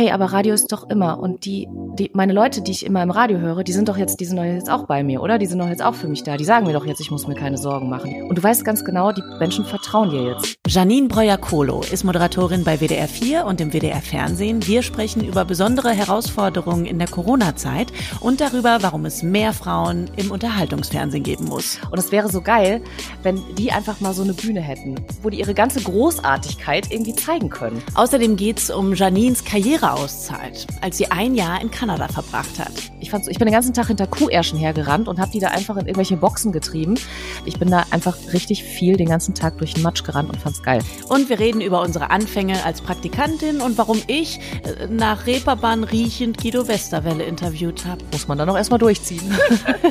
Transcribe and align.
hey, 0.00 0.12
aber 0.12 0.32
Radio 0.32 0.54
ist 0.54 0.72
doch 0.72 0.88
immer 0.88 1.18
und 1.18 1.44
die, 1.44 1.68
die, 1.98 2.10
meine 2.14 2.32
Leute, 2.32 2.62
die 2.62 2.70
ich 2.70 2.86
immer 2.86 3.02
im 3.02 3.10
Radio 3.10 3.38
höre, 3.38 3.62
die 3.64 3.72
sind 3.72 3.86
doch 3.86 3.98
jetzt, 3.98 4.18
die 4.18 4.24
sind 4.24 4.38
doch 4.38 4.44
jetzt 4.44 4.70
auch 4.70 4.86
bei 4.86 5.04
mir, 5.04 5.20
oder? 5.20 5.36
Die 5.36 5.44
sind 5.44 5.58
doch 5.58 5.68
jetzt 5.68 5.82
auch 5.82 5.94
für 5.94 6.08
mich 6.08 6.22
da. 6.22 6.38
Die 6.38 6.44
sagen 6.46 6.66
mir 6.66 6.72
doch 6.72 6.86
jetzt, 6.86 7.00
ich 7.00 7.10
muss 7.10 7.26
mir 7.26 7.34
keine 7.34 7.58
Sorgen 7.58 7.90
machen. 7.90 8.22
Und 8.22 8.38
du 8.38 8.42
weißt 8.42 8.64
ganz 8.64 8.82
genau, 8.82 9.12
die 9.12 9.22
Menschen 9.38 9.66
vertrauen 9.66 10.08
dir 10.08 10.22
jetzt. 10.22 10.56
Janine 10.66 11.08
Breuer-Kolo 11.08 11.82
ist 11.92 12.04
Moderatorin 12.04 12.64
bei 12.64 12.78
WDR 12.78 13.08
4 13.08 13.44
und 13.44 13.60
im 13.60 13.72
WDR 13.72 14.00
Fernsehen. 14.00 14.66
Wir 14.66 14.80
sprechen 14.80 15.22
über 15.22 15.44
besondere 15.44 15.90
Herausforderungen 15.90 16.86
in 16.86 16.98
der 16.98 17.08
Corona-Zeit 17.08 17.92
und 18.20 18.40
darüber, 18.40 18.78
warum 18.80 19.04
es 19.04 19.22
mehr 19.22 19.52
Frauen 19.52 20.10
im 20.16 20.30
Unterhaltungsfernsehen 20.30 21.24
geben 21.24 21.44
muss. 21.44 21.78
Und 21.90 21.98
es 21.98 22.10
wäre 22.10 22.30
so 22.30 22.40
geil, 22.40 22.80
wenn 23.22 23.42
die 23.56 23.70
einfach 23.70 24.00
mal 24.00 24.14
so 24.14 24.22
eine 24.22 24.32
Bühne 24.32 24.62
hätten, 24.62 24.94
wo 25.22 25.28
die 25.28 25.40
ihre 25.40 25.52
ganze 25.52 25.82
Großartigkeit 25.82 26.90
irgendwie 26.90 27.14
zeigen 27.14 27.50
können. 27.50 27.82
Außerdem 27.94 28.36
geht's 28.36 28.70
um 28.70 28.94
Janines 28.94 29.44
Karriereauszeit, 29.90 30.66
als 30.80 30.98
sie 30.98 31.10
ein 31.10 31.34
Jahr 31.34 31.60
in 31.60 31.70
Kanada 31.70 32.08
verbracht 32.08 32.58
hat. 32.58 32.72
Ich, 33.00 33.10
fand, 33.10 33.26
ich 33.28 33.38
bin 33.38 33.46
den 33.46 33.52
ganzen 33.52 33.74
Tag 33.74 33.88
hinter 33.88 34.06
Kuhärschen 34.06 34.58
hergerannt 34.58 35.08
und 35.08 35.18
habe 35.18 35.30
die 35.30 35.40
da 35.40 35.48
einfach 35.48 35.76
in 35.76 35.86
irgendwelche 35.86 36.16
Boxen 36.16 36.52
getrieben. 36.52 36.94
Ich 37.44 37.58
bin 37.58 37.70
da 37.70 37.84
einfach 37.90 38.16
richtig 38.32 38.62
viel 38.62 38.96
den 38.96 39.08
ganzen 39.08 39.34
Tag 39.34 39.58
durch 39.58 39.74
den 39.74 39.82
Matsch 39.82 40.04
gerannt 40.04 40.30
und 40.30 40.40
fand's 40.40 40.62
geil. 40.62 40.82
Und 41.08 41.28
wir 41.28 41.38
reden 41.38 41.60
über 41.60 41.80
unsere 41.82 42.10
Anfänge 42.10 42.64
als 42.64 42.80
Praktikantin 42.80 43.60
und 43.60 43.78
warum 43.78 44.00
ich 44.06 44.38
äh, 44.38 44.86
nach 44.88 45.26
Reeperbahn 45.26 45.84
riechend 45.84 46.38
Guido 46.38 46.68
Westerwelle 46.68 47.24
interviewt 47.24 47.84
habe. 47.86 48.04
Muss 48.12 48.28
man 48.28 48.38
dann 48.38 48.48
auch 48.48 48.56
erstmal 48.56 48.78
durchziehen. 48.78 49.34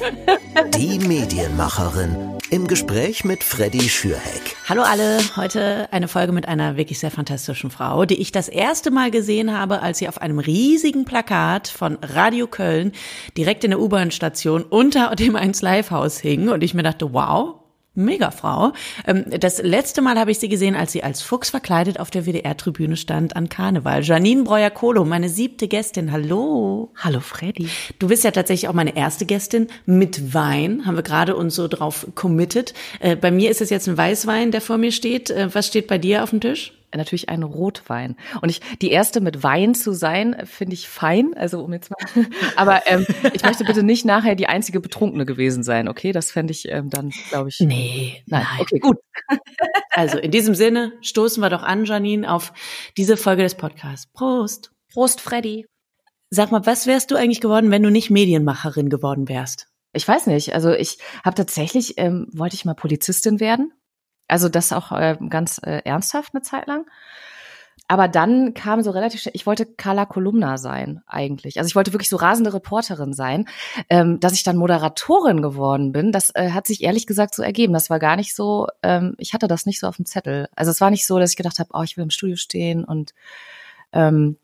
Die 0.77 0.99
Medienmacherin 0.99 2.38
im 2.51 2.67
Gespräch 2.67 3.23
mit 3.23 3.43
Freddy 3.43 3.81
Schürheck. 3.81 4.55
Hallo 4.67 4.81
alle, 4.81 5.19
heute 5.35 5.87
eine 5.91 6.07
Folge 6.07 6.31
mit 6.31 6.47
einer 6.47 6.77
wirklich 6.77 6.99
sehr 6.99 7.11
fantastischen 7.11 7.69
Frau, 7.69 8.05
die 8.05 8.19
ich 8.19 8.31
das 8.31 8.49
erste 8.49 8.89
Mal 8.91 9.11
gesehen 9.11 9.55
habe, 9.55 9.81
als 9.81 9.99
sie 9.99 10.07
auf 10.07 10.19
einem 10.19 10.39
riesigen 10.39 11.05
Plakat 11.05 11.67
von 11.67 11.97
Radio 12.01 12.47
Köln 12.47 12.91
direkt 13.37 13.63
in 13.63 13.71
der 13.71 13.79
U-Bahn-Station 13.79 14.63
unter 14.63 15.15
dem 15.15 15.35
1 15.35 15.61
Live-Haus 15.61 16.19
hing 16.19 16.49
und 16.49 16.63
ich 16.63 16.73
mir 16.73 16.83
dachte, 16.83 17.13
wow, 17.13 17.58
Megafrau. 18.03 18.73
Ähm, 19.05 19.25
das 19.39 19.61
letzte 19.61 20.01
Mal 20.01 20.17
habe 20.17 20.31
ich 20.31 20.39
sie 20.39 20.49
gesehen, 20.49 20.75
als 20.75 20.91
sie 20.91 21.03
als 21.03 21.21
Fuchs 21.21 21.49
verkleidet 21.49 21.99
auf 21.99 22.09
der 22.09 22.25
WDR-Tribüne 22.25 22.97
stand 22.97 23.35
an 23.35 23.49
Karneval. 23.49 24.03
Janine 24.03 24.43
Breuer-Kolo, 24.43 25.05
meine 25.05 25.29
siebte 25.29 25.67
Gästin. 25.67 26.11
Hallo. 26.11 26.91
Hallo 26.95 27.19
Freddy. 27.19 27.69
Du 27.99 28.07
bist 28.07 28.23
ja 28.23 28.31
tatsächlich 28.31 28.69
auch 28.69 28.73
meine 28.73 28.95
erste 28.95 29.25
Gästin 29.25 29.67
mit 29.85 30.33
Wein. 30.33 30.85
Haben 30.85 30.95
wir 30.95 31.03
gerade 31.03 31.35
uns 31.35 31.55
so 31.55 31.67
drauf 31.67 32.07
committed. 32.15 32.73
Äh, 32.99 33.15
bei 33.15 33.31
mir 33.31 33.51
ist 33.51 33.61
es 33.61 33.69
jetzt 33.69 33.87
ein 33.87 33.97
Weißwein, 33.97 34.51
der 34.51 34.61
vor 34.61 34.77
mir 34.77 34.91
steht. 34.91 35.29
Äh, 35.29 35.53
was 35.53 35.67
steht 35.67 35.87
bei 35.87 35.97
dir 35.97 36.23
auf 36.23 36.31
dem 36.31 36.41
Tisch? 36.41 36.78
Natürlich 36.95 37.29
ein 37.29 37.43
Rotwein. 37.43 38.15
Und 38.41 38.49
ich, 38.49 38.61
die 38.81 38.91
erste 38.91 39.21
mit 39.21 39.43
Wein 39.43 39.75
zu 39.75 39.93
sein, 39.93 40.35
finde 40.45 40.73
ich 40.73 40.87
fein. 40.87 41.33
Also 41.35 41.63
um 41.63 41.73
jetzt 41.73 41.91
mal. 41.91 42.25
Aber 42.55 42.87
ähm, 42.87 43.05
ich 43.33 43.43
möchte 43.43 43.63
bitte 43.63 43.83
nicht 43.83 44.05
nachher 44.05 44.35
die 44.35 44.47
einzige 44.47 44.79
Betrunkene 44.79 45.25
gewesen 45.25 45.63
sein, 45.63 45.87
okay? 45.87 46.11
Das 46.11 46.31
fände 46.31 46.51
ich 46.51 46.67
ähm, 46.69 46.89
dann, 46.89 47.11
glaube 47.29 47.49
ich. 47.49 47.59
Nee, 47.59 48.23
nein. 48.27 48.45
nein. 48.49 48.61
Okay, 48.61 48.79
gut. 48.79 48.97
Also 49.91 50.17
in 50.17 50.31
diesem 50.31 50.55
Sinne 50.55 50.93
stoßen 51.01 51.41
wir 51.41 51.49
doch 51.49 51.63
an, 51.63 51.83
Janine, 51.83 52.31
auf 52.31 52.53
diese 52.95 53.17
Folge 53.17 53.43
des 53.43 53.55
Podcasts. 53.55 54.07
Prost. 54.13 54.71
Prost, 54.93 55.19
Freddy. 55.19 55.65
Sag 56.29 56.51
mal, 56.51 56.65
was 56.65 56.87
wärst 56.87 57.11
du 57.11 57.15
eigentlich 57.15 57.41
geworden, 57.41 57.69
wenn 57.69 57.83
du 57.83 57.89
nicht 57.89 58.09
Medienmacherin 58.09 58.89
geworden 58.89 59.27
wärst? 59.27 59.67
Ich 59.91 60.07
weiß 60.07 60.27
nicht. 60.27 60.53
Also 60.53 60.71
ich 60.71 60.99
habe 61.25 61.35
tatsächlich, 61.35 61.95
ähm, 61.97 62.27
wollte 62.31 62.55
ich 62.55 62.65
mal 62.65 62.75
Polizistin 62.75 63.39
werden 63.39 63.73
also 64.29 64.49
das 64.49 64.71
auch 64.71 64.91
äh, 64.91 65.17
ganz 65.29 65.59
äh, 65.63 65.81
ernsthaft 65.83 66.33
eine 66.33 66.41
Zeit 66.41 66.67
lang. 66.67 66.85
Aber 67.91 68.07
dann 68.07 68.53
kam 68.53 68.83
so 68.83 68.91
relativ 68.91 69.19
schnell, 69.21 69.33
ich 69.35 69.47
wollte 69.47 69.65
Carla 69.65 70.05
Kolumna 70.05 70.59
sein 70.59 71.01
eigentlich. 71.07 71.57
Also 71.57 71.67
ich 71.67 71.75
wollte 71.75 71.91
wirklich 71.91 72.09
so 72.09 72.17
rasende 72.17 72.53
Reporterin 72.53 73.13
sein. 73.13 73.45
Ähm, 73.89 74.19
dass 74.19 74.33
ich 74.33 74.43
dann 74.43 74.57
Moderatorin 74.57 75.41
geworden 75.41 75.91
bin, 75.91 76.11
das 76.11 76.29
äh, 76.35 76.51
hat 76.51 76.67
sich 76.67 76.83
ehrlich 76.83 77.07
gesagt 77.07 77.33
so 77.33 77.41
ergeben. 77.41 77.73
Das 77.73 77.89
war 77.89 77.97
gar 77.97 78.15
nicht 78.15 78.35
so, 78.35 78.67
ähm, 78.83 79.15
ich 79.17 79.33
hatte 79.33 79.47
das 79.47 79.65
nicht 79.65 79.79
so 79.79 79.87
auf 79.87 79.95
dem 79.95 80.05
Zettel. 80.05 80.49
Also 80.55 80.69
es 80.69 80.81
war 80.81 80.91
nicht 80.91 81.07
so, 81.07 81.17
dass 81.17 81.31
ich 81.31 81.37
gedacht 81.37 81.57
habe, 81.57 81.71
oh, 81.73 81.81
ich 81.81 81.97
will 81.97 82.03
im 82.03 82.11
Studio 82.11 82.35
stehen 82.35 82.83
und 82.83 83.15
ähm, 83.91 84.37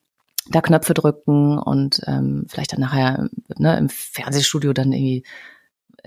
da 0.50 0.62
Knöpfe 0.62 0.96
drücken 0.96 1.60
und 1.60 2.02
ähm, 2.08 2.48
vielleicht 2.50 2.74
dann 2.74 2.80
nachher 2.80 3.30
ne, 3.58 3.78
im 3.78 3.90
Fernsehstudio 3.90 4.74
dann 4.74 4.92
irgendwie 4.92 5.24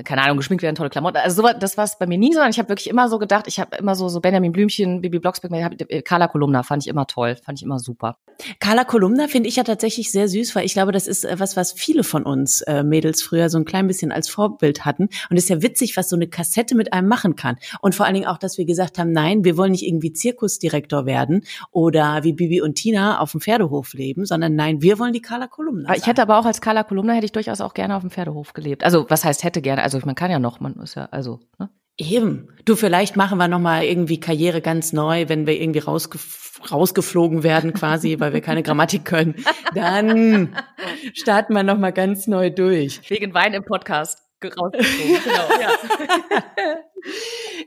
keine 0.04 0.22
Ahnung, 0.22 0.36
geschminkt 0.36 0.62
werden, 0.62 0.76
tolle 0.76 0.90
Klamotten. 0.90 1.18
Also 1.18 1.42
so, 1.42 1.48
das 1.58 1.76
war 1.76 1.84
es 1.84 1.98
bei 1.98 2.06
mir 2.06 2.18
nie, 2.18 2.32
sondern 2.32 2.50
ich 2.50 2.58
habe 2.58 2.68
wirklich 2.68 2.88
immer 2.88 3.08
so 3.08 3.18
gedacht, 3.18 3.46
ich 3.48 3.58
habe 3.60 3.76
immer 3.76 3.94
so 3.94 4.08
so 4.08 4.20
Benjamin 4.20 4.52
Blümchen, 4.52 5.00
Bibi 5.00 5.18
Blocksberg, 5.18 5.80
äh, 5.88 6.02
Carla 6.02 6.28
Kolumna 6.28 6.62
fand 6.62 6.84
ich 6.84 6.88
immer 6.88 7.06
toll, 7.06 7.36
fand 7.36 7.58
ich 7.58 7.64
immer 7.64 7.78
super. 7.78 8.16
Carla 8.60 8.84
Kolumna 8.84 9.26
finde 9.26 9.48
ich 9.48 9.56
ja 9.56 9.64
tatsächlich 9.64 10.12
sehr 10.12 10.28
süß, 10.28 10.54
weil 10.54 10.64
ich 10.64 10.72
glaube, 10.72 10.92
das 10.92 11.06
ist 11.06 11.24
äh, 11.24 11.38
was, 11.38 11.56
was 11.56 11.72
viele 11.72 12.04
von 12.04 12.24
uns 12.24 12.62
äh, 12.62 12.82
Mädels 12.82 13.22
früher 13.22 13.50
so 13.50 13.58
ein 13.58 13.64
klein 13.64 13.86
bisschen 13.86 14.12
als 14.12 14.28
Vorbild 14.28 14.84
hatten. 14.84 15.08
Und 15.30 15.36
es 15.36 15.44
ist 15.44 15.50
ja 15.50 15.62
witzig, 15.62 15.96
was 15.96 16.08
so 16.08 16.16
eine 16.16 16.28
Kassette 16.28 16.74
mit 16.74 16.92
einem 16.92 17.08
machen 17.08 17.36
kann. 17.36 17.56
Und 17.80 17.94
vor 17.94 18.06
allen 18.06 18.14
Dingen 18.14 18.26
auch, 18.26 18.38
dass 18.38 18.58
wir 18.58 18.64
gesagt 18.64 18.98
haben, 18.98 19.12
nein, 19.12 19.44
wir 19.44 19.56
wollen 19.56 19.72
nicht 19.72 19.86
irgendwie 19.86 20.12
Zirkusdirektor 20.12 21.06
werden 21.06 21.44
oder 21.72 22.22
wie 22.22 22.32
Bibi 22.32 22.60
und 22.60 22.76
Tina 22.76 23.20
auf 23.20 23.32
dem 23.32 23.40
Pferdehof 23.40 23.92
leben, 23.94 24.24
sondern 24.24 24.54
nein, 24.54 24.82
wir 24.82 24.98
wollen 24.98 25.12
die 25.12 25.22
Carla 25.22 25.48
Kolumna. 25.48 25.88
Sein. 25.88 25.96
Ich 25.98 26.06
hätte 26.06 26.22
aber 26.22 26.38
auch 26.38 26.44
als 26.44 26.60
Carla 26.60 26.84
Kolumna 26.84 27.14
hätte 27.14 27.26
ich 27.26 27.32
durchaus 27.32 27.60
auch 27.60 27.74
gerne 27.74 27.96
auf 27.96 28.02
dem 28.02 28.10
Pferdehof 28.10 28.52
gelebt. 28.52 28.84
Also 28.84 29.06
was 29.08 29.24
heißt 29.24 29.42
hätte 29.42 29.62
gerne? 29.62 29.82
Also 29.94 30.06
man 30.06 30.14
kann 30.14 30.30
ja 30.30 30.38
noch, 30.38 30.60
man 30.60 30.76
ist 30.80 30.94
ja, 30.94 31.06
also, 31.10 31.40
ne? 31.58 31.70
Eben. 32.00 32.48
Du, 32.64 32.76
vielleicht 32.76 33.16
machen 33.16 33.38
wir 33.38 33.48
nochmal 33.48 33.82
irgendwie 33.82 34.20
Karriere 34.20 34.60
ganz 34.60 34.92
neu, 34.92 35.28
wenn 35.28 35.46
wir 35.46 35.60
irgendwie 35.60 35.80
rausgef 35.80 36.46
rausgeflogen 36.70 37.44
werden 37.44 37.72
quasi, 37.72 38.18
weil 38.18 38.32
wir 38.32 38.40
keine 38.40 38.64
Grammatik 38.64 39.04
können. 39.04 39.36
Dann 39.74 40.56
starten 41.14 41.54
wir 41.54 41.62
nochmal 41.62 41.92
ganz 41.92 42.26
neu 42.26 42.50
durch. 42.50 43.00
Wegen 43.10 43.32
Wein 43.32 43.54
im 43.54 43.64
Podcast 43.64 44.27
rausgeflogen, 44.44 45.22
genau, 45.24 45.60
ja. 45.60 46.78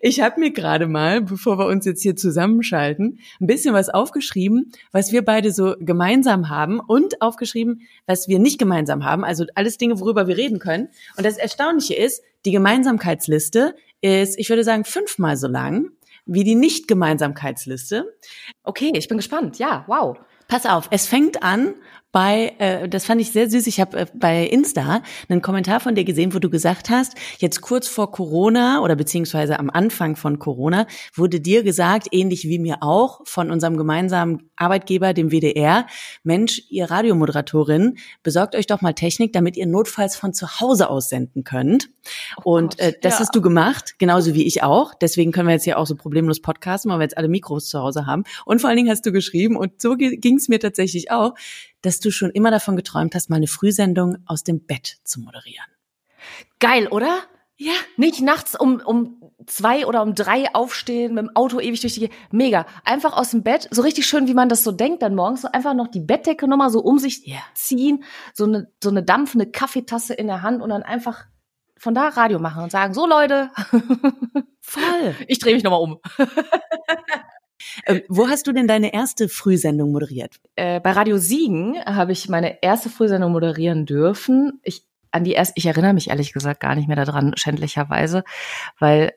Ich 0.01 0.21
habe 0.21 0.39
mir 0.39 0.51
gerade 0.51 0.87
mal, 0.87 1.21
bevor 1.21 1.57
wir 1.57 1.67
uns 1.67 1.85
jetzt 1.85 2.01
hier 2.01 2.15
zusammenschalten, 2.15 3.19
ein 3.39 3.47
bisschen 3.47 3.73
was 3.73 3.89
aufgeschrieben, 3.89 4.71
was 4.91 5.11
wir 5.11 5.23
beide 5.23 5.51
so 5.51 5.75
gemeinsam 5.79 6.49
haben 6.49 6.79
und 6.79 7.21
aufgeschrieben, 7.21 7.81
was 8.07 8.27
wir 8.27 8.39
nicht 8.39 8.59
gemeinsam 8.59 9.05
haben. 9.05 9.23
Also 9.23 9.45
alles 9.55 9.77
Dinge, 9.77 9.99
worüber 9.99 10.27
wir 10.27 10.37
reden 10.37 10.59
können. 10.59 10.89
Und 11.17 11.25
das 11.25 11.37
Erstaunliche 11.37 11.95
ist, 11.95 12.23
die 12.45 12.51
Gemeinsamkeitsliste 12.51 13.75
ist, 14.01 14.39
ich 14.39 14.49
würde 14.49 14.63
sagen, 14.63 14.85
fünfmal 14.85 15.37
so 15.37 15.47
lang 15.47 15.91
wie 16.25 16.43
die 16.43 16.55
Nicht-Gemeinsamkeitsliste. 16.55 18.17
Okay, 18.63 18.91
ich 18.95 19.07
bin 19.07 19.17
gespannt. 19.17 19.59
Ja, 19.59 19.83
wow. 19.87 20.17
Pass 20.47 20.65
auf, 20.65 20.87
es 20.91 21.07
fängt 21.07 21.43
an 21.43 21.75
bei, 22.11 22.53
äh, 22.57 22.89
das 22.89 23.05
fand 23.05 23.21
ich 23.21 23.31
sehr 23.31 23.49
süß, 23.49 23.67
ich 23.67 23.79
habe 23.79 23.99
äh, 23.99 24.05
bei 24.13 24.45
Insta 24.45 25.01
einen 25.29 25.41
Kommentar 25.41 25.79
von 25.79 25.95
dir 25.95 26.03
gesehen, 26.03 26.33
wo 26.33 26.39
du 26.39 26.49
gesagt 26.49 26.89
hast, 26.89 27.13
jetzt 27.39 27.61
kurz 27.61 27.87
vor 27.87 28.11
Corona 28.11 28.81
oder 28.81 28.95
beziehungsweise 28.95 29.57
am 29.59 29.69
Anfang 29.69 30.15
von 30.15 30.37
Corona 30.37 30.87
wurde 31.15 31.39
dir 31.39 31.63
gesagt, 31.63 32.07
ähnlich 32.11 32.43
wie 32.45 32.59
mir 32.59 32.77
auch, 32.81 33.21
von 33.25 33.49
unserem 33.49 33.77
gemeinsamen 33.77 34.49
Arbeitgeber, 34.57 35.13
dem 35.13 35.31
WDR, 35.31 35.87
Mensch, 36.23 36.61
ihr 36.69 36.91
Radiomoderatorin, 36.91 37.97
besorgt 38.23 38.55
euch 38.55 38.67
doch 38.67 38.81
mal 38.81 38.93
Technik, 38.93 39.31
damit 39.31 39.55
ihr 39.55 39.65
notfalls 39.65 40.15
von 40.15 40.33
zu 40.33 40.59
Hause 40.59 40.89
aus 40.89 41.09
senden 41.09 41.43
könnt. 41.43 41.89
Oh 42.43 42.57
Und 42.57 42.79
äh, 42.79 42.93
das 43.01 43.13
ja. 43.13 43.19
hast 43.19 43.35
du 43.35 43.41
gemacht, 43.41 43.95
genauso 43.99 44.33
wie 44.33 44.45
ich 44.45 44.63
auch. 44.63 44.93
Deswegen 44.95 45.31
können 45.31 45.47
wir 45.47 45.53
jetzt 45.53 45.65
ja 45.65 45.77
auch 45.77 45.87
so 45.87 45.95
problemlos 45.95 46.41
podcasten, 46.41 46.91
weil 46.91 46.99
wir 46.99 47.03
jetzt 47.03 47.17
alle 47.17 47.29
Mikros 47.29 47.67
zu 47.67 47.79
Hause 47.79 48.05
haben. 48.05 48.23
Und 48.45 48.59
vor 48.59 48.69
allen 48.69 48.77
Dingen 48.77 48.89
hast 48.89 49.05
du 49.05 49.11
geschrieben, 49.11 49.55
und 49.55 49.81
so 49.81 49.95
ging 49.95 50.35
es 50.35 50.49
mir 50.49 50.59
tatsächlich 50.59 51.11
auch, 51.11 51.33
dass 51.81 51.99
du 51.99 52.11
schon 52.11 52.31
immer 52.31 52.51
davon 52.51 52.75
geträumt 52.75 53.15
hast, 53.15 53.29
mal 53.29 53.37
eine 53.37 53.47
Frühsendung 53.47 54.17
aus 54.25 54.43
dem 54.43 54.65
Bett 54.65 54.97
zu 55.03 55.19
moderieren. 55.19 55.65
Geil, 56.59 56.87
oder? 56.87 57.19
Ja. 57.57 57.73
Nicht 57.95 58.21
nachts 58.21 58.59
um, 58.59 58.81
um 58.83 59.21
zwei 59.45 59.85
oder 59.85 60.01
um 60.01 60.15
drei 60.15 60.53
aufstehen, 60.55 61.13
mit 61.13 61.25
dem 61.25 61.35
Auto 61.35 61.59
ewig 61.59 61.81
durch 61.81 61.93
die, 61.93 62.09
mega. 62.31 62.65
Einfach 62.83 63.15
aus 63.15 63.31
dem 63.31 63.43
Bett, 63.43 63.67
so 63.71 63.81
richtig 63.81 64.07
schön, 64.07 64.27
wie 64.27 64.33
man 64.33 64.49
das 64.49 64.63
so 64.63 64.71
denkt 64.71 65.03
dann 65.03 65.15
morgens, 65.15 65.41
so 65.41 65.47
einfach 65.51 65.73
noch 65.73 65.87
die 65.87 65.99
Bettdecke 65.99 66.47
nochmal 66.47 66.71
so 66.71 66.79
um 66.79 66.97
sich 66.97 67.27
yeah. 67.27 67.39
ziehen, 67.53 68.03
so 68.33 68.45
eine, 68.45 68.71
so 68.83 68.89
eine 68.89 69.03
dampfende 69.03 69.49
Kaffeetasse 69.49 70.13
in 70.13 70.27
der 70.27 70.41
Hand 70.41 70.61
und 70.61 70.69
dann 70.69 70.83
einfach 70.83 71.25
von 71.77 71.93
da 71.95 72.09
Radio 72.09 72.39
machen 72.39 72.63
und 72.63 72.71
sagen, 72.71 72.93
so 72.93 73.07
Leute. 73.07 73.51
Voll. 74.61 75.15
Ich 75.27 75.39
drehe 75.39 75.53
mich 75.53 75.63
nochmal 75.63 75.81
um. 75.81 75.99
Ähm, 77.85 78.01
wo 78.09 78.27
hast 78.27 78.47
du 78.47 78.51
denn 78.51 78.67
deine 78.67 78.93
erste 78.93 79.29
Frühsendung 79.29 79.91
moderiert? 79.91 80.37
Äh, 80.55 80.79
bei 80.79 80.91
Radio 80.91 81.17
Siegen 81.17 81.77
habe 81.85 82.11
ich 82.11 82.29
meine 82.29 82.61
erste 82.61 82.89
Frühsendung 82.89 83.31
moderieren 83.31 83.85
dürfen. 83.85 84.59
Ich 84.63 84.85
an 85.11 85.23
die 85.23 85.33
erste, 85.33 85.53
ich 85.57 85.65
erinnere 85.65 85.93
mich 85.93 86.09
ehrlich 86.09 86.33
gesagt 86.33 86.61
gar 86.61 86.75
nicht 86.75 86.87
mehr 86.87 86.95
daran, 86.95 87.33
schändlicherweise, 87.35 88.23
weil, 88.79 89.13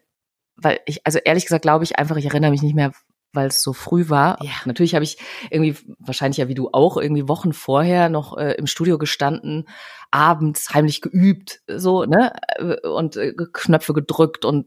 weil 0.56 0.80
ich, 0.86 1.06
also 1.06 1.18
ehrlich 1.18 1.44
gesagt 1.44 1.62
glaube 1.62 1.84
ich 1.84 1.98
einfach, 1.98 2.16
ich 2.16 2.26
erinnere 2.26 2.50
mich 2.50 2.62
nicht 2.62 2.74
mehr, 2.74 2.92
weil 3.32 3.48
es 3.48 3.62
so 3.62 3.72
früh 3.72 4.08
war. 4.08 4.42
Ja. 4.42 4.52
Natürlich 4.64 4.94
habe 4.94 5.04
ich 5.04 5.18
irgendwie, 5.50 5.76
wahrscheinlich 5.98 6.38
ja 6.38 6.48
wie 6.48 6.54
du 6.54 6.70
auch, 6.72 6.96
irgendwie 6.96 7.28
Wochen 7.28 7.52
vorher 7.52 8.08
noch 8.08 8.36
äh, 8.36 8.52
im 8.52 8.66
Studio 8.66 8.98
gestanden, 8.98 9.68
abends 10.10 10.72
heimlich 10.72 11.00
geübt, 11.00 11.62
so, 11.66 12.04
ne, 12.04 12.32
äh, 12.56 12.86
und 12.86 13.16
äh, 13.16 13.34
Knöpfe 13.52 13.92
gedrückt 13.92 14.44
und 14.44 14.66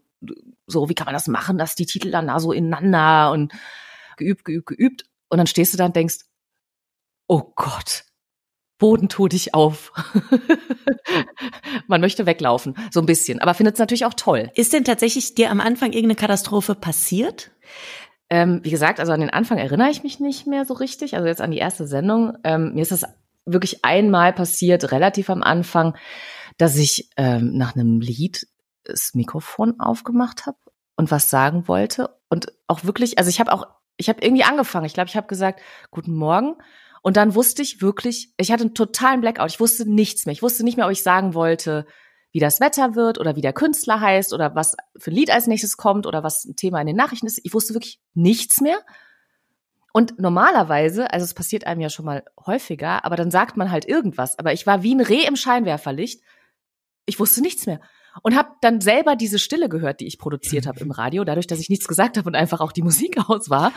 so, 0.67 0.89
wie 0.89 0.93
kann 0.93 1.05
man 1.05 1.13
das 1.13 1.27
machen, 1.27 1.57
dass 1.57 1.75
die 1.75 1.85
Titel 1.85 2.11
dann 2.11 2.27
da 2.27 2.39
so 2.39 2.51
ineinander 2.51 3.31
und 3.31 3.53
geübt, 4.17 4.45
geübt, 4.45 4.67
geübt. 4.67 5.05
Und 5.29 5.37
dann 5.37 5.47
stehst 5.47 5.73
du 5.73 5.77
da 5.77 5.85
und 5.85 5.95
denkst, 5.95 6.19
oh 7.27 7.53
Gott, 7.55 8.03
Boden 8.77 9.09
tu 9.09 9.27
dich 9.27 9.53
auf. 9.53 9.91
Man 11.87 12.01
möchte 12.01 12.25
weglaufen, 12.25 12.75
so 12.91 12.99
ein 12.99 13.05
bisschen, 13.05 13.39
aber 13.39 13.53
findet 13.53 13.75
es 13.75 13.79
natürlich 13.79 14.05
auch 14.05 14.13
toll. 14.13 14.51
Ist 14.55 14.73
denn 14.73 14.83
tatsächlich 14.83 15.35
dir 15.35 15.49
am 15.49 15.59
Anfang 15.59 15.91
irgendeine 15.93 16.15
Katastrophe 16.15 16.75
passiert? 16.75 17.51
Ähm, 18.29 18.59
wie 18.63 18.69
gesagt, 18.69 18.99
also 18.99 19.13
an 19.13 19.21
den 19.21 19.29
Anfang 19.29 19.57
erinnere 19.57 19.89
ich 19.89 20.03
mich 20.03 20.19
nicht 20.19 20.47
mehr 20.47 20.65
so 20.65 20.73
richtig. 20.73 21.15
Also 21.15 21.27
jetzt 21.27 21.41
an 21.41 21.51
die 21.51 21.57
erste 21.57 21.87
Sendung. 21.87 22.37
Ähm, 22.43 22.73
mir 22.73 22.81
ist 22.81 22.91
das 22.91 23.05
wirklich 23.45 23.83
einmal 23.85 24.33
passiert, 24.33 24.91
relativ 24.91 25.29
am 25.29 25.41
Anfang, 25.41 25.95
dass 26.57 26.75
ich 26.75 27.09
ähm, 27.15 27.57
nach 27.57 27.75
einem 27.75 28.01
Lied 28.01 28.47
das 28.87 29.13
Mikrofon 29.13 29.79
aufgemacht 29.79 30.45
habe 30.45 30.57
und 30.95 31.11
was 31.11 31.29
sagen 31.29 31.67
wollte. 31.67 32.09
Und 32.29 32.53
auch 32.67 32.83
wirklich, 32.83 33.17
also 33.17 33.29
ich 33.29 33.39
habe 33.39 33.51
auch, 33.53 33.67
ich 33.97 34.09
habe 34.09 34.21
irgendwie 34.21 34.43
angefangen. 34.43 34.85
Ich 34.85 34.93
glaube, 34.93 35.09
ich 35.09 35.15
habe 35.15 35.27
gesagt, 35.27 35.61
guten 35.91 36.13
Morgen. 36.13 36.55
Und 37.01 37.17
dann 37.17 37.35
wusste 37.35 37.61
ich 37.61 37.81
wirklich, 37.81 38.33
ich 38.37 38.51
hatte 38.51 38.63
einen 38.63 38.75
totalen 38.75 39.21
Blackout. 39.21 39.49
Ich 39.49 39.59
wusste 39.59 39.89
nichts 39.89 40.25
mehr. 40.25 40.33
Ich 40.33 40.41
wusste 40.41 40.63
nicht 40.63 40.77
mehr, 40.77 40.85
ob 40.85 40.91
ich 40.91 41.03
sagen 41.03 41.33
wollte, 41.33 41.85
wie 42.31 42.39
das 42.39 42.59
Wetter 42.59 42.95
wird 42.95 43.19
oder 43.19 43.35
wie 43.35 43.41
der 43.41 43.53
Künstler 43.53 44.01
heißt 44.01 44.33
oder 44.33 44.55
was 44.55 44.75
für 44.97 45.11
ein 45.11 45.15
Lied 45.15 45.31
als 45.31 45.47
nächstes 45.47 45.77
kommt 45.77 46.05
oder 46.05 46.23
was 46.23 46.45
ein 46.45 46.55
Thema 46.55 46.81
in 46.81 46.87
den 46.87 46.95
Nachrichten 46.95 47.27
ist. 47.27 47.39
Ich 47.43 47.53
wusste 47.53 47.73
wirklich 47.73 48.01
nichts 48.13 48.61
mehr. 48.61 48.79
Und 49.93 50.19
normalerweise, 50.19 51.11
also 51.11 51.23
es 51.23 51.33
passiert 51.33 51.65
einem 51.65 51.81
ja 51.81 51.89
schon 51.89 52.05
mal 52.05 52.23
häufiger, 52.45 53.03
aber 53.05 53.15
dann 53.15 53.31
sagt 53.31 53.57
man 53.57 53.71
halt 53.71 53.85
irgendwas. 53.85 54.37
Aber 54.37 54.53
ich 54.53 54.67
war 54.67 54.83
wie 54.83 54.93
ein 54.93 55.01
Reh 55.01 55.25
im 55.25 55.35
Scheinwerferlicht. 55.35 56.21
Ich 57.05 57.19
wusste 57.19 57.41
nichts 57.41 57.65
mehr. 57.65 57.79
Und 58.23 58.35
habe 58.35 58.49
dann 58.61 58.81
selber 58.81 59.15
diese 59.15 59.39
Stille 59.39 59.69
gehört, 59.69 59.99
die 59.99 60.07
ich 60.07 60.17
produziert 60.17 60.67
habe 60.67 60.79
im 60.79 60.91
Radio, 60.91 61.23
dadurch, 61.23 61.47
dass 61.47 61.59
ich 61.59 61.69
nichts 61.69 61.87
gesagt 61.87 62.17
habe 62.17 62.27
und 62.27 62.35
einfach 62.35 62.61
auch 62.61 62.71
die 62.71 62.83
Musik 62.83 63.17
aus 63.27 63.49
war 63.49 63.71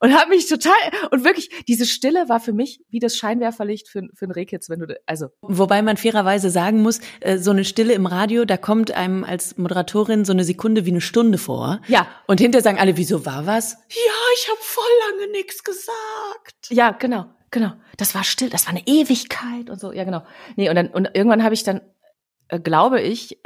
und 0.00 0.14
habe 0.16 0.30
mich 0.30 0.48
total 0.48 0.72
und 1.10 1.24
wirklich 1.24 1.50
diese 1.66 1.86
Stille 1.86 2.28
war 2.28 2.40
für 2.40 2.52
mich 2.52 2.80
wie 2.88 2.98
das 2.98 3.16
Scheinwerferlicht 3.16 3.88
für, 3.88 4.02
für 4.14 4.26
ein 4.26 4.30
Rehkitz, 4.30 4.68
wenn 4.68 4.80
du 4.80 5.00
also 5.06 5.28
wobei 5.42 5.82
man 5.82 5.96
fairerweise 5.96 6.50
sagen 6.50 6.82
muss, 6.82 7.00
äh, 7.20 7.38
so 7.38 7.50
eine 7.50 7.64
Stille 7.64 7.94
im 7.94 8.06
Radio, 8.06 8.44
da 8.44 8.56
kommt 8.56 8.92
einem 8.92 9.24
als 9.24 9.58
Moderatorin 9.58 10.24
so 10.24 10.32
eine 10.32 10.44
Sekunde 10.44 10.86
wie 10.86 10.90
eine 10.90 11.00
Stunde 11.00 11.38
vor. 11.38 11.80
Ja, 11.88 12.06
und 12.26 12.40
hinterher 12.40 12.62
sagen 12.62 12.78
alle, 12.78 12.96
wieso 12.96 13.26
war 13.26 13.46
was? 13.46 13.72
Ja, 13.72 14.14
ich 14.34 14.48
habe 14.48 14.60
voll 14.60 14.84
lange 15.10 15.32
nichts 15.32 15.64
gesagt. 15.64 16.68
Ja, 16.70 16.92
genau. 16.92 17.26
Genau. 17.50 17.72
Das 17.96 18.14
war 18.14 18.24
still, 18.24 18.50
das 18.50 18.66
war 18.66 18.74
eine 18.74 18.86
Ewigkeit 18.86 19.70
und 19.70 19.80
so. 19.80 19.92
Ja, 19.92 20.04
genau. 20.04 20.22
Nee, 20.56 20.68
und 20.68 20.76
dann 20.76 20.88
und 20.88 21.10
irgendwann 21.14 21.42
habe 21.42 21.54
ich 21.54 21.64
dann 21.64 21.80
äh, 22.48 22.60
glaube 22.60 23.00
ich 23.00 23.38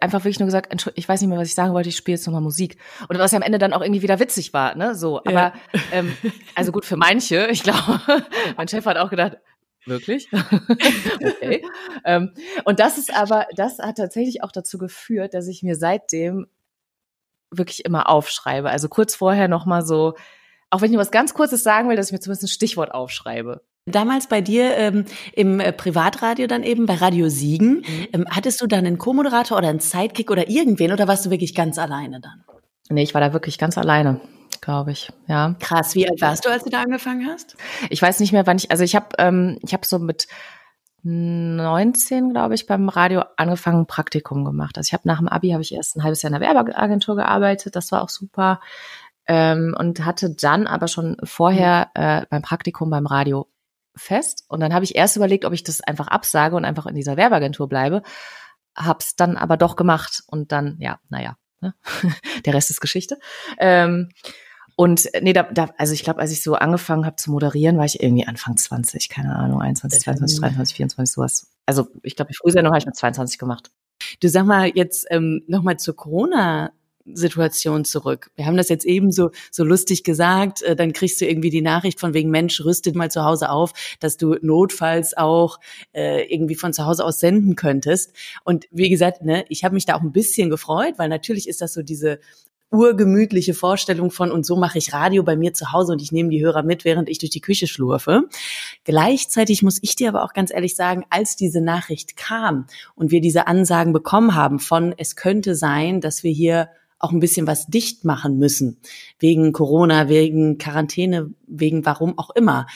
einfach 0.00 0.20
wirklich 0.20 0.38
nur 0.38 0.46
gesagt, 0.46 0.72
ich 0.94 1.08
weiß 1.08 1.20
nicht 1.20 1.28
mehr, 1.28 1.38
was 1.38 1.48
ich 1.48 1.54
sagen 1.54 1.74
wollte, 1.74 1.88
ich 1.88 1.96
spiele 1.96 2.16
jetzt 2.16 2.26
nochmal 2.26 2.40
Musik. 2.40 2.78
Und 3.08 3.18
was 3.18 3.32
ja 3.32 3.36
am 3.36 3.42
Ende 3.42 3.58
dann 3.58 3.72
auch 3.72 3.82
irgendwie 3.82 4.02
wieder 4.02 4.18
witzig 4.18 4.52
war, 4.52 4.74
ne? 4.74 4.94
So. 4.94 5.18
Aber 5.18 5.32
ja. 5.32 5.54
ähm, 5.92 6.16
also 6.54 6.72
gut 6.72 6.84
für 6.84 6.96
manche, 6.96 7.46
ich 7.50 7.62
glaube, 7.62 8.00
mein 8.56 8.68
Chef 8.68 8.86
hat 8.86 8.96
auch 8.96 9.10
gedacht, 9.10 9.36
Wirklich? 9.86 10.28
okay. 11.24 11.64
ähm, 12.04 12.34
und 12.64 12.80
das 12.80 12.98
ist 12.98 13.14
aber, 13.16 13.46
das 13.56 13.78
hat 13.78 13.96
tatsächlich 13.96 14.42
auch 14.42 14.52
dazu 14.52 14.76
geführt, 14.76 15.32
dass 15.32 15.48
ich 15.48 15.62
mir 15.62 15.74
seitdem 15.74 16.46
wirklich 17.50 17.84
immer 17.86 18.08
aufschreibe. 18.08 18.68
Also 18.68 18.88
kurz 18.88 19.14
vorher 19.14 19.48
nochmal 19.48 19.84
so, 19.84 20.14
auch 20.68 20.82
wenn 20.82 20.92
ich 20.92 20.98
was 20.98 21.10
ganz 21.10 21.34
Kurzes 21.34 21.62
sagen 21.62 21.88
will, 21.88 21.96
dass 21.96 22.08
ich 22.08 22.12
mir 22.12 22.20
zumindest 22.20 22.44
ein 22.44 22.48
Stichwort 22.48 22.92
aufschreibe. 22.92 23.62
Damals 23.86 24.28
bei 24.28 24.40
dir 24.40 24.76
ähm, 24.76 25.04
im 25.32 25.58
äh, 25.58 25.72
Privatradio 25.72 26.46
dann 26.46 26.62
eben, 26.62 26.86
bei 26.86 26.94
Radio 26.94 27.28
Siegen, 27.28 27.78
mhm. 27.78 28.06
ähm, 28.12 28.24
hattest 28.30 28.60
du 28.60 28.66
dann 28.66 28.86
einen 28.86 28.98
Co-Moderator 28.98 29.58
oder 29.58 29.68
einen 29.68 29.80
Sidekick 29.80 30.30
oder 30.30 30.48
irgendwen 30.48 30.92
oder 30.92 31.08
warst 31.08 31.26
du 31.26 31.30
wirklich 31.30 31.54
ganz 31.54 31.78
alleine 31.78 32.20
dann? 32.20 32.44
Nee, 32.90 33.02
ich 33.02 33.14
war 33.14 33.20
da 33.20 33.32
wirklich 33.32 33.56
ganz 33.56 33.78
alleine, 33.78 34.20
glaube 34.60 34.92
ich, 34.92 35.10
ja. 35.28 35.54
Krass, 35.60 35.94
wie 35.94 36.08
alt 36.08 36.20
warst 36.20 36.44
du, 36.44 36.50
als 36.50 36.64
du 36.64 36.70
da 36.70 36.82
angefangen 36.82 37.26
hast? 37.26 37.56
Ich 37.88 38.02
weiß 38.02 38.20
nicht 38.20 38.32
mehr, 38.32 38.46
wann 38.46 38.58
ich, 38.58 38.70
also 38.70 38.84
ich 38.84 38.94
habe 38.94 39.06
ähm, 39.18 39.58
ich 39.62 39.72
hab 39.72 39.84
so 39.84 39.98
mit 39.98 40.26
19, 41.02 42.30
glaube 42.30 42.54
ich, 42.54 42.66
beim 42.66 42.88
Radio 42.88 43.22
angefangen, 43.36 43.86
Praktikum 43.86 44.44
gemacht. 44.44 44.76
Also 44.76 44.88
ich 44.88 44.92
habe 44.92 45.08
nach 45.08 45.18
dem 45.18 45.28
Abi 45.28 45.50
habe 45.50 45.62
ich 45.62 45.72
erst 45.72 45.96
ein 45.96 46.02
halbes 46.02 46.22
Jahr 46.22 46.32
in 46.32 46.38
der 46.38 46.46
Werbeagentur 46.46 47.16
gearbeitet, 47.16 47.74
das 47.76 47.90
war 47.92 48.02
auch 48.02 48.10
super. 48.10 48.60
Ähm, 49.26 49.74
und 49.78 50.04
hatte 50.04 50.34
dann 50.34 50.66
aber 50.66 50.88
schon 50.88 51.16
vorher 51.22 51.90
äh, 51.94 52.26
beim 52.28 52.42
Praktikum 52.42 52.90
beim 52.90 53.06
Radio 53.06 53.46
fest. 54.00 54.44
Und 54.48 54.60
dann 54.60 54.74
habe 54.74 54.84
ich 54.84 54.96
erst 54.96 55.16
überlegt, 55.16 55.44
ob 55.44 55.52
ich 55.52 55.62
das 55.62 55.80
einfach 55.80 56.08
absage 56.08 56.56
und 56.56 56.64
einfach 56.64 56.86
in 56.86 56.94
dieser 56.94 57.16
Werbeagentur 57.16 57.68
bleibe. 57.68 58.02
Hab's 58.76 59.16
dann 59.16 59.36
aber 59.36 59.56
doch 59.56 59.76
gemacht. 59.76 60.22
Und 60.26 60.52
dann, 60.52 60.76
ja, 60.80 61.00
naja, 61.08 61.36
ne? 61.60 61.74
der 62.44 62.54
Rest 62.54 62.70
ist 62.70 62.80
Geschichte. 62.80 63.18
Ähm, 63.58 64.10
und 64.76 65.10
nee, 65.20 65.34
da, 65.34 65.42
da 65.42 65.68
also 65.76 65.92
ich 65.92 66.04
glaube, 66.04 66.20
als 66.20 66.32
ich 66.32 66.42
so 66.42 66.54
angefangen 66.54 67.04
habe 67.04 67.16
zu 67.16 67.30
moderieren, 67.30 67.76
war 67.76 67.84
ich 67.84 68.02
irgendwie 68.02 68.26
Anfang 68.26 68.56
20, 68.56 69.10
keine 69.10 69.36
Ahnung, 69.36 69.60
21, 69.60 70.00
22, 70.00 70.40
23, 70.40 70.76
24, 70.76 71.14
sowas. 71.14 71.52
Also 71.66 71.88
ich 72.02 72.16
glaube, 72.16 72.30
die 72.32 72.36
Frühsendung 72.36 72.72
habe 72.72 72.78
ich 72.78 72.86
mit 72.86 72.96
22 72.96 73.38
gemacht. 73.38 73.70
Du 74.20 74.28
sag 74.28 74.46
mal 74.46 74.70
jetzt 74.74 75.06
ähm, 75.10 75.42
nochmal 75.46 75.76
zur 75.76 75.96
Corona 75.96 76.72
Situation 77.14 77.84
zurück. 77.84 78.30
Wir 78.36 78.46
haben 78.46 78.56
das 78.56 78.68
jetzt 78.68 78.84
eben 78.84 79.12
so, 79.12 79.30
so 79.50 79.64
lustig 79.64 80.04
gesagt, 80.04 80.62
äh, 80.62 80.76
dann 80.76 80.92
kriegst 80.92 81.20
du 81.20 81.26
irgendwie 81.26 81.50
die 81.50 81.62
Nachricht 81.62 82.00
von 82.00 82.14
wegen 82.14 82.30
Mensch, 82.30 82.64
rüstet 82.64 82.94
mal 82.94 83.10
zu 83.10 83.24
Hause 83.24 83.50
auf, 83.50 83.72
dass 84.00 84.16
du 84.16 84.36
notfalls 84.42 85.16
auch 85.16 85.58
äh, 85.92 86.24
irgendwie 86.32 86.54
von 86.54 86.72
zu 86.72 86.86
Hause 86.86 87.04
aus 87.04 87.20
senden 87.20 87.56
könntest. 87.56 88.12
Und 88.44 88.66
wie 88.70 88.90
gesagt, 88.90 89.22
ne, 89.22 89.44
ich 89.48 89.64
habe 89.64 89.74
mich 89.74 89.86
da 89.86 89.96
auch 89.96 90.02
ein 90.02 90.12
bisschen 90.12 90.50
gefreut, 90.50 90.94
weil 90.96 91.08
natürlich 91.08 91.48
ist 91.48 91.60
das 91.60 91.72
so 91.72 91.82
diese 91.82 92.20
urgemütliche 92.70 93.54
Vorstellung 93.54 94.10
von 94.10 94.30
und 94.30 94.46
so 94.46 94.56
mache 94.56 94.78
ich 94.78 94.92
Radio 94.92 95.22
bei 95.22 95.36
mir 95.36 95.52
zu 95.52 95.72
Hause 95.72 95.92
und 95.92 96.02
ich 96.02 96.12
nehme 96.12 96.30
die 96.30 96.42
Hörer 96.44 96.62
mit, 96.62 96.84
während 96.84 97.08
ich 97.08 97.18
durch 97.18 97.30
die 97.30 97.40
Küche 97.40 97.66
schlurfe. 97.66 98.22
Gleichzeitig 98.84 99.62
muss 99.62 99.78
ich 99.82 99.96
dir 99.96 100.08
aber 100.08 100.22
auch 100.22 100.32
ganz 100.32 100.52
ehrlich 100.52 100.76
sagen, 100.76 101.04
als 101.10 101.36
diese 101.36 101.60
Nachricht 101.60 102.16
kam 102.16 102.66
und 102.94 103.10
wir 103.10 103.20
diese 103.20 103.46
Ansagen 103.46 103.92
bekommen 103.92 104.34
haben 104.34 104.60
von 104.60 104.94
es 104.96 105.16
könnte 105.16 105.56
sein, 105.56 106.00
dass 106.00 106.22
wir 106.22 106.32
hier 106.32 106.68
auch 107.00 107.12
ein 107.12 107.20
bisschen 107.20 107.46
was 107.46 107.66
dicht 107.66 108.04
machen 108.04 108.38
müssen. 108.38 108.78
Wegen 109.18 109.52
Corona, 109.52 110.08
wegen 110.08 110.58
Quarantäne, 110.58 111.30
wegen 111.46 111.84
warum 111.84 112.18
auch 112.18 112.30
immer. 112.30 112.66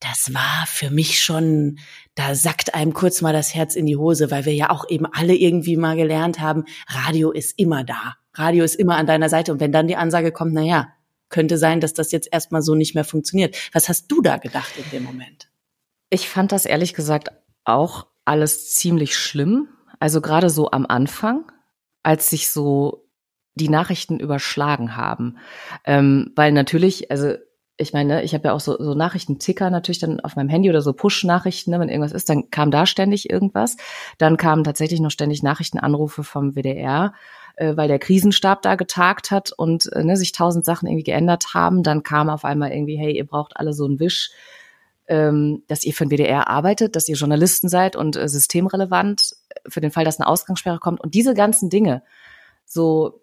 Das 0.00 0.34
war 0.34 0.66
für 0.66 0.90
mich 0.90 1.22
schon, 1.22 1.78
da 2.14 2.34
sackt 2.34 2.74
einem 2.74 2.92
kurz 2.92 3.22
mal 3.22 3.32
das 3.32 3.54
Herz 3.54 3.76
in 3.76 3.86
die 3.86 3.96
Hose, 3.96 4.30
weil 4.30 4.44
wir 4.44 4.54
ja 4.54 4.70
auch 4.70 4.88
eben 4.88 5.06
alle 5.06 5.34
irgendwie 5.34 5.76
mal 5.76 5.96
gelernt 5.96 6.40
haben, 6.40 6.64
Radio 6.88 7.30
ist 7.30 7.58
immer 7.58 7.84
da. 7.84 8.16
Radio 8.34 8.64
ist 8.64 8.74
immer 8.74 8.96
an 8.96 9.06
deiner 9.06 9.28
Seite. 9.28 9.52
Und 9.52 9.60
wenn 9.60 9.72
dann 9.72 9.88
die 9.88 9.96
Ansage 9.96 10.32
kommt, 10.32 10.52
na 10.52 10.62
ja, 10.62 10.88
könnte 11.28 11.58
sein, 11.58 11.80
dass 11.80 11.94
das 11.94 12.12
jetzt 12.12 12.28
erstmal 12.30 12.62
so 12.62 12.74
nicht 12.74 12.94
mehr 12.94 13.04
funktioniert. 13.04 13.56
Was 13.72 13.88
hast 13.88 14.08
du 14.08 14.20
da 14.20 14.36
gedacht 14.36 14.72
in 14.76 14.90
dem 14.90 15.04
Moment? 15.04 15.48
Ich 16.10 16.28
fand 16.28 16.52
das 16.52 16.66
ehrlich 16.66 16.94
gesagt 16.94 17.30
auch 17.64 18.06
alles 18.24 18.74
ziemlich 18.74 19.16
schlimm. 19.16 19.68
Also 19.98 20.20
gerade 20.20 20.50
so 20.50 20.70
am 20.70 20.86
Anfang, 20.86 21.50
als 22.02 22.30
sich 22.30 22.50
so 22.50 23.05
die 23.56 23.68
Nachrichten 23.68 24.20
überschlagen 24.20 24.96
haben. 24.96 25.38
Ähm, 25.84 26.32
weil 26.36 26.52
natürlich, 26.52 27.10
also 27.10 27.34
ich 27.78 27.92
meine, 27.92 28.22
ich 28.22 28.32
habe 28.32 28.48
ja 28.48 28.52
auch 28.54 28.60
so, 28.60 28.76
so 28.78 28.94
Nachrichtenticker 28.94 29.68
natürlich 29.70 29.98
dann 29.98 30.20
auf 30.20 30.36
meinem 30.36 30.48
Handy 30.48 30.70
oder 30.70 30.80
so 30.80 30.92
Push-Nachrichten, 30.92 31.70
ne, 31.70 31.80
wenn 31.80 31.88
irgendwas 31.88 32.12
ist, 32.12 32.28
dann 32.28 32.50
kam 32.50 32.70
da 32.70 32.86
ständig 32.86 33.28
irgendwas. 33.28 33.76
Dann 34.18 34.36
kamen 34.36 34.64
tatsächlich 34.64 35.00
noch 35.00 35.10
ständig 35.10 35.42
Nachrichtenanrufe 35.42 36.22
vom 36.22 36.54
WDR, 36.54 37.12
äh, 37.56 37.76
weil 37.76 37.88
der 37.88 37.98
Krisenstab 37.98 38.62
da 38.62 38.76
getagt 38.76 39.30
hat 39.30 39.52
und 39.52 39.92
äh, 39.92 40.04
ne, 40.04 40.16
sich 40.16 40.32
tausend 40.32 40.64
Sachen 40.64 40.86
irgendwie 40.86 41.04
geändert 41.04 41.54
haben. 41.54 41.82
Dann 41.82 42.02
kam 42.02 42.30
auf 42.30 42.44
einmal 42.44 42.72
irgendwie, 42.72 42.96
hey, 42.96 43.14
ihr 43.14 43.26
braucht 43.26 43.56
alle 43.56 43.74
so 43.74 43.84
einen 43.84 44.00
Wisch, 44.00 44.30
ähm, 45.08 45.62
dass 45.68 45.84
ihr 45.84 45.92
für 45.92 46.06
den 46.06 46.10
WDR 46.10 46.48
arbeitet, 46.48 46.96
dass 46.96 47.08
ihr 47.08 47.16
Journalisten 47.16 47.68
seid 47.68 47.94
und 47.94 48.16
äh, 48.16 48.28
systemrelevant 48.28 49.34
für 49.68 49.80
den 49.80 49.90
Fall, 49.90 50.04
dass 50.04 50.18
eine 50.18 50.28
Ausgangssperre 50.28 50.78
kommt. 50.78 51.00
Und 51.00 51.14
diese 51.14 51.34
ganzen 51.34 51.68
Dinge, 51.68 52.02
so 52.64 53.20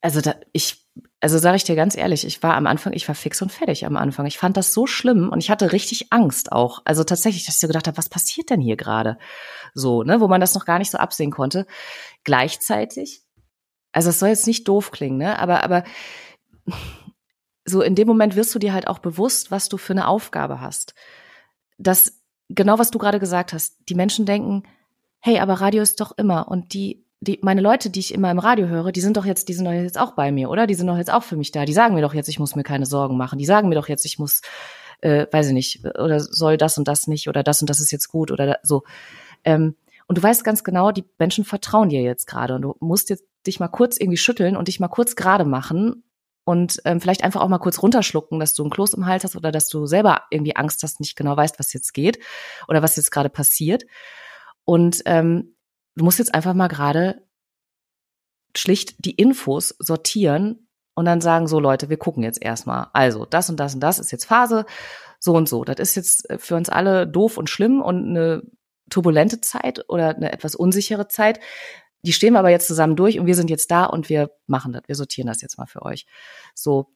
also 0.00 0.20
da, 0.20 0.36
ich, 0.52 0.86
also 1.20 1.38
sage 1.38 1.56
ich 1.56 1.64
dir 1.64 1.76
ganz 1.76 1.96
ehrlich, 1.96 2.26
ich 2.26 2.42
war 2.42 2.54
am 2.54 2.66
Anfang, 2.66 2.92
ich 2.94 3.06
war 3.06 3.14
fix 3.14 3.42
und 3.42 3.52
fertig 3.52 3.84
am 3.84 3.96
Anfang. 3.96 4.26
Ich 4.26 4.38
fand 4.38 4.56
das 4.56 4.72
so 4.72 4.86
schlimm 4.86 5.28
und 5.28 5.40
ich 5.40 5.50
hatte 5.50 5.72
richtig 5.72 6.12
Angst 6.12 6.52
auch. 6.52 6.80
Also 6.84 7.04
tatsächlich, 7.04 7.44
dass 7.44 7.56
ich 7.56 7.60
so 7.60 7.66
gedacht 7.66 7.86
habe, 7.86 7.98
was 7.98 8.08
passiert 8.08 8.50
denn 8.50 8.60
hier 8.60 8.76
gerade? 8.76 9.18
So, 9.74 10.02
ne, 10.02 10.20
wo 10.20 10.28
man 10.28 10.40
das 10.40 10.54
noch 10.54 10.64
gar 10.64 10.78
nicht 10.78 10.90
so 10.90 10.98
absehen 10.98 11.30
konnte. 11.30 11.66
Gleichzeitig, 12.24 13.22
also 13.92 14.10
es 14.10 14.18
soll 14.18 14.30
jetzt 14.30 14.46
nicht 14.46 14.66
doof 14.66 14.90
klingen, 14.90 15.18
ne, 15.18 15.38
aber, 15.38 15.62
aber 15.64 15.84
so 17.64 17.82
in 17.82 17.94
dem 17.94 18.08
Moment 18.08 18.36
wirst 18.36 18.54
du 18.54 18.58
dir 18.58 18.72
halt 18.72 18.86
auch 18.86 18.98
bewusst, 18.98 19.50
was 19.50 19.68
du 19.68 19.76
für 19.76 19.92
eine 19.92 20.08
Aufgabe 20.08 20.60
hast. 20.60 20.94
Das, 21.78 22.20
genau 22.48 22.78
was 22.78 22.90
du 22.90 22.98
gerade 22.98 23.20
gesagt 23.20 23.52
hast, 23.52 23.76
die 23.88 23.94
Menschen 23.94 24.24
denken, 24.24 24.62
hey, 25.20 25.38
aber 25.38 25.54
Radio 25.54 25.82
ist 25.82 26.00
doch 26.00 26.12
immer 26.16 26.48
und 26.48 26.72
die 26.72 27.04
die, 27.20 27.38
meine 27.42 27.60
Leute, 27.60 27.90
die 27.90 28.00
ich 28.00 28.14
immer 28.14 28.30
im 28.30 28.38
Radio 28.38 28.66
höre, 28.66 28.92
die 28.92 29.02
sind 29.02 29.16
doch 29.16 29.26
jetzt, 29.26 29.48
die 29.48 29.52
sind 29.52 29.66
doch 29.66 29.72
jetzt 29.72 29.98
auch 29.98 30.12
bei 30.12 30.32
mir, 30.32 30.48
oder? 30.48 30.66
Die 30.66 30.74
sind 30.74 30.86
doch 30.86 30.96
jetzt 30.96 31.12
auch 31.12 31.22
für 31.22 31.36
mich 31.36 31.52
da. 31.52 31.66
Die 31.66 31.74
sagen 31.74 31.94
mir 31.94 32.00
doch 32.00 32.14
jetzt, 32.14 32.28
ich 32.28 32.38
muss 32.38 32.56
mir 32.56 32.62
keine 32.62 32.86
Sorgen 32.86 33.18
machen. 33.18 33.38
Die 33.38 33.44
sagen 33.44 33.68
mir 33.68 33.74
doch 33.74 33.88
jetzt, 33.88 34.06
ich 34.06 34.18
muss, 34.18 34.40
äh, 35.02 35.26
weiß 35.30 35.48
ich 35.48 35.52
nicht, 35.52 35.84
oder 35.84 36.18
soll 36.18 36.56
das 36.56 36.78
und 36.78 36.88
das 36.88 37.06
nicht 37.06 37.28
oder 37.28 37.42
das 37.42 37.60
und 37.60 37.68
das 37.68 37.80
ist 37.80 37.90
jetzt 37.90 38.08
gut 38.08 38.30
oder 38.30 38.58
so. 38.62 38.84
Ähm, 39.44 39.76
und 40.06 40.18
du 40.18 40.22
weißt 40.22 40.44
ganz 40.44 40.64
genau, 40.64 40.92
die 40.92 41.04
Menschen 41.18 41.44
vertrauen 41.44 41.90
dir 41.90 42.02
jetzt 42.02 42.26
gerade 42.26 42.54
und 42.54 42.62
du 42.62 42.74
musst 42.80 43.10
jetzt 43.10 43.24
dich 43.46 43.60
mal 43.60 43.68
kurz 43.68 43.98
irgendwie 43.98 44.16
schütteln 44.16 44.56
und 44.56 44.68
dich 44.68 44.80
mal 44.80 44.88
kurz 44.88 45.14
gerade 45.14 45.44
machen 45.44 46.02
und 46.44 46.80
ähm, 46.86 47.00
vielleicht 47.00 47.22
einfach 47.22 47.42
auch 47.42 47.48
mal 47.48 47.58
kurz 47.58 47.82
runterschlucken, 47.82 48.40
dass 48.40 48.54
du 48.54 48.64
ein 48.64 48.70
Kloß 48.70 48.94
im 48.94 49.06
Hals 49.06 49.24
hast 49.24 49.36
oder 49.36 49.52
dass 49.52 49.68
du 49.68 49.86
selber 49.86 50.22
irgendwie 50.30 50.56
Angst 50.56 50.82
hast, 50.82 51.00
nicht 51.00 51.16
genau 51.16 51.36
weißt, 51.36 51.58
was 51.58 51.72
jetzt 51.74 51.92
geht 51.92 52.18
oder 52.66 52.82
was 52.82 52.96
jetzt 52.96 53.10
gerade 53.10 53.28
passiert. 53.28 53.84
Und 54.64 55.02
ähm, 55.04 55.54
du 55.96 56.04
musst 56.04 56.18
jetzt 56.18 56.34
einfach 56.34 56.54
mal 56.54 56.68
gerade 56.68 57.26
schlicht 58.56 59.04
die 59.04 59.12
Infos 59.14 59.74
sortieren 59.78 60.68
und 60.94 61.04
dann 61.04 61.20
sagen, 61.20 61.46
so 61.46 61.60
Leute, 61.60 61.88
wir 61.88 61.96
gucken 61.96 62.22
jetzt 62.22 62.42
erstmal. 62.42 62.88
Also, 62.92 63.24
das 63.24 63.48
und 63.48 63.58
das 63.58 63.74
und 63.74 63.80
das 63.80 63.98
ist 63.98 64.10
jetzt 64.10 64.24
Phase, 64.24 64.66
so 65.18 65.34
und 65.34 65.48
so. 65.48 65.64
Das 65.64 65.78
ist 65.78 65.94
jetzt 65.94 66.28
äh, 66.30 66.38
für 66.38 66.56
uns 66.56 66.68
alle 66.68 67.06
doof 67.06 67.38
und 67.38 67.48
schlimm 67.48 67.80
und 67.80 68.08
eine 68.08 68.42
turbulente 68.90 69.40
Zeit 69.40 69.84
oder 69.88 70.16
eine 70.16 70.32
etwas 70.32 70.54
unsichere 70.54 71.08
Zeit. 71.08 71.40
Die 72.02 72.12
stehen 72.12 72.32
wir 72.32 72.40
aber 72.40 72.50
jetzt 72.50 72.66
zusammen 72.66 72.96
durch 72.96 73.18
und 73.20 73.26
wir 73.26 73.34
sind 73.34 73.50
jetzt 73.50 73.70
da 73.70 73.84
und 73.84 74.08
wir 74.08 74.30
machen 74.46 74.72
das. 74.72 74.82
Wir 74.86 74.96
sortieren 74.96 75.28
das 75.28 75.42
jetzt 75.42 75.58
mal 75.58 75.66
für 75.66 75.82
euch. 75.82 76.06
So, 76.54 76.92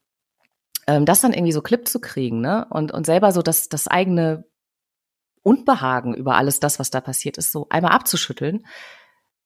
ähm, 0.87 1.05
das 1.05 1.21
dann 1.21 1.33
irgendwie 1.33 1.53
so 1.53 1.63
Clip 1.63 1.87
zu 1.87 2.01
kriegen, 2.01 2.41
ne? 2.41 2.67
Und, 2.71 2.93
und 2.93 3.07
selber 3.07 3.33
so 3.33 3.43
das, 3.43 3.69
das 3.69 3.87
eigene 3.87 4.45
Unbehagen 5.45 6.15
über 6.15 6.35
alles 6.35 6.59
das, 6.59 6.81
was 6.81 6.91
da 6.91 7.01
passiert 7.01 7.39
ist, 7.39 7.53
so 7.53 7.69
einmal 7.71 7.93
abzuschütteln. 7.93 8.67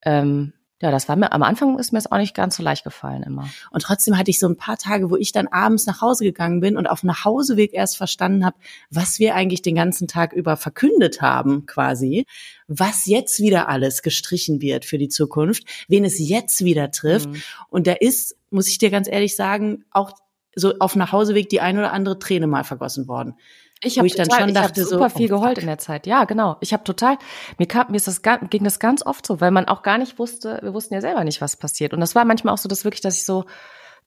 Ähm, 0.02 0.55
ja, 0.81 0.93
das 0.93 1.09
war 1.09 1.17
mir, 1.17 1.33
am 1.33 1.43
Anfang 1.43 1.76
ist 1.76 1.93
mir 1.93 1.99
es 1.99 2.11
auch 2.11 2.19
nicht 2.19 2.37
ganz 2.37 2.57
so 2.57 2.62
leicht 2.62 2.85
gefallen 2.85 3.25
immer. 3.25 3.49
Und 3.73 3.83
trotzdem 3.83 4.17
hatte 4.17 4.31
ich 4.31 4.38
so 4.38 4.49
ein 4.49 4.57
paar 4.57 4.78
Tage, 4.78 5.11
wo 5.11 5.17
ich 5.17 5.33
dann 5.33 5.49
abends 5.49 5.87
nach 5.87 6.00
Hause 6.00 6.23
gegangen 6.23 6.61
bin 6.61 6.76
und 6.76 6.87
auf 6.87 7.00
dem 7.00 7.09
Nachhauseweg 7.09 7.75
erst 7.75 7.97
verstanden 7.97 8.45
habe, 8.45 8.57
was 8.88 9.19
wir 9.19 9.35
eigentlich 9.35 9.62
den 9.62 9.75
ganzen 9.75 10.07
Tag 10.07 10.33
über 10.33 10.57
verkündet 10.57 11.21
haben, 11.21 11.67
quasi. 11.67 12.26
Was 12.69 13.07
jetzt 13.07 13.40
wieder 13.40 13.69
alles 13.69 14.02
gestrichen 14.02 14.61
wird 14.62 14.85
für 14.85 14.99
die 14.99 15.09
Zukunft, 15.09 15.64
wen 15.88 16.05
es 16.05 16.21
jetzt 16.21 16.64
wieder 16.64 16.93
trifft. 16.93 17.31
Mhm. 17.31 17.43
Und 17.71 17.88
da 17.88 17.95
ist, 17.95 18.37
muss 18.50 18.69
ich 18.69 18.78
dir 18.78 18.90
ganz 18.90 19.09
ehrlich 19.09 19.35
sagen, 19.35 19.85
auch 19.90 20.12
so 20.55 20.75
auf 20.78 20.95
Nachhauseweg 20.95 21.49
die 21.49 21.61
ein 21.61 21.76
oder 21.76 21.93
andere 21.93 22.21
Träne 22.21 22.47
mal 22.47 22.64
vergossen 22.64 23.09
worden. 23.09 23.35
Ich 23.82 23.99
habe 23.99 24.08
dann 24.08 24.30
schon 24.30 24.54
dachte, 24.54 24.80
ich 24.80 24.87
super 24.88 25.11
so, 25.11 25.16
viel 25.16 25.32
oh, 25.32 25.37
geheult 25.37 25.58
in 25.58 25.66
der 25.66 25.78
Zeit. 25.78 26.06
Ja, 26.06 26.25
genau. 26.25 26.56
Ich 26.61 26.73
habe 26.73 26.85
total 26.85 27.18
mir 27.58 27.66
kam 27.66 27.90
mir 27.90 27.97
ist 27.97 28.08
das 28.08 28.23
ging 28.23 28.64
das 28.64 28.78
ganz 28.78 29.04
oft 29.04 29.26
so, 29.26 29.40
weil 29.40 29.50
man 29.50 29.66
auch 29.66 29.82
gar 29.82 29.99
nicht 29.99 30.18
wusste, 30.18 30.58
wir 30.62 30.75
wussten 30.75 30.94
ja 30.94 31.00
selber 31.00 31.25
nicht, 31.25 31.40
was 31.40 31.56
passiert 31.56 31.94
und 31.94 32.00
das 32.00 32.14
war 32.14 32.25
manchmal 32.25 32.54
auch 32.54 32.58
so, 32.58 32.68
dass 32.68 32.85
wirklich, 32.85 33.00
dass 33.00 33.14
ich 33.14 33.25
so 33.25 33.44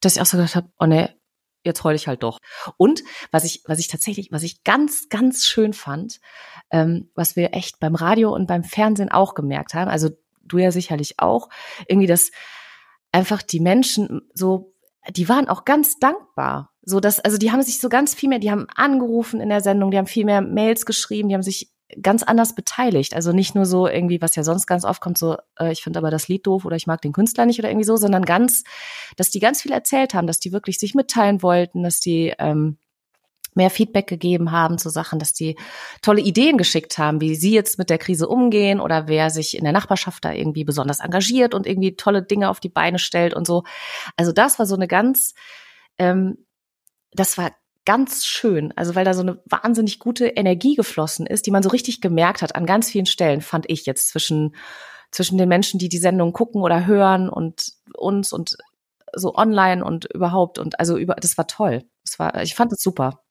dass 0.01 0.15
ich 0.15 0.21
auch 0.21 0.25
so 0.25 0.37
gedacht 0.37 0.55
habe, 0.55 0.69
oh 0.79 0.85
nee, 0.85 1.09
jetzt 1.63 1.83
heul 1.83 1.93
ich 1.93 2.07
halt 2.07 2.23
doch. 2.23 2.39
Und 2.77 3.03
was 3.31 3.43
ich 3.43 3.63
was 3.65 3.79
ich 3.79 3.87
tatsächlich, 3.87 4.31
was 4.31 4.43
ich 4.43 4.63
ganz 4.63 5.09
ganz 5.09 5.45
schön 5.45 5.73
fand, 5.73 6.19
ähm, 6.71 7.09
was 7.15 7.35
wir 7.35 7.53
echt 7.53 7.79
beim 7.79 7.95
Radio 7.95 8.33
und 8.33 8.47
beim 8.47 8.63
Fernsehen 8.63 9.11
auch 9.11 9.35
gemerkt 9.35 9.73
haben, 9.73 9.89
also 9.89 10.09
du 10.43 10.57
ja 10.57 10.71
sicherlich 10.71 11.19
auch, 11.19 11.49
irgendwie 11.87 12.07
dass 12.07 12.31
einfach 13.11 13.41
die 13.41 13.59
Menschen 13.59 14.21
so 14.33 14.73
die 15.09 15.29
waren 15.29 15.47
auch 15.47 15.65
ganz 15.65 15.97
dankbar 15.97 16.70
so 16.83 16.99
dass, 16.99 17.19
also 17.19 17.37
die 17.37 17.51
haben 17.51 17.61
sich 17.61 17.79
so 17.79 17.89
ganz 17.89 18.13
viel 18.13 18.29
mehr, 18.29 18.39
die 18.39 18.51
haben 18.51 18.67
angerufen 18.75 19.39
in 19.39 19.49
der 19.49 19.61
Sendung, 19.61 19.91
die 19.91 19.97
haben 19.97 20.07
viel 20.07 20.25
mehr 20.25 20.41
Mails 20.41 20.85
geschrieben, 20.85 21.29
die 21.29 21.35
haben 21.35 21.43
sich 21.43 21.71
ganz 22.01 22.23
anders 22.23 22.55
beteiligt. 22.55 23.13
Also 23.15 23.31
nicht 23.33 23.55
nur 23.55 23.65
so 23.65 23.87
irgendwie, 23.87 24.21
was 24.21 24.35
ja 24.35 24.43
sonst 24.43 24.65
ganz 24.65 24.85
oft 24.85 25.01
kommt, 25.01 25.17
so, 25.17 25.37
äh, 25.59 25.71
ich 25.71 25.83
finde 25.83 25.99
aber 25.99 26.11
das 26.11 26.27
Lied 26.27 26.47
doof 26.47 26.65
oder 26.65 26.75
ich 26.75 26.87
mag 26.87 27.01
den 27.01 27.11
Künstler 27.11 27.45
nicht 27.45 27.59
oder 27.59 27.69
irgendwie 27.69 27.85
so, 27.85 27.97
sondern 27.97 28.23
ganz, 28.23 28.63
dass 29.17 29.29
die 29.29 29.39
ganz 29.39 29.61
viel 29.61 29.71
erzählt 29.71 30.13
haben, 30.13 30.27
dass 30.27 30.39
die 30.39 30.51
wirklich 30.51 30.79
sich 30.79 30.95
mitteilen 30.95 31.41
wollten, 31.41 31.83
dass 31.83 31.99
die 31.99 32.33
ähm, 32.39 32.77
mehr 33.53 33.69
Feedback 33.69 34.07
gegeben 34.07 34.51
haben 34.51 34.77
zu 34.77 34.89
Sachen, 34.89 35.19
dass 35.19 35.33
die 35.33 35.57
tolle 36.01 36.21
Ideen 36.21 36.57
geschickt 36.57 36.97
haben, 36.97 37.19
wie 37.19 37.35
sie 37.35 37.51
jetzt 37.53 37.77
mit 37.77 37.89
der 37.89 37.97
Krise 37.97 38.27
umgehen 38.29 38.79
oder 38.79 39.07
wer 39.07 39.29
sich 39.29 39.57
in 39.57 39.65
der 39.65 39.73
Nachbarschaft 39.73 40.23
da 40.23 40.31
irgendwie 40.31 40.63
besonders 40.63 41.01
engagiert 41.01 41.53
und 41.53 41.67
irgendwie 41.67 41.95
tolle 41.97 42.23
Dinge 42.23 42.49
auf 42.49 42.61
die 42.61 42.69
Beine 42.69 42.99
stellt 42.99 43.33
und 43.33 43.45
so. 43.45 43.63
Also 44.15 44.31
das 44.31 44.57
war 44.57 44.65
so 44.65 44.75
eine 44.75 44.87
ganz 44.87 45.33
ähm, 45.97 46.37
das 47.13 47.37
war 47.37 47.51
ganz 47.85 48.25
schön, 48.25 48.73
also 48.75 48.95
weil 48.95 49.05
da 49.05 49.13
so 49.13 49.21
eine 49.21 49.41
wahnsinnig 49.45 49.99
gute 49.99 50.27
Energie 50.27 50.75
geflossen 50.75 51.25
ist, 51.25 51.45
die 51.45 51.51
man 51.51 51.63
so 51.63 51.69
richtig 51.69 51.99
gemerkt 52.01 52.41
hat 52.41 52.55
an 52.55 52.65
ganz 52.65 52.89
vielen 52.89 53.05
Stellen, 53.07 53.41
fand 53.41 53.69
ich 53.69 53.85
jetzt 53.85 54.09
zwischen 54.09 54.55
zwischen 55.11 55.37
den 55.37 55.49
Menschen, 55.49 55.77
die 55.77 55.89
die 55.89 55.97
Sendung 55.97 56.31
gucken 56.31 56.61
oder 56.61 56.85
hören 56.85 57.27
und 57.27 57.73
uns 57.93 58.31
und 58.31 58.55
so 59.13 59.35
online 59.35 59.83
und 59.83 60.05
überhaupt 60.05 60.57
und 60.57 60.79
also 60.79 60.97
über 60.97 61.15
das 61.15 61.37
war 61.37 61.47
toll. 61.47 61.83
Das 62.05 62.17
war 62.17 62.41
ich 62.41 62.55
fand 62.55 62.71
es 62.71 62.81
super. 62.81 63.23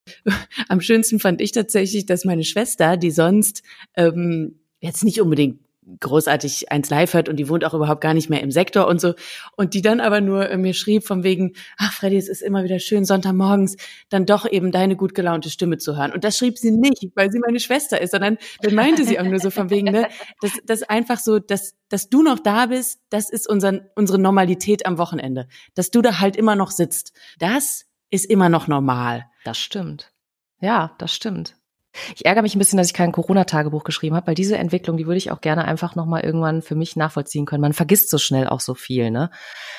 Am 0.69 0.81
schönsten 0.81 1.21
fand 1.21 1.41
ich 1.41 1.53
tatsächlich, 1.53 2.05
dass 2.05 2.25
meine 2.25 2.45
Schwester, 2.45 2.97
die 2.97 3.11
sonst 3.11 3.63
ähm, 3.97 4.61
jetzt 4.81 5.05
nicht 5.05 5.21
unbedingt 5.21 5.61
großartig 5.99 6.71
eins 6.71 6.91
live 6.91 7.15
hört 7.15 7.29
und 7.29 7.37
die 7.37 7.49
wohnt 7.49 7.65
auch 7.65 7.75
überhaupt 7.75 8.01
gar 8.01 8.15
nicht 8.15 8.29
mehr 8.29 8.43
im 8.43 8.51
Sektor 8.51 8.87
und 8.87 9.01
so. 9.01 9.15
Und 9.57 9.75
die 9.75 9.83
dann 9.83 10.01
aber 10.01 10.21
nur 10.21 10.49
äh, 10.49 10.57
mir 10.57 10.75
schrieb 10.75 11.07
von 11.07 11.23
wegen, 11.23 11.55
ach 11.79 11.93
Freddy, 11.93 12.17
es 12.17 12.29
ist 12.29 12.43
immer 12.43 12.65
wieder 12.65 12.79
schön, 12.79 13.05
Sonntagmorgens 13.05 13.77
dann 14.09 14.27
doch 14.27 14.51
eben 14.51 14.73
deine 14.73 14.97
gut 14.97 15.15
gelaunte 15.15 15.51
Stimme 15.51 15.79
zu 15.79 15.97
hören. 15.97 16.13
Und 16.13 16.25
das 16.25 16.37
schrieb 16.37 16.59
sie 16.59 16.71
nicht, 16.71 17.09
weil 17.15 17.31
sie 17.31 17.39
meine 17.39 17.61
Schwester 17.61 18.01
ist, 18.01 18.11
sondern 18.11 18.39
dann 18.61 18.75
meinte 18.75 19.05
sie 19.05 19.19
auch 19.19 19.25
nur 19.25 19.41
so 19.41 19.51
von 19.51 19.71
wegen, 19.71 19.91
ne, 19.91 20.09
dass 20.41 20.53
das 20.67 20.83
einfach 20.83 21.19
so, 21.19 21.39
dass, 21.39 21.75
dass 21.89 22.09
du 22.09 22.23
noch 22.23 22.39
da 22.39 22.67
bist, 22.67 23.01
das 23.09 23.31
ist 23.31 23.49
unser, 23.49 23.81
unsere 23.97 24.19
Normalität 24.19 24.87
am 24.87 24.99
Wochenende. 24.99 25.49
Dass 25.75 25.91
du 25.91 26.03
da 26.03 26.21
halt 26.21 26.37
immer 26.37 26.57
noch 26.57 26.71
sitzt. 26.71 27.13
Das 27.39 27.87
ist 28.11 28.27
immer 28.27 28.49
noch 28.49 28.69
normal. 28.69 29.27
Das 29.45 29.59
stimmt. 29.59 30.13
Ja, 30.61 30.95
das 30.99 31.15
stimmt. 31.15 31.57
Ich 32.15 32.25
ärgere 32.25 32.43
mich 32.43 32.55
ein 32.55 32.59
bisschen, 32.59 32.77
dass 32.77 32.87
ich 32.87 32.95
kein 32.95 33.13
Corona-Tagebuch 33.13 33.85
geschrieben 33.85 34.15
habe, 34.17 34.29
weil 34.29 34.35
diese 34.35 34.57
Entwicklung, 34.57 34.97
die 34.97 35.07
würde 35.07 35.19
ich 35.19 35.31
auch 35.31 35.41
gerne 35.41 35.65
einfach 35.65 35.97
nochmal 35.97 36.23
irgendwann 36.23 36.63
für 36.63 36.75
mich 36.75 36.97
nachvollziehen 36.97 37.47
können. 37.47 37.63
Man 37.63 37.73
vergisst 37.73 38.11
so 38.11 38.19
schnell 38.19 38.47
auch 38.47 38.61
so 38.61 38.75
viel, 38.75 39.11
ne? 39.11 39.31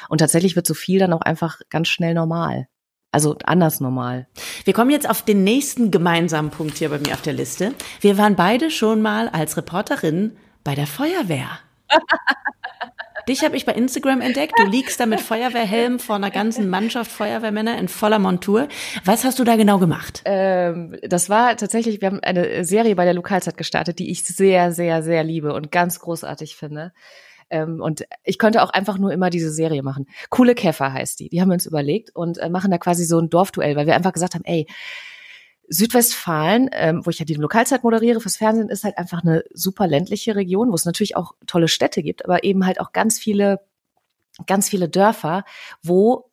Und 0.10 0.18
tatsächlich 0.18 0.56
wird 0.56 0.68
so 0.68 0.74
viel 0.74 1.00
dann 1.00 1.14
auch 1.14 1.22
einfach 1.22 1.62
ganz 1.70 1.88
schnell 1.88 2.14
normal. 2.14 2.68
Also 3.12 3.38
anders 3.44 3.82
normal. 3.82 4.28
Wir 4.64 4.74
kommen 4.74 4.90
jetzt 4.90 5.10
auf 5.10 5.22
den 5.22 5.44
nächsten 5.44 5.92
gemeinsamen 5.92 6.50
Punkt 6.50 6.78
hier 6.78 6.90
bei 6.90 7.00
mir 7.00 7.14
auf 7.14 7.22
der 7.22 7.34
Liste. 7.34 7.74
Wir 8.00 8.18
waren 8.18 8.36
beide 8.36 8.72
schon 8.72 9.02
mal 9.02 9.28
als 9.28 9.58
Reporterin 9.58 10.38
bei 10.64 10.76
der 10.76 10.88
Feuerwehr. 10.88 11.60
Dich 13.28 13.44
habe 13.44 13.56
ich 13.56 13.66
bei 13.66 13.74
Instagram 13.74 14.22
entdeckt. 14.22 14.54
Du 14.58 14.66
liegst 14.66 15.00
da 15.00 15.06
mit 15.06 15.22
Feuerwehrhelm 15.22 16.00
vor 16.00 16.16
einer 16.16 16.32
ganzen 16.32 16.70
Mannschaft 16.70 17.12
Feuerwehrmänner 17.12 17.78
in 17.78 17.88
voller 17.88 18.20
Montur. 18.20 18.68
Was 19.06 19.24
hast 19.24 19.40
du 19.40 19.44
da 19.44 19.56
genau 19.56 19.78
gemacht? 19.78 20.22
Ähm, 20.26 20.98
das 21.04 21.30
war 21.30 21.56
tatsächlich, 21.56 22.02
wir 22.02 22.08
haben 22.08 22.20
eine 22.22 22.64
Serie 22.64 22.96
bei 22.96 23.06
der 23.06 23.14
Lokalzeit 23.14 23.58
gestartet, 23.58 24.00
die 24.00 24.10
ich 24.10 24.24
sehr, 24.26 24.72
sehr, 24.72 25.04
sehr 25.04 25.24
liebe 25.24 25.54
und 25.54 25.72
ganz 25.72 26.00
großartig 26.00 26.56
finde. 26.56 26.94
Ähm, 27.50 27.82
und 27.82 28.06
ich 28.24 28.40
könnte 28.40 28.64
auch 28.64 28.72
einfach 28.72 28.98
nur 28.98 29.12
immer 29.12 29.30
diese 29.30 29.52
Serie 29.52 29.84
machen. 29.84 30.08
Coole 30.30 30.56
Käfer 30.56 30.94
heißt 30.94 31.20
die. 31.20 31.30
Die 31.30 31.42
haben 31.42 31.50
wir 31.50 31.56
uns 31.56 31.66
überlegt 31.66 32.16
und 32.16 32.38
äh, 32.40 32.50
machen 32.50 32.72
da 32.72 32.78
quasi 32.78 33.04
so 33.06 33.20
ein 33.20 33.30
Dorfduell, 33.30 33.76
weil 33.76 33.86
wir 33.86 33.96
einfach 33.96 34.14
gesagt 34.14 34.34
haben, 34.34 34.46
ey, 34.46 34.66
Südwestfalen, 35.74 36.70
ähm, 36.74 37.06
wo 37.06 37.10
ich 37.10 37.20
ja 37.20 37.26
die 37.26 37.36
Lokalzeit 37.36 37.84
moderiere 37.84 38.20
fürs 38.20 38.36
Fernsehen, 38.36 38.68
ist 38.68 38.84
halt 38.84 38.98
einfach 38.98 39.24
eine 39.24 39.46
super 39.54 39.88
ländliche 39.88 40.36
Region, 40.36 40.70
wo 40.70 40.76
es 40.76 40.84
natürlich 40.84 41.16
auch 41.16 41.34
tolle 41.48 41.70
Städte 41.70 42.04
gibt, 42.04 42.26
aber 42.26 42.44
eben 42.44 42.66
halt 42.66 42.82
auch 42.82 42.92
ganz 42.92 43.18
viele, 43.18 43.62
ganz 44.48 44.68
viele 44.68 44.90
Dörfer, 44.90 45.46
wo 45.82 46.30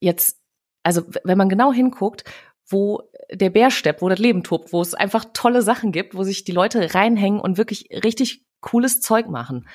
jetzt, 0.00 0.40
also 0.82 1.02
wenn 1.22 1.38
man 1.38 1.48
genau 1.48 1.72
hinguckt, 1.72 2.24
wo 2.66 3.02
der 3.30 3.50
Bär 3.50 3.70
steppt, 3.70 4.02
wo 4.02 4.08
das 4.08 4.18
Leben 4.18 4.42
tobt, 4.42 4.72
wo 4.72 4.82
es 4.82 4.94
einfach 4.94 5.26
tolle 5.32 5.62
Sachen 5.62 5.92
gibt, 5.92 6.16
wo 6.16 6.24
sich 6.24 6.42
die 6.42 6.52
Leute 6.52 6.92
reinhängen 6.92 7.38
und 7.38 7.58
wirklich 7.58 7.88
richtig 8.04 8.44
cooles 8.60 9.00
Zeug 9.00 9.28
machen. 9.28 9.68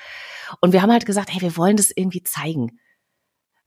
Und 0.60 0.74
wir 0.74 0.82
haben 0.82 0.92
halt 0.92 1.06
gesagt, 1.06 1.32
hey, 1.32 1.40
wir 1.40 1.56
wollen 1.56 1.78
das 1.78 1.90
irgendwie 1.94 2.22
zeigen 2.24 2.78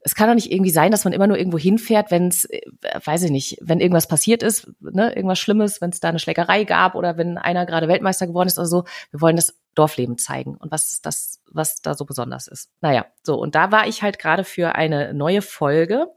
es 0.04 0.16
kann 0.16 0.28
doch 0.28 0.36
nicht 0.36 0.52
irgendwie 0.52 0.72
sein, 0.72 0.92
dass 0.92 1.04
man 1.04 1.14
immer 1.14 1.28
nur 1.28 1.38
irgendwo 1.38 1.58
hinfährt, 1.58 2.12
wenn 2.12 2.28
es, 2.28 2.46
äh, 2.46 2.62
weiß 3.04 3.24
ich 3.24 3.32
nicht, 3.32 3.58
wenn 3.62 3.80
irgendwas 3.80 4.08
passiert 4.08 4.44
ist, 4.44 4.72
ne, 4.80 5.16
irgendwas 5.16 5.40
Schlimmes, 5.40 5.80
wenn 5.82 5.92
es 5.92 6.00
da 6.00 6.10
eine 6.10 6.20
Schlägerei 6.20 6.64
gab 6.64 6.96
oder 6.96 7.18
wenn 7.18 7.38
einer 7.38 7.66
gerade 7.66 7.88
Weltmeister 7.88 8.28
geworden 8.28 8.48
ist 8.48 8.58
oder 8.58 8.68
so. 8.68 8.86
Wir 9.12 9.22
wollen 9.22 9.36
das 9.36 9.60
Dorfleben 9.76 10.18
zeigen 10.18 10.58
und 10.58 10.72
was 10.72 11.02
das, 11.02 11.42
was 11.52 11.82
da 11.82 11.94
so 11.94 12.06
besonders 12.06 12.48
ist. 12.48 12.70
Naja, 12.82 13.06
so 13.24 13.40
und 13.40 13.56
da 13.56 13.72
war 13.72 13.88
ich 13.88 14.02
halt 14.02 14.18
gerade 14.18 14.44
für 14.44 14.76
eine 14.76 15.14
neue 15.14 15.42
Folge 15.42 16.08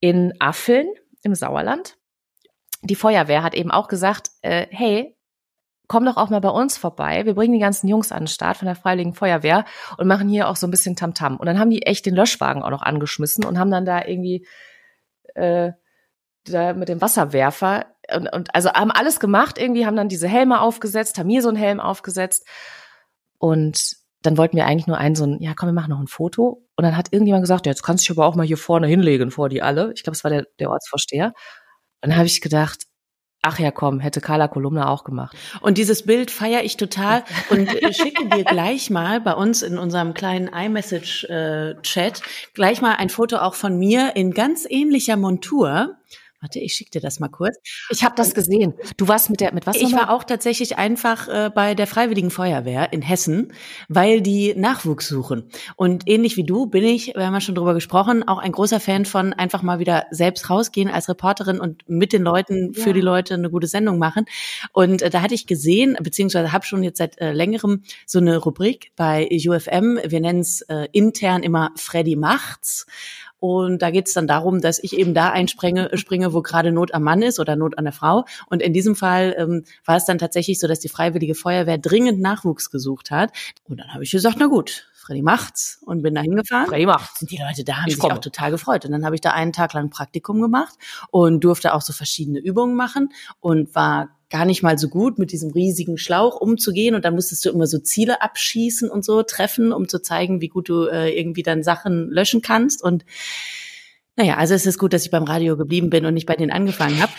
in 0.00 0.34
Affeln 0.40 0.88
im 1.22 1.34
Sauerland. 1.34 1.96
Die 2.82 2.96
Feuerwehr 2.96 3.44
hat 3.44 3.54
eben 3.54 3.70
auch 3.70 3.86
gesagt, 3.86 4.30
äh, 4.42 4.66
hey, 4.70 5.16
komm 5.92 6.06
doch 6.06 6.16
auch 6.16 6.30
mal 6.30 6.40
bei 6.40 6.48
uns 6.48 6.78
vorbei. 6.78 7.26
Wir 7.26 7.34
bringen 7.34 7.52
die 7.52 7.58
ganzen 7.58 7.86
Jungs 7.86 8.12
an 8.12 8.22
den 8.22 8.26
Start 8.28 8.56
von 8.56 8.64
der 8.64 8.76
Freiwilligen 8.76 9.12
Feuerwehr 9.12 9.66
und 9.98 10.06
machen 10.06 10.26
hier 10.26 10.48
auch 10.48 10.56
so 10.56 10.66
ein 10.66 10.70
bisschen 10.70 10.96
Tamtam. 10.96 11.34
-Tam. 11.34 11.36
Und 11.36 11.44
dann 11.44 11.58
haben 11.58 11.68
die 11.68 11.82
echt 11.82 12.06
den 12.06 12.14
Löschwagen 12.14 12.62
auch 12.62 12.70
noch 12.70 12.80
angeschmissen 12.80 13.44
und 13.44 13.58
haben 13.58 13.70
dann 13.70 13.84
da 13.84 14.02
irgendwie 14.02 14.46
äh, 15.34 15.72
da 16.44 16.72
mit 16.72 16.88
dem 16.88 17.02
Wasserwerfer 17.02 17.84
und, 18.10 18.26
und 18.32 18.54
also 18.54 18.72
haben 18.72 18.90
alles 18.90 19.20
gemacht, 19.20 19.58
irgendwie 19.58 19.84
haben 19.84 19.94
dann 19.94 20.08
diese 20.08 20.28
Helme 20.28 20.62
aufgesetzt, 20.62 21.18
haben 21.18 21.26
mir 21.26 21.42
so 21.42 21.50
einen 21.50 21.58
Helm 21.58 21.78
aufgesetzt 21.78 22.48
und 23.36 23.96
dann 24.22 24.38
wollten 24.38 24.56
wir 24.56 24.64
eigentlich 24.64 24.86
nur 24.86 24.96
einen 24.96 25.14
so 25.14 25.26
ein, 25.26 25.42
ja 25.42 25.52
komm, 25.54 25.68
wir 25.68 25.74
machen 25.74 25.90
noch 25.90 26.00
ein 26.00 26.06
Foto. 26.06 26.66
Und 26.74 26.84
dann 26.84 26.96
hat 26.96 27.12
irgendjemand 27.12 27.42
gesagt, 27.42 27.66
ja, 27.66 27.70
jetzt 27.70 27.82
kannst 27.82 28.02
du 28.02 28.12
dich 28.12 28.18
aber 28.18 28.26
auch 28.26 28.34
mal 28.34 28.46
hier 28.46 28.56
vorne 28.56 28.86
hinlegen 28.86 29.30
vor 29.30 29.50
die 29.50 29.60
alle. 29.60 29.92
Ich 29.94 30.04
glaube, 30.04 30.16
es 30.16 30.24
war 30.24 30.30
der, 30.30 30.46
der 30.58 30.70
Ortsvorsteher. 30.70 31.34
Und 32.00 32.08
dann 32.08 32.16
habe 32.16 32.26
ich 32.26 32.40
gedacht, 32.40 32.84
Ach 33.44 33.58
ja, 33.58 33.72
komm, 33.72 33.98
hätte 33.98 34.20
Carla 34.20 34.46
Kolumna 34.46 34.88
auch 34.88 35.02
gemacht. 35.02 35.36
Und 35.60 35.76
dieses 35.76 36.04
Bild 36.04 36.30
feiere 36.30 36.62
ich 36.62 36.76
total 36.76 37.24
und 37.50 37.68
schicke 37.90 38.28
dir 38.28 38.44
gleich 38.44 38.88
mal 38.88 39.20
bei 39.20 39.34
uns 39.34 39.62
in 39.62 39.78
unserem 39.78 40.14
kleinen 40.14 40.46
iMessage-Chat 40.46 42.18
äh, 42.20 42.22
gleich 42.54 42.80
mal 42.80 42.94
ein 42.94 43.10
Foto 43.10 43.38
auch 43.38 43.54
von 43.54 43.76
mir 43.76 44.14
in 44.14 44.30
ganz 44.30 44.64
ähnlicher 44.68 45.16
Montur. 45.16 45.96
Warte, 46.42 46.58
ich 46.58 46.74
schicke 46.74 46.90
dir 46.90 47.00
das 47.00 47.20
mal 47.20 47.28
kurz. 47.28 47.56
Ich 47.88 48.02
habe 48.02 48.16
das 48.16 48.34
gesehen. 48.34 48.74
Du 48.96 49.06
warst 49.06 49.30
mit 49.30 49.40
der 49.40 49.54
mit 49.54 49.64
was? 49.64 49.76
Ich 49.76 49.92
war 49.92 50.10
auch 50.10 50.24
tatsächlich 50.24 50.76
einfach 50.76 51.28
äh, 51.28 51.50
bei 51.54 51.76
der 51.76 51.86
Freiwilligen 51.86 52.32
Feuerwehr 52.32 52.92
in 52.92 53.00
Hessen, 53.00 53.52
weil 53.88 54.20
die 54.20 54.52
Nachwuchs 54.56 55.06
suchen. 55.06 55.44
Und 55.76 56.08
ähnlich 56.08 56.36
wie 56.36 56.42
du 56.42 56.66
bin 56.66 56.82
ich, 56.82 57.14
wir 57.14 57.26
haben 57.26 57.34
ja 57.34 57.40
schon 57.40 57.54
drüber 57.54 57.74
gesprochen, 57.74 58.26
auch 58.26 58.38
ein 58.38 58.50
großer 58.50 58.80
Fan 58.80 59.04
von 59.04 59.32
einfach 59.32 59.62
mal 59.62 59.78
wieder 59.78 60.06
selbst 60.10 60.50
rausgehen 60.50 60.90
als 60.90 61.08
Reporterin 61.08 61.60
und 61.60 61.88
mit 61.88 62.12
den 62.12 62.22
Leuten 62.22 62.74
für 62.74 62.88
ja. 62.88 62.92
die 62.92 63.00
Leute 63.00 63.34
eine 63.34 63.48
gute 63.48 63.68
Sendung 63.68 63.98
machen. 63.98 64.24
Und 64.72 65.00
äh, 65.00 65.10
da 65.10 65.22
hatte 65.22 65.34
ich 65.34 65.46
gesehen, 65.46 65.96
beziehungsweise 66.02 66.50
habe 66.50 66.66
schon 66.66 66.82
jetzt 66.82 66.98
seit 66.98 67.20
äh, 67.20 67.30
längerem 67.30 67.84
so 68.04 68.18
eine 68.18 68.38
Rubrik 68.38 68.90
bei 68.96 69.28
UFM. 69.30 70.00
Wir 70.04 70.20
nennen 70.20 70.40
es 70.40 70.62
äh, 70.62 70.88
intern 70.90 71.44
immer 71.44 71.70
Freddy 71.76 72.16
macht's. 72.16 72.86
Und 73.42 73.82
da 73.82 73.90
geht 73.90 74.06
es 74.06 74.14
dann 74.14 74.28
darum, 74.28 74.60
dass 74.60 74.78
ich 74.78 74.96
eben 74.96 75.14
da 75.14 75.30
einspringe, 75.30 75.90
springe, 75.94 76.32
wo 76.32 76.42
gerade 76.42 76.70
Not 76.70 76.94
am 76.94 77.02
Mann 77.02 77.22
ist 77.22 77.40
oder 77.40 77.56
Not 77.56 77.76
an 77.76 77.82
der 77.82 77.92
Frau. 77.92 78.24
Und 78.48 78.62
in 78.62 78.72
diesem 78.72 78.94
Fall 78.94 79.34
ähm, 79.36 79.64
war 79.84 79.96
es 79.96 80.04
dann 80.04 80.18
tatsächlich 80.18 80.60
so, 80.60 80.68
dass 80.68 80.78
die 80.78 80.88
Freiwillige 80.88 81.34
Feuerwehr 81.34 81.76
dringend 81.76 82.20
Nachwuchs 82.20 82.70
gesucht 82.70 83.10
hat. 83.10 83.32
Und 83.64 83.80
dann 83.80 83.92
habe 83.92 84.04
ich 84.04 84.12
gesagt, 84.12 84.36
na 84.38 84.46
gut, 84.46 84.91
Freddy 85.02 85.22
macht's 85.22 85.80
und 85.84 86.02
bin 86.02 86.14
da 86.14 86.20
hingefahren. 86.20 86.68
Freddy 86.68 86.86
macht's. 86.86 87.20
Und 87.20 87.30
die 87.30 87.36
Leute 87.36 87.64
da 87.64 87.78
haben 87.78 87.88
ich 87.88 87.94
sich 87.94 88.00
komme. 88.00 88.14
auch 88.14 88.18
total 88.18 88.52
gefreut. 88.52 88.84
Und 88.84 88.92
dann 88.92 89.04
habe 89.04 89.16
ich 89.16 89.20
da 89.20 89.32
einen 89.32 89.52
Tag 89.52 89.72
lang 89.72 89.90
Praktikum 89.90 90.40
gemacht 90.40 90.74
und 91.10 91.42
durfte 91.42 91.74
auch 91.74 91.82
so 91.82 91.92
verschiedene 91.92 92.38
Übungen 92.38 92.76
machen 92.76 93.12
und 93.40 93.74
war 93.74 94.10
gar 94.30 94.44
nicht 94.44 94.62
mal 94.62 94.78
so 94.78 94.88
gut, 94.88 95.18
mit 95.18 95.32
diesem 95.32 95.50
riesigen 95.50 95.98
Schlauch 95.98 96.40
umzugehen. 96.40 96.94
Und 96.94 97.04
dann 97.04 97.14
musstest 97.14 97.44
du 97.44 97.50
immer 97.50 97.66
so 97.66 97.78
Ziele 97.80 98.22
abschießen 98.22 98.88
und 98.88 99.04
so 99.04 99.22
treffen, 99.24 99.72
um 99.72 99.88
zu 99.88 100.00
zeigen, 100.00 100.40
wie 100.40 100.48
gut 100.48 100.68
du 100.68 100.86
äh, 100.86 101.10
irgendwie 101.18 101.42
dann 101.42 101.62
Sachen 101.62 102.08
löschen 102.08 102.40
kannst. 102.40 102.82
Und 102.82 103.04
naja, 104.16 104.36
also 104.36 104.54
es 104.54 104.66
ist 104.66 104.78
gut, 104.78 104.92
dass 104.92 105.04
ich 105.04 105.10
beim 105.10 105.24
Radio 105.24 105.56
geblieben 105.56 105.88
bin 105.88 106.04
und 106.04 106.14
nicht 106.14 106.26
bei 106.26 106.36
denen 106.36 106.52
angefangen 106.52 107.00
habe. 107.00 107.12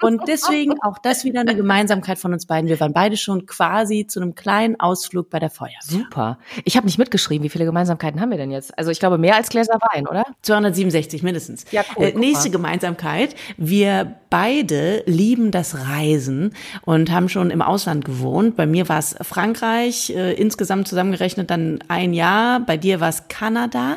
Und 0.00 0.28
deswegen 0.28 0.80
auch 0.82 0.98
das 0.98 1.24
wieder 1.24 1.40
eine 1.40 1.56
Gemeinsamkeit 1.56 2.18
von 2.18 2.32
uns 2.32 2.46
beiden. 2.46 2.68
Wir 2.68 2.78
waren 2.78 2.92
beide 2.92 3.16
schon 3.16 3.46
quasi 3.46 4.06
zu 4.06 4.20
einem 4.20 4.34
kleinen 4.34 4.78
Ausflug 4.78 5.28
bei 5.28 5.38
der 5.38 5.50
Feuerwehr. 5.50 5.78
Super. 5.82 6.38
Ich 6.64 6.76
habe 6.76 6.86
nicht 6.86 6.98
mitgeschrieben, 6.98 7.44
wie 7.44 7.48
viele 7.48 7.64
Gemeinsamkeiten 7.64 8.20
haben 8.20 8.30
wir 8.30 8.38
denn 8.38 8.50
jetzt? 8.50 8.76
Also 8.78 8.90
ich 8.90 9.00
glaube 9.00 9.18
mehr 9.18 9.34
als 9.34 9.48
Gläser 9.48 9.78
Wein, 9.92 10.06
oder? 10.06 10.24
267 10.42 11.22
mindestens. 11.22 11.64
Ja, 11.72 11.82
cool. 11.96 12.06
Äh, 12.06 12.12
nächste 12.12 12.50
Gemeinsamkeit. 12.50 13.34
Wir 13.56 14.18
beide 14.30 15.02
lieben 15.06 15.50
das 15.50 15.88
Reisen 15.88 16.54
und 16.82 17.10
haben 17.10 17.28
schon 17.28 17.50
im 17.50 17.62
Ausland 17.62 18.04
gewohnt. 18.04 18.56
Bei 18.56 18.66
mir 18.66 18.88
war 18.88 18.98
es 18.98 19.16
Frankreich, 19.22 20.10
äh, 20.10 20.34
insgesamt 20.34 20.86
zusammengerechnet 20.86 21.50
dann 21.50 21.80
ein 21.88 22.12
Jahr. 22.12 22.60
Bei 22.60 22.76
dir 22.76 23.00
war 23.00 23.08
es 23.08 23.28
Kanada, 23.28 23.96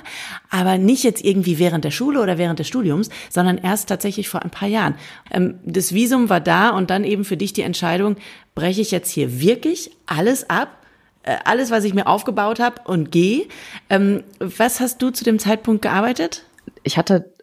aber 0.49 0.77
nicht 0.77 1.03
jetzt 1.03 1.23
irgendwie 1.23 1.59
während 1.59 1.83
der 1.83 1.91
Schule 1.91 2.20
oder 2.21 2.37
während 2.37 2.59
des 2.59 2.67
Studiums, 2.67 3.09
sondern 3.29 3.57
erst 3.57 3.89
tatsächlich 3.89 4.29
vor 4.29 4.41
ein 4.41 4.49
paar 4.49 4.67
Jahren. 4.67 4.95
Ähm, 5.31 5.59
das 5.63 5.93
Visum 5.93 6.29
war 6.29 6.39
da 6.39 6.69
und 6.69 6.89
dann 6.89 7.03
eben 7.03 7.25
für 7.25 7.37
dich 7.37 7.53
die 7.53 7.61
Entscheidung, 7.61 8.15
breche 8.55 8.81
ich 8.81 8.91
jetzt 8.91 9.11
hier 9.11 9.41
wirklich 9.41 9.91
alles 10.05 10.49
ab? 10.49 10.77
Äh, 11.23 11.37
alles, 11.45 11.71
was 11.71 11.83
ich 11.83 11.93
mir 11.93 12.07
aufgebaut 12.07 12.59
habe 12.59 12.81
und 12.85 13.11
gehe. 13.11 13.47
Ähm, 13.89 14.23
was 14.39 14.79
hast 14.79 15.01
du 15.01 15.11
zu 15.11 15.23
dem 15.23 15.39
Zeitpunkt 15.39 15.81
gearbeitet? 15.81 16.45
Ich 16.83 16.97
hatte, 16.97 17.33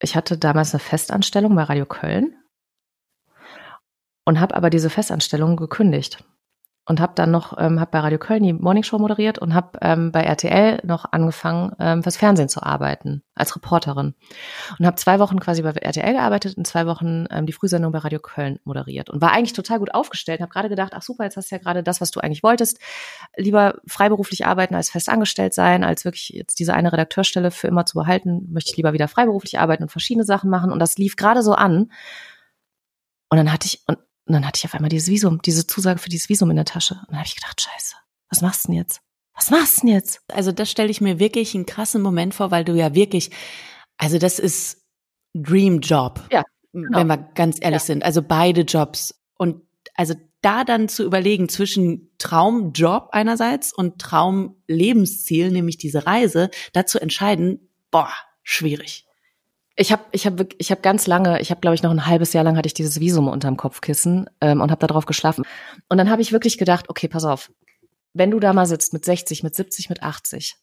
ich 0.00 0.16
hatte 0.16 0.38
damals 0.38 0.72
eine 0.72 0.80
Festanstellung 0.80 1.54
bei 1.54 1.64
Radio 1.64 1.86
Köln 1.86 2.34
und 4.24 4.40
habe 4.40 4.54
aber 4.54 4.70
diese 4.70 4.90
Festanstellung 4.90 5.56
gekündigt 5.56 6.24
und 6.88 7.00
habe 7.00 7.12
dann 7.14 7.30
noch 7.30 7.56
ähm, 7.58 7.78
hab 7.78 7.90
bei 7.90 8.00
Radio 8.00 8.18
Köln 8.18 8.42
die 8.42 8.54
Morningshow 8.54 8.98
moderiert 8.98 9.38
und 9.38 9.52
habe 9.52 9.78
ähm, 9.82 10.10
bei 10.10 10.22
RTL 10.22 10.80
noch 10.84 11.04
angefangen 11.12 11.72
ähm, 11.78 12.02
fürs 12.02 12.16
Fernsehen 12.16 12.48
zu 12.48 12.62
arbeiten 12.62 13.22
als 13.34 13.54
Reporterin 13.54 14.14
und 14.78 14.86
habe 14.86 14.96
zwei 14.96 15.18
Wochen 15.18 15.38
quasi 15.38 15.60
bei 15.60 15.70
RTL 15.70 16.14
gearbeitet 16.14 16.56
und 16.56 16.66
zwei 16.66 16.86
Wochen 16.86 17.26
ähm, 17.30 17.44
die 17.44 17.52
Frühsendung 17.52 17.92
bei 17.92 17.98
Radio 17.98 18.20
Köln 18.20 18.58
moderiert 18.64 19.10
und 19.10 19.20
war 19.20 19.32
eigentlich 19.32 19.52
total 19.52 19.80
gut 19.80 19.92
aufgestellt. 19.94 20.40
Habe 20.40 20.50
gerade 20.50 20.70
gedacht, 20.70 20.94
ach 20.94 21.02
super, 21.02 21.24
jetzt 21.24 21.36
hast 21.36 21.50
du 21.50 21.56
ja 21.56 21.60
gerade 21.60 21.82
das, 21.82 22.00
was 22.00 22.10
du 22.10 22.20
eigentlich 22.20 22.42
wolltest, 22.42 22.78
lieber 23.36 23.74
freiberuflich 23.86 24.46
arbeiten 24.46 24.74
als 24.74 24.88
fest 24.88 25.10
angestellt 25.10 25.52
sein, 25.52 25.84
als 25.84 26.06
wirklich 26.06 26.30
jetzt 26.30 26.58
diese 26.58 26.72
eine 26.72 26.90
Redakteurstelle 26.90 27.50
für 27.50 27.68
immer 27.68 27.84
zu 27.84 27.98
behalten, 27.98 28.48
möchte 28.50 28.70
ich 28.70 28.76
lieber 28.78 28.94
wieder 28.94 29.08
freiberuflich 29.08 29.58
arbeiten 29.58 29.82
und 29.82 29.90
verschiedene 29.90 30.24
Sachen 30.24 30.48
machen 30.48 30.72
und 30.72 30.78
das 30.78 30.96
lief 30.96 31.16
gerade 31.16 31.42
so 31.42 31.52
an. 31.52 31.90
Und 33.30 33.36
dann 33.36 33.52
hatte 33.52 33.66
ich 33.66 33.82
und 33.86 33.98
und 34.28 34.34
dann 34.34 34.46
hatte 34.46 34.58
ich 34.58 34.64
auf 34.66 34.74
einmal 34.74 34.90
dieses 34.90 35.08
Visum, 35.08 35.40
diese 35.42 35.66
Zusage 35.66 35.98
für 35.98 36.10
dieses 36.10 36.28
Visum 36.28 36.50
in 36.50 36.56
der 36.56 36.66
Tasche. 36.66 36.94
Und 36.94 37.08
dann 37.08 37.16
habe 37.16 37.26
ich 37.26 37.34
gedacht, 37.34 37.60
scheiße, 37.60 37.96
was 38.28 38.42
machst 38.42 38.64
du 38.64 38.68
denn 38.68 38.76
jetzt? 38.76 39.00
Was 39.34 39.50
machst 39.50 39.78
du 39.78 39.86
denn 39.86 39.94
jetzt? 39.94 40.20
Also 40.28 40.52
das 40.52 40.70
stelle 40.70 40.90
ich 40.90 41.00
mir 41.00 41.18
wirklich 41.18 41.54
einen 41.54 41.64
krassen 41.64 42.02
Moment 42.02 42.34
vor, 42.34 42.50
weil 42.50 42.64
du 42.64 42.74
ja 42.74 42.94
wirklich, 42.94 43.30
also 43.96 44.18
das 44.18 44.38
ist 44.38 44.84
Dream 45.34 45.80
Job. 45.80 46.20
Ja. 46.30 46.44
Genau. 46.72 46.98
Wenn 46.98 47.06
wir 47.06 47.16
ganz 47.16 47.56
ehrlich 47.60 47.80
ja. 47.80 47.86
sind. 47.86 48.04
Also 48.04 48.20
beide 48.20 48.60
Jobs. 48.60 49.18
Und 49.38 49.62
also 49.94 50.14
da 50.42 50.64
dann 50.64 50.88
zu 50.90 51.04
überlegen 51.04 51.48
zwischen 51.48 52.10
Traumjob 52.18 53.08
einerseits 53.12 53.72
und 53.72 53.98
Traumlebensziel, 53.98 55.50
nämlich 55.50 55.78
diese 55.78 56.06
Reise, 56.06 56.50
da 56.74 56.84
zu 56.84 57.00
entscheiden, 57.00 57.70
boah, 57.90 58.12
schwierig. 58.42 59.07
Ich 59.80 59.92
habe 59.92 60.02
ich 60.10 60.26
hab, 60.26 60.34
ich 60.58 60.72
hab 60.72 60.82
ganz 60.82 61.06
lange, 61.06 61.40
ich 61.40 61.52
habe 61.52 61.60
glaube 61.60 61.76
ich 61.76 61.84
noch 61.84 61.92
ein 61.92 62.04
halbes 62.06 62.32
Jahr 62.32 62.42
lang 62.42 62.56
hatte 62.56 62.66
ich 62.66 62.74
dieses 62.74 62.98
Visum 62.98 63.28
unterm 63.28 63.56
Kopfkissen 63.56 64.28
ähm, 64.40 64.60
und 64.60 64.72
habe 64.72 64.80
da 64.80 64.88
drauf 64.88 65.06
geschlafen. 65.06 65.44
Und 65.88 65.98
dann 65.98 66.10
habe 66.10 66.20
ich 66.20 66.32
wirklich 66.32 66.58
gedacht, 66.58 66.90
okay, 66.90 67.06
pass 67.06 67.24
auf, 67.24 67.52
wenn 68.12 68.32
du 68.32 68.40
da 68.40 68.52
mal 68.52 68.66
sitzt 68.66 68.92
mit 68.92 69.04
60, 69.04 69.44
mit 69.44 69.54
70, 69.54 69.88
mit 69.88 70.02
80 70.02 70.56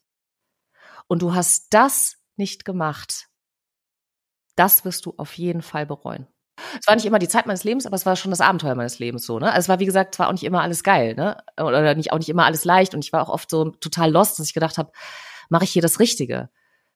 und 1.07 1.21
du 1.21 1.33
hast 1.33 1.67
das 1.73 2.17
nicht 2.35 2.65
gemacht, 2.65 3.27
das 4.57 4.83
wirst 4.83 5.05
du 5.05 5.13
auf 5.15 5.37
jeden 5.37 5.61
Fall 5.61 5.85
bereuen. 5.85 6.27
Es 6.81 6.87
war 6.87 6.95
nicht 6.95 7.05
immer 7.05 7.19
die 7.19 7.29
Zeit 7.29 7.45
meines 7.45 7.63
Lebens, 7.63 7.85
aber 7.85 7.95
es 7.95 8.05
war 8.05 8.17
schon 8.17 8.31
das 8.31 8.41
Abenteuer 8.41 8.75
meines 8.75 8.99
Lebens 8.99 9.25
so, 9.25 9.39
ne? 9.39 9.47
Also 9.47 9.59
es 9.65 9.69
war 9.69 9.79
wie 9.79 9.85
gesagt, 9.85 10.15
zwar 10.15 10.27
auch 10.27 10.33
nicht 10.33 10.43
immer 10.43 10.61
alles 10.61 10.83
geil, 10.83 11.15
ne? 11.15 11.37
Oder 11.57 11.95
nicht 11.95 12.11
auch 12.11 12.17
nicht 12.17 12.29
immer 12.29 12.43
alles 12.45 12.65
leicht 12.65 12.93
und 12.93 13.05
ich 13.05 13.13
war 13.13 13.21
auch 13.21 13.33
oft 13.33 13.49
so 13.49 13.69
total 13.69 14.11
lost, 14.11 14.39
dass 14.39 14.47
ich 14.47 14.53
gedacht 14.53 14.77
habe, 14.77 14.91
mache 15.47 15.63
ich 15.63 15.71
hier 15.71 15.81
das 15.81 16.01
Richtige? 16.01 16.49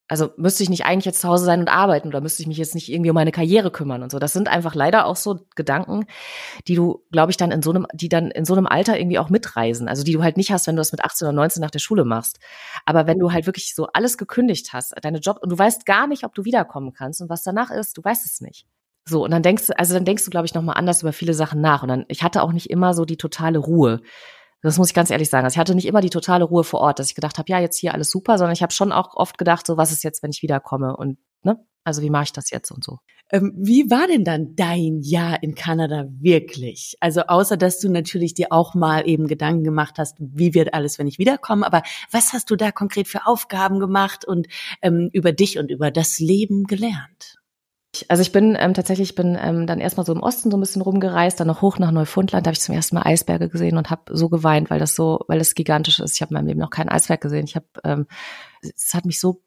Also 0.09 0.31
müsste 0.37 0.63
ich 0.63 0.69
nicht 0.69 0.85
eigentlich 0.85 1.05
jetzt 1.05 1.21
zu 1.21 1.29
Hause 1.29 1.45
sein 1.45 1.59
und 1.59 1.69
arbeiten 1.69 2.07
oder 2.07 2.19
müsste 2.19 2.41
ich 2.41 2.47
mich 2.47 2.57
jetzt 2.57 2.73
nicht 2.73 2.91
irgendwie 2.91 3.11
um 3.11 3.15
meine 3.15 3.31
Karriere 3.31 3.69
kümmern 3.69 4.01
und 4.01 4.11
so. 4.11 4.17
Das 4.17 4.33
sind 4.33 4.47
einfach 4.47 4.73
leider 4.73 5.05
auch 5.05 5.15
so 5.15 5.45
Gedanken, 5.55 6.05
die 6.67 6.73
du, 6.73 7.05
glaube 7.11 7.31
ich, 7.31 7.37
dann 7.37 7.51
in 7.51 7.61
so 7.61 7.69
einem, 7.69 7.85
die 7.93 8.09
dann 8.09 8.31
in 8.31 8.43
so 8.43 8.55
einem 8.55 8.65
Alter 8.65 8.99
irgendwie 8.99 9.19
auch 9.19 9.29
mitreisen. 9.29 9.87
Also 9.87 10.03
die 10.03 10.13
du 10.13 10.23
halt 10.23 10.35
nicht 10.35 10.51
hast, 10.51 10.65
wenn 10.65 10.75
du 10.75 10.79
das 10.79 10.91
mit 10.91 11.05
18 11.05 11.27
oder 11.27 11.35
19 11.35 11.61
nach 11.61 11.69
der 11.69 11.79
Schule 11.79 12.05
machst. 12.05 12.39
Aber 12.85 13.05
wenn 13.05 13.19
du 13.19 13.31
halt 13.31 13.45
wirklich 13.45 13.75
so 13.75 13.87
alles 13.93 14.17
gekündigt 14.17 14.73
hast, 14.73 14.95
deine 14.99 15.19
Job 15.19 15.37
und 15.41 15.51
du 15.51 15.57
weißt 15.57 15.85
gar 15.85 16.07
nicht, 16.07 16.23
ob 16.23 16.33
du 16.33 16.43
wiederkommen 16.43 16.91
kannst 16.91 17.21
und 17.21 17.29
was 17.29 17.43
danach 17.43 17.69
ist, 17.69 17.95
du 17.95 18.03
weißt 18.03 18.25
es 18.25 18.41
nicht. 18.41 18.65
So, 19.05 19.23
und 19.23 19.31
dann 19.31 19.43
denkst 19.43 19.67
du, 19.67 19.77
also 19.77 19.93
dann 19.93 20.05
denkst 20.05 20.25
du, 20.25 20.31
glaube 20.31 20.45
ich, 20.45 20.55
nochmal 20.55 20.77
anders 20.77 21.03
über 21.03 21.13
viele 21.13 21.35
Sachen 21.35 21.61
nach. 21.61 21.83
Und 21.83 21.89
dann, 21.89 22.05
ich 22.07 22.23
hatte 22.23 22.41
auch 22.41 22.51
nicht 22.51 22.69
immer 22.69 22.95
so 22.95 23.05
die 23.05 23.17
totale 23.17 23.59
Ruhe. 23.59 24.01
Das 24.61 24.77
muss 24.77 24.89
ich 24.89 24.93
ganz 24.93 25.09
ehrlich 25.09 25.29
sagen. 25.29 25.45
Also 25.45 25.55
ich 25.55 25.59
hatte 25.59 25.75
nicht 25.75 25.87
immer 25.87 26.01
die 26.01 26.09
totale 26.09 26.43
Ruhe 26.43 26.63
vor 26.63 26.81
Ort, 26.81 26.99
dass 26.99 27.09
ich 27.09 27.15
gedacht 27.15 27.37
habe, 27.37 27.49
ja, 27.49 27.59
jetzt 27.59 27.77
hier 27.77 27.93
alles 27.93 28.11
super, 28.11 28.37
sondern 28.37 28.53
ich 28.53 28.61
habe 28.61 28.73
schon 28.73 28.91
auch 28.91 29.15
oft 29.15 29.37
gedacht, 29.37 29.65
so 29.65 29.77
was 29.77 29.91
ist 29.91 30.03
jetzt, 30.03 30.21
wenn 30.21 30.31
ich 30.31 30.41
wiederkomme 30.41 30.95
und 30.95 31.17
ne? 31.43 31.65
Also 31.85 32.01
wie 32.01 32.09
mache 32.09 32.25
ich 32.25 32.33
das 32.33 32.51
jetzt 32.51 32.71
und 32.71 32.83
so. 32.83 32.99
Ähm, 33.31 33.53
wie 33.55 33.89
war 33.89 34.05
denn 34.05 34.25
dann 34.25 34.55
dein 34.55 34.99
Jahr 35.01 35.41
in 35.41 35.55
Kanada 35.55 36.05
wirklich? 36.19 36.95
Also 36.99 37.21
außer 37.21 37.57
dass 37.57 37.79
du 37.79 37.89
natürlich 37.89 38.33
dir 38.33 38.47
auch 38.51 38.75
mal 38.75 39.07
eben 39.07 39.27
Gedanken 39.27 39.63
gemacht 39.63 39.95
hast, 39.97 40.17
wie 40.19 40.53
wird 40.53 40.73
alles, 40.73 40.99
wenn 40.99 41.07
ich 41.07 41.19
wiederkomme, 41.19 41.65
aber 41.65 41.81
was 42.11 42.33
hast 42.33 42.51
du 42.51 42.57
da 42.57 42.71
konkret 42.71 43.07
für 43.07 43.25
Aufgaben 43.25 43.79
gemacht 43.79 44.25
und 44.25 44.47
ähm, 44.81 45.09
über 45.13 45.31
dich 45.31 45.57
und 45.57 45.71
über 45.71 45.89
das 45.89 46.19
Leben 46.19 46.65
gelernt? 46.65 47.38
Also 48.07 48.21
ich 48.21 48.31
bin 48.31 48.55
ähm, 48.59 48.75
tatsächlich, 48.75 49.15
bin 49.15 49.37
ähm, 49.41 49.65
dann 49.65 49.79
erstmal 49.79 50.05
so 50.05 50.13
im 50.13 50.21
Osten 50.21 50.51
so 50.51 50.57
ein 50.57 50.59
bisschen 50.59 50.83
rumgereist, 50.83 51.39
dann 51.39 51.47
noch 51.47 51.61
hoch 51.61 51.79
nach 51.79 51.91
Neufundland, 51.91 52.45
da 52.45 52.49
habe 52.49 52.53
ich 52.53 52.61
zum 52.61 52.75
ersten 52.75 52.95
Mal 52.95 53.03
Eisberge 53.05 53.49
gesehen 53.49 53.77
und 53.77 53.89
habe 53.89 54.03
so 54.15 54.29
geweint, 54.29 54.69
weil 54.69 54.79
das 54.79 54.93
so, 54.93 55.25
weil 55.27 55.39
das 55.39 55.55
gigantisch 55.55 55.99
ist. 55.99 56.15
Ich 56.15 56.21
habe 56.21 56.29
in 56.29 56.35
meinem 56.35 56.47
Leben 56.47 56.59
noch 56.59 56.69
kein 56.69 56.87
Eisberg 56.87 57.19
gesehen. 57.19 57.45
Ich 57.45 57.55
habe, 57.55 57.65
ähm, 57.83 58.05
es 58.61 58.93
hat 58.93 59.05
mich 59.05 59.19
so 59.19 59.41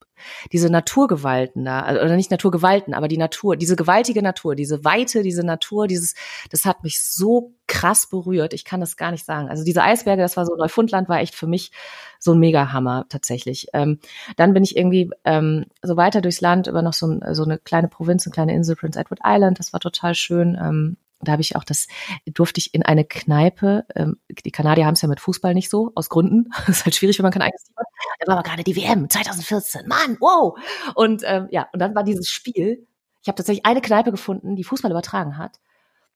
diese 0.53 0.71
Naturgewalten 0.71 1.65
da, 1.65 1.81
also, 1.81 2.01
oder 2.01 2.17
nicht 2.17 2.31
Naturgewalten, 2.31 2.95
aber 2.95 3.09
die 3.09 3.19
Natur, 3.19 3.57
diese 3.57 3.77
gewaltige 3.77 4.23
Natur, 4.23 4.55
diese 4.55 4.85
Weite, 4.85 5.23
diese 5.23 5.45
Natur, 5.45 5.87
dieses, 5.87 6.15
das 6.51 6.65
hat 6.65 6.83
mich 6.83 7.03
so 7.03 7.55
krass 7.67 8.07
berührt. 8.07 8.53
Ich 8.53 8.65
kann 8.65 8.81
das 8.81 8.97
gar 8.97 9.11
nicht 9.11 9.25
sagen. 9.25 9.49
Also 9.49 9.65
diese 9.65 9.83
Eisberge, 9.83 10.21
das 10.21 10.37
war 10.37 10.45
so 10.45 10.55
Neufundland, 10.57 11.09
war 11.09 11.21
echt 11.21 11.35
für 11.35 11.47
mich 11.47 11.73
so 12.19 12.33
ein 12.33 12.39
Mega-Hammer 12.39 13.07
tatsächlich. 13.09 13.69
Ähm, 13.73 13.99
dann 14.37 14.53
bin 14.53 14.63
ich 14.63 14.77
irgendwie 14.77 15.11
ähm, 15.25 15.65
so 15.81 15.97
weiter 15.97 16.21
durchs 16.21 16.41
Land 16.41 16.67
über 16.67 16.83
noch 16.83 16.93
so, 16.93 17.19
so 17.33 17.45
eine 17.45 17.59
kleine 17.59 17.89
Provinz, 17.89 18.27
eine 18.27 18.33
kleine 18.33 18.55
Insel, 18.55 18.77
Prince 18.77 19.01
Edward 19.01 19.21
Island. 19.25 19.59
Das 19.59 19.73
war 19.73 19.81
total 19.81 20.15
schön. 20.15 20.57
Ähm, 20.61 20.97
da 21.23 21.33
habe 21.33 21.43
ich 21.43 21.57
auch 21.57 21.65
das, 21.65 21.87
durfte 22.27 22.59
ich 22.59 22.75
in 22.75 22.83
eine 22.83 23.05
Kneipe, 23.05 23.85
ähm, 23.95 24.21
die 24.29 24.51
Kanadier 24.51 24.87
haben 24.87 24.95
es 24.95 25.03
ja 25.03 25.09
mit 25.09 25.21
Fußball 25.21 25.55
nicht 25.55 25.71
so, 25.71 25.93
aus 25.95 26.09
Gründen. 26.09 26.51
Das 26.67 26.79
ist 26.79 26.85
halt 26.85 26.95
schwierig, 26.95 27.19
wenn 27.19 27.25
man 27.25 27.33
kein 27.33 27.43
eigenes 27.43 27.65
Team 27.65 27.77
hat. 27.77 27.87
Da 28.21 28.27
war 28.27 28.39
aber 28.39 28.49
gerade 28.49 28.65
die 28.65 28.77
WM 28.77 29.09
2014. 29.09 29.87
Mann, 29.87 30.17
wow! 30.21 30.59
Und 30.95 31.23
ähm, 31.25 31.49
ja, 31.51 31.69
und 31.73 31.81
dann 31.81 31.95
war 31.95 32.05
dieses 32.05 32.29
Spiel, 32.29 32.87
ich 33.23 33.29
habe 33.29 33.37
tatsächlich 33.37 33.67
eine 33.67 33.81
Kneipe 33.81 34.11
gefunden, 34.11 34.57
die 34.57 34.65
Fußball 34.65 34.91
übertragen 34.91 35.39
hat. 35.39 35.61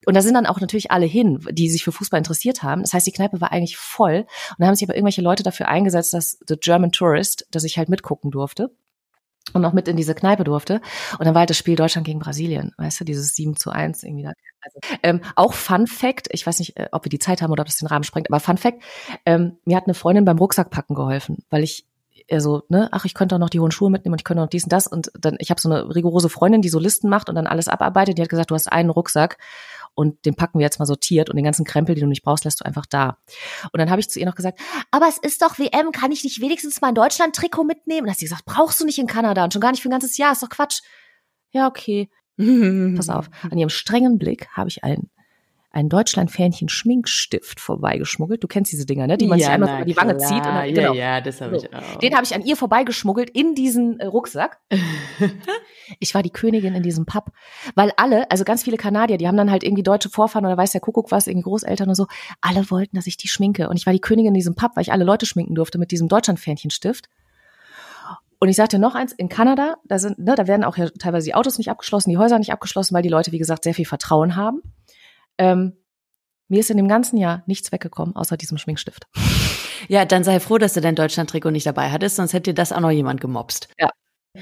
Und 0.05 0.15
da 0.15 0.23
sind 0.23 0.35
dann 0.35 0.47
auch 0.47 0.61
natürlich 0.61 0.91
alle 0.91 1.07
hin, 1.07 1.45
die 1.51 1.69
sich 1.69 1.83
für 1.83 1.93
Fußball 1.93 2.19
interessiert 2.19 2.63
haben. 2.63 2.83
Das 2.83 2.93
heißt, 2.93 3.07
die 3.07 3.13
Kneipe 3.13 3.41
war 3.41 3.53
eigentlich 3.53 3.77
voll. 3.77 4.27
Und 4.51 4.57
da 4.59 4.67
haben 4.67 4.75
sich 4.75 4.87
aber 4.87 4.95
irgendwelche 4.95 5.23
Leute 5.23 5.43
dafür 5.43 5.69
eingesetzt, 5.69 6.15
dass 6.15 6.39
The 6.47 6.57
German 6.61 6.93
Tourist, 6.93 7.47
dass 7.51 7.65
ich 7.65 7.79
halt 7.79 7.89
mitgucken 7.89 8.31
durfte 8.31 8.71
und 9.53 9.63
noch 9.63 9.73
mit 9.73 9.89
in 9.89 9.97
diese 9.97 10.15
Kneipe 10.15 10.45
durfte. 10.45 10.81
Und 11.19 11.25
dann 11.25 11.35
war 11.35 11.41
halt 11.41 11.51
das 11.51 11.59
Spiel 11.59 11.77
Deutschland 11.77 12.07
gegen 12.07 12.19
Brasilien, 12.19 12.73
weißt 12.79 13.01
du, 13.01 13.05
dieses 13.05 13.35
7 13.35 13.57
zu 13.57 13.71
1 13.71 14.03
irgendwie 14.03 14.25
da. 14.25 14.33
Also, 14.61 14.81
ähm, 15.03 15.21
auch 15.37 15.53
Fun 15.53 15.87
Fact, 15.87 16.29
ich 16.33 16.47
weiß 16.47 16.59
nicht, 16.59 16.77
äh, 16.77 16.89
ob 16.91 17.05
wir 17.05 17.11
die 17.11 17.21
Zeit 17.21 17.41
haben 17.41 17.53
oder 17.53 17.61
ob 17.61 17.67
das 17.67 17.77
den 17.77 17.87
Rahmen 17.87 18.05
sprengt, 18.05 18.29
aber 18.29 18.41
Fun 18.41 18.57
Fact, 18.57 18.83
ähm, 19.25 19.59
mir 19.65 19.77
hat 19.77 19.85
eine 19.85 19.95
Freundin 19.95 20.25
beim 20.25 20.39
Rucksackpacken 20.39 20.97
geholfen, 20.97 21.45
weil 21.51 21.63
ich 21.63 21.87
er 22.29 22.41
so, 22.41 22.63
ne, 22.69 22.89
ach, 22.93 23.05
ich 23.05 23.15
könnte 23.15 23.35
auch 23.37 23.41
noch 23.41 23.51
die 23.51 23.61
hohen 23.61 23.71
Schuhe 23.71 23.91
mitnehmen 23.91 24.15
und 24.15 24.21
ich 24.21 24.25
könnte 24.25 24.43
noch 24.43 24.49
dies 24.49 24.65
und 24.65 24.73
das. 24.73 24.87
Und 24.87 25.11
dann, 25.19 25.37
ich 25.39 25.51
habe 25.51 25.61
so 25.61 25.71
eine 25.71 25.95
rigorose 25.95 26.29
Freundin, 26.29 26.63
die 26.63 26.69
so 26.69 26.79
Listen 26.79 27.09
macht 27.09 27.29
und 27.29 27.35
dann 27.37 27.47
alles 27.47 27.69
abarbeitet. 27.69 28.19
Die 28.19 28.23
hat 28.23 28.29
gesagt, 28.29 28.51
du 28.51 28.55
hast 28.55 28.71
einen 28.71 28.91
Rucksack 28.91 29.39
und 29.97 30.25
den 30.27 30.35
packen 30.35 30.59
wir 30.59 30.65
jetzt 30.65 30.79
mal 30.79 30.87
sortiert 30.87 31.31
und 31.31 31.37
den 31.37 31.45
ganzen 31.45 31.65
Krempel, 31.65 31.95
den 31.95 32.03
du 32.03 32.09
nicht 32.09 32.23
brauchst, 32.23 32.45
lässt 32.45 32.61
du 32.61 32.67
einfach 32.67 32.87
da. 32.87 33.19
Und 33.73 33.79
dann 33.79 33.91
habe 33.91 34.01
ich 34.01 34.11
zu 34.11 34.21
ihr 34.21 34.27
noch 34.27 34.35
gesagt, 34.35 34.61
aber 34.91 35.09
es 35.09 35.19
ist 35.19 35.43
doch 35.43 35.59
WM, 35.59 35.91
kann 35.91 36.13
ich 36.13 36.23
nicht 36.23 36.41
wenigstens 36.41 36.81
mal 36.81 36.89
ein 36.89 36.95
Deutschland-Trikot 36.95 37.65
mitnehmen? 37.65 38.01
Und 38.01 38.07
dann 38.07 38.13
hat 38.13 38.19
sie 38.19 38.27
gesagt, 38.27 38.45
brauchst 38.45 38.81
du 38.81 38.85
nicht 38.85 38.99
in 38.99 39.07
Kanada 39.07 39.43
und 39.43 39.53
schon 39.53 39.63
gar 39.63 39.71
nicht 39.71 39.83
für 39.83 39.89
ein 39.89 39.93
ganzes 39.93 40.19
Jahr, 40.19 40.33
ist 40.33 40.43
doch 40.43 40.51
Quatsch. 40.51 40.83
Ja, 41.51 41.67
okay. 41.67 42.11
Pass 42.97 43.09
auf, 43.09 43.31
an 43.43 43.57
ihrem 43.57 43.71
strengen 43.71 44.19
Blick 44.19 44.49
habe 44.51 44.69
ich 44.69 44.85
einen 44.85 45.11
ein 45.77 45.91
Deutschland-Fähnchen 45.91 46.71
Schminkstift 46.71 47.61
vorbeigeschmuggelt. 47.61 48.43
Du 48.43 48.49
kennst 48.49 48.73
diese 48.73 48.87
Dinger, 48.87 49.07
ne? 49.07 49.19
Die 49.19 49.27
man 49.27 49.39
ja, 49.39 49.45
sich 49.45 49.55
einmal 49.55 49.77
über 49.77 49.85
die 49.85 49.97
Wange 49.97 50.17
klar. 50.17 50.29
zieht. 50.29 50.45
Dann, 50.45 50.69
genau. 50.73 50.95
Ja, 50.95 51.17
ja, 51.17 51.21
das 51.21 51.43
habe 51.43 51.61
so. 51.61 51.67
ich 51.67 51.75
auch. 51.75 51.99
Den 51.99 52.15
habe 52.15 52.25
ich 52.25 52.35
an 52.35 52.43
ihr 52.43 52.57
vorbeigeschmuggelt 52.57 53.29
in 53.29 53.55
diesen 53.55 54.01
äh, 54.01 54.07
Rucksack. 54.07 54.59
ich 56.01 56.15
war 56.15 56.23
die 56.23 56.31
Königin 56.31 56.75
in 56.75 56.83
diesem 56.83 57.05
Pub. 57.05 57.31
Weil 57.75 57.93
alle, 57.99 58.31
also 58.31 58.45
ganz 58.45 58.63
viele 58.63 58.79
Kanadier, 58.79 59.19
die 59.19 59.29
haben 59.29 59.37
dann 59.37 59.51
halt 59.51 59.65
irgendwie 59.65 59.83
deutsche 59.83 60.09
Vorfahren 60.09 60.47
oder 60.47 60.57
weiß 60.57 60.73
der 60.73 60.81
Kuckuck 60.81 61.13
was, 61.13 61.27
irgendwie 61.27 61.45
Großeltern 61.45 61.91
und 61.91 61.95
so. 61.95 62.07
Alle 62.41 62.71
wollten, 62.71 62.97
dass 62.97 63.07
ich 63.07 63.19
die 63.19 63.29
schminke. 63.29 63.69
Und 63.69 63.77
ich 63.77 63.85
war 63.85 63.93
die 63.93 64.01
Königin 64.01 64.29
in 64.29 64.35
diesem 64.35 64.55
Pub, 64.55 64.73
weil 64.77 64.83
ich 64.83 64.93
alle 64.93 65.05
Leute 65.05 65.27
schminken 65.27 65.55
durfte 65.55 65.77
mit 65.77 65.91
diesem 65.91 66.09
Deutschland-Fähnchenstift. 66.09 67.11
Und 68.39 68.49
ich 68.49 68.57
sagte 68.57 68.79
noch 68.79 68.95
eins, 68.95 69.13
in 69.13 69.29
Kanada, 69.29 69.77
da 69.85 69.99
sind, 69.99 70.19
ne, 70.19 70.35
da 70.37 70.47
werden 70.47 70.65
auch 70.65 70.79
ja 70.79 70.89
teilweise 70.89 71.27
die 71.27 71.35
Autos 71.35 71.59
nicht 71.59 71.71
abgeschlossen, 71.71 72.09
die 72.09 72.19
Häuser 72.19 72.39
nicht 72.39 72.53
abgeschlossen, 72.53 72.95
weil 72.95 73.03
die 73.03 73.11
Leute, 73.11 73.33
wie 73.33 73.39
gesagt, 73.39 73.65
sehr 73.65 73.75
viel 73.75 73.85
Vertrauen 73.85 74.37
haben. 74.37 74.63
Ähm, 75.39 75.77
mir 76.49 76.61
ist 76.61 76.71
in 76.71 76.77
dem 76.77 76.89
ganzen 76.89 77.17
Jahr 77.17 77.43
nichts 77.47 77.73
weggekommen, 77.73 78.15
außer 78.17 78.37
diesem 78.37 78.59
Schminkstift. 78.59 79.07
Ja, 79.89 80.05
dann 80.05 80.25
sei 80.25 80.41
froh, 80.41 80.59
dass 80.59 80.73
du 80.73 80.81
dein 80.81 80.97
Deutschland-Trikot 80.97 81.51
nicht 81.51 81.67
dabei 81.67 81.91
hattest, 81.91 82.17
sonst 82.17 82.33
hätte 82.33 82.51
dir 82.51 82.55
das 82.55 82.73
auch 82.73 82.81
noch 82.81 82.91
jemand 82.91 83.21
gemobst. 83.21 83.69
Ja. 83.79 83.91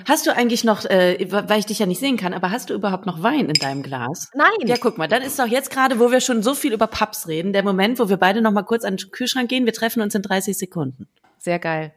Hast 0.08 0.26
du 0.26 0.34
eigentlich 0.34 0.64
noch, 0.64 0.84
äh, 0.84 1.26
weil 1.30 1.58
ich 1.58 1.66
dich 1.66 1.78
ja 1.78 1.86
nicht 1.86 2.00
sehen 2.00 2.16
kann, 2.16 2.34
aber 2.34 2.50
hast 2.50 2.70
du 2.70 2.74
überhaupt 2.74 3.06
noch 3.06 3.22
Wein 3.22 3.48
in 3.48 3.54
deinem 3.54 3.82
Glas? 3.82 4.30
Nein. 4.34 4.48
Ja, 4.66 4.76
guck 4.80 4.98
mal, 4.98 5.08
dann 5.08 5.22
ist 5.22 5.38
doch 5.38 5.46
jetzt 5.46 5.70
gerade, 5.70 5.98
wo 5.98 6.10
wir 6.10 6.20
schon 6.20 6.42
so 6.42 6.54
viel 6.54 6.72
über 6.72 6.86
Pubs 6.86 7.28
reden, 7.28 7.52
der 7.52 7.62
Moment, 7.62 7.98
wo 7.98 8.08
wir 8.08 8.16
beide 8.16 8.40
noch 8.40 8.52
mal 8.52 8.62
kurz 8.62 8.84
an 8.84 8.96
den 8.96 9.10
Kühlschrank 9.10 9.48
gehen. 9.48 9.66
Wir 9.66 9.72
treffen 9.72 10.02
uns 10.02 10.14
in 10.14 10.22
30 10.22 10.56
Sekunden. 10.56 11.08
Sehr 11.38 11.58
geil. 11.58 11.92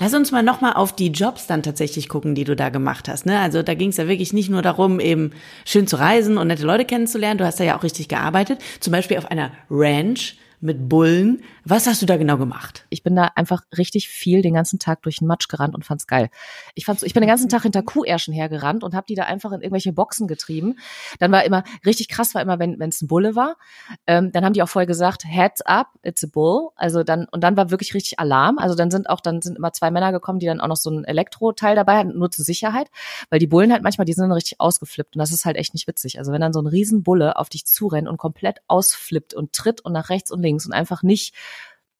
Lass 0.00 0.14
uns 0.14 0.32
mal 0.32 0.42
nochmal 0.42 0.74
auf 0.74 0.94
die 0.94 1.08
Jobs 1.08 1.46
dann 1.46 1.62
tatsächlich 1.62 2.08
gucken, 2.08 2.34
die 2.34 2.44
du 2.44 2.56
da 2.56 2.68
gemacht 2.68 3.08
hast. 3.08 3.26
Ne? 3.26 3.38
Also 3.38 3.62
da 3.62 3.74
ging 3.74 3.90
es 3.90 3.96
ja 3.96 4.08
wirklich 4.08 4.32
nicht 4.32 4.50
nur 4.50 4.62
darum, 4.62 5.00
eben 5.00 5.32
schön 5.64 5.86
zu 5.86 5.96
reisen 5.96 6.38
und 6.38 6.48
nette 6.48 6.64
Leute 6.64 6.84
kennenzulernen. 6.84 7.38
Du 7.38 7.44
hast 7.44 7.60
da 7.60 7.64
ja 7.64 7.76
auch 7.76 7.82
richtig 7.82 8.08
gearbeitet. 8.08 8.60
Zum 8.80 8.92
Beispiel 8.92 9.18
auf 9.18 9.30
einer 9.30 9.50
Ranch 9.70 10.36
mit 10.60 10.88
Bullen. 10.88 11.42
Was 11.70 11.86
hast 11.86 12.00
du 12.00 12.06
da 12.06 12.16
genau 12.16 12.38
gemacht? 12.38 12.86
Ich 12.88 13.02
bin 13.02 13.14
da 13.14 13.24
einfach 13.34 13.62
richtig 13.76 14.08
viel 14.08 14.40
den 14.40 14.54
ganzen 14.54 14.78
Tag 14.78 15.02
durch 15.02 15.18
den 15.18 15.28
Matsch 15.28 15.48
gerannt 15.48 15.74
und 15.74 15.84
fand's 15.84 16.06
geil. 16.06 16.30
Ich 16.74 16.86
fand's, 16.86 17.02
ich 17.02 17.12
bin 17.12 17.20
den 17.20 17.28
ganzen 17.28 17.50
Tag 17.50 17.64
hinter 17.64 17.82
Kuhärschen 17.82 18.32
hergerannt 18.32 18.82
und 18.82 18.94
habe 18.94 19.04
die 19.06 19.14
da 19.14 19.24
einfach 19.24 19.52
in 19.52 19.60
irgendwelche 19.60 19.92
Boxen 19.92 20.28
getrieben. 20.28 20.78
Dann 21.18 21.30
war 21.30 21.44
immer 21.44 21.64
richtig 21.84 22.08
krass, 22.08 22.34
war 22.34 22.40
immer, 22.40 22.58
wenn 22.58 22.80
es 22.80 23.02
ein 23.02 23.06
Bulle 23.06 23.36
war. 23.36 23.58
Ähm, 24.06 24.32
dann 24.32 24.46
haben 24.46 24.54
die 24.54 24.62
auch 24.62 24.68
vorher 24.70 24.86
gesagt, 24.86 25.26
Heads 25.26 25.60
up, 25.60 25.88
it's 26.02 26.24
a 26.24 26.28
bull. 26.32 26.70
Also 26.74 27.02
dann 27.02 27.26
und 27.32 27.44
dann 27.44 27.58
war 27.58 27.70
wirklich 27.70 27.92
richtig 27.92 28.18
Alarm. 28.18 28.56
Also 28.56 28.74
dann 28.74 28.90
sind 28.90 29.10
auch 29.10 29.20
dann 29.20 29.42
sind 29.42 29.58
immer 29.58 29.74
zwei 29.74 29.90
Männer 29.90 30.10
gekommen, 30.10 30.38
die 30.38 30.46
dann 30.46 30.62
auch 30.62 30.68
noch 30.68 30.76
so 30.76 30.88
ein 30.88 31.04
Elektroteil 31.04 31.76
dabei 31.76 31.98
hatten, 31.98 32.18
nur 32.18 32.30
zur 32.30 32.46
Sicherheit, 32.46 32.88
weil 33.28 33.40
die 33.40 33.46
Bullen 33.46 33.72
halt 33.72 33.82
manchmal 33.82 34.06
die 34.06 34.14
sind 34.14 34.22
dann 34.22 34.32
richtig 34.32 34.58
ausgeflippt 34.58 35.16
und 35.16 35.18
das 35.18 35.32
ist 35.32 35.44
halt 35.44 35.58
echt 35.58 35.74
nicht 35.74 35.86
witzig. 35.86 36.18
Also 36.18 36.32
wenn 36.32 36.40
dann 36.40 36.54
so 36.54 36.62
ein 36.62 36.66
Riesenbulle 36.66 37.36
auf 37.36 37.50
dich 37.50 37.66
zurennt 37.66 38.08
und 38.08 38.16
komplett 38.16 38.60
ausflippt 38.68 39.34
und 39.34 39.52
tritt 39.52 39.82
und 39.82 39.92
nach 39.92 40.08
rechts 40.08 40.30
und 40.30 40.40
links 40.40 40.64
und 40.64 40.72
einfach 40.72 41.02
nicht 41.02 41.34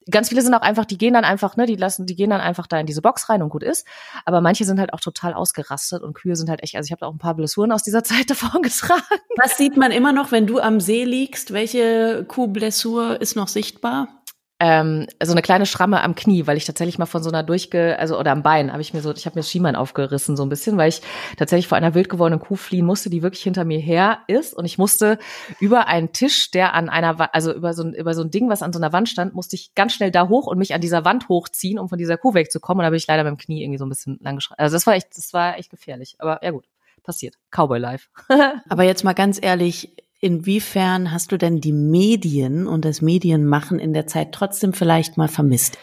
ganz 0.09 0.29
viele 0.29 0.41
sind 0.41 0.53
auch 0.53 0.61
einfach, 0.61 0.85
die 0.85 0.97
gehen 0.97 1.13
dann 1.13 1.25
einfach, 1.25 1.55
ne, 1.55 1.65
die 1.65 1.75
lassen, 1.75 2.05
die 2.05 2.15
gehen 2.15 2.29
dann 2.29 2.41
einfach 2.41 2.67
da 2.67 2.79
in 2.79 2.85
diese 2.85 3.01
Box 3.01 3.29
rein 3.29 3.41
und 3.41 3.49
gut 3.49 3.63
ist. 3.63 3.85
Aber 4.25 4.41
manche 4.41 4.65
sind 4.65 4.79
halt 4.79 4.93
auch 4.93 4.99
total 4.99 5.33
ausgerastet 5.33 6.03
und 6.03 6.13
Kühe 6.13 6.35
sind 6.35 6.49
halt 6.49 6.63
echt, 6.63 6.75
also 6.75 6.87
ich 6.87 6.91
habe 6.91 7.01
da 7.01 7.07
auch 7.07 7.13
ein 7.13 7.19
paar 7.19 7.35
Blessuren 7.35 7.71
aus 7.71 7.83
dieser 7.83 8.03
Zeit 8.09 8.29
davon 8.29 8.61
getragen. 8.61 9.01
Was 9.37 9.57
sieht 9.57 9.77
man 9.77 9.91
immer 9.91 10.13
noch, 10.13 10.31
wenn 10.31 10.47
du 10.47 10.59
am 10.59 10.79
See 10.79 11.03
liegst? 11.03 11.53
Welche 11.53 12.25
Kuhblessur 12.27 13.21
ist 13.21 13.35
noch 13.35 13.47
sichtbar? 13.47 14.18
Ähm, 14.59 15.07
so 15.23 15.31
eine 15.31 15.41
kleine 15.41 15.65
Schramme 15.65 16.01
am 16.01 16.15
Knie, 16.15 16.45
weil 16.45 16.57
ich 16.57 16.65
tatsächlich 16.65 16.99
mal 16.99 17.05
von 17.05 17.23
so 17.23 17.29
einer 17.29 17.43
durchge, 17.43 17.97
also 17.97 18.19
oder 18.19 18.31
am 18.31 18.43
Bein 18.43 18.71
habe 18.71 18.81
ich 18.81 18.93
mir 18.93 19.01
so, 19.01 19.11
ich 19.13 19.25
habe 19.25 19.39
mir 19.39 19.43
Schienbein 19.43 19.75
aufgerissen 19.75 20.35
so 20.35 20.43
ein 20.43 20.49
bisschen, 20.49 20.77
weil 20.77 20.89
ich 20.89 21.01
tatsächlich 21.37 21.67
vor 21.67 21.77
einer 21.77 21.93
wild 21.93 22.09
gewordenen 22.09 22.41
Kuh 22.41 22.57
fliehen 22.57 22.85
musste, 22.85 23.09
die 23.09 23.23
wirklich 23.23 23.43
hinter 23.43 23.63
mir 23.63 23.79
her 23.79 24.19
ist 24.27 24.53
und 24.53 24.65
ich 24.65 24.77
musste 24.77 25.17
über 25.59 25.87
einen 25.87 26.11
Tisch, 26.11 26.51
der 26.51 26.73
an 26.73 26.89
einer, 26.89 27.33
also 27.33 27.53
über 27.53 27.73
so 27.73 27.83
ein 27.83 27.93
über 27.93 28.13
so 28.13 28.21
ein 28.21 28.31
Ding, 28.31 28.49
was 28.49 28.61
an 28.61 28.73
so 28.73 28.79
einer 28.79 28.91
Wand 28.91 29.07
stand, 29.07 29.33
musste 29.33 29.55
ich 29.55 29.73
ganz 29.75 29.93
schnell 29.93 30.11
da 30.11 30.27
hoch 30.27 30.47
und 30.47 30.57
mich 30.57 30.73
an 30.73 30.81
dieser 30.81 31.05
Wand 31.05 31.29
hochziehen, 31.29 31.79
um 31.79 31.87
von 31.87 31.97
dieser 31.97 32.17
Kuh 32.17 32.33
wegzukommen 32.33 32.81
und 32.81 32.83
da 32.83 32.89
bin 32.89 32.97
ich 32.97 33.07
leider 33.07 33.23
beim 33.23 33.37
Knie 33.37 33.63
irgendwie 33.63 33.79
so 33.79 33.85
ein 33.85 33.89
bisschen 33.89 34.19
lang. 34.21 34.39
Also 34.57 34.75
das 34.75 34.85
war 34.85 34.95
echt, 34.95 35.17
das 35.17 35.33
war 35.33 35.57
echt 35.57 35.69
gefährlich, 35.69 36.15
aber 36.19 36.43
ja 36.43 36.51
gut, 36.51 36.65
passiert. 37.03 37.35
Cowboy 37.49 37.79
Life. 37.79 38.09
aber 38.69 38.83
jetzt 38.83 39.03
mal 39.03 39.13
ganz 39.13 39.39
ehrlich, 39.41 39.95
Inwiefern 40.19 41.11
hast 41.11 41.31
du 41.31 41.37
denn 41.37 41.61
die 41.61 41.71
Medien 41.71 42.67
und 42.67 42.83
das 42.83 43.01
Medienmachen 43.01 43.79
in 43.79 43.93
der 43.93 44.05
Zeit 44.05 44.33
trotzdem 44.33 44.73
vielleicht 44.73 45.17
mal 45.17 45.29
vermisst? 45.29 45.77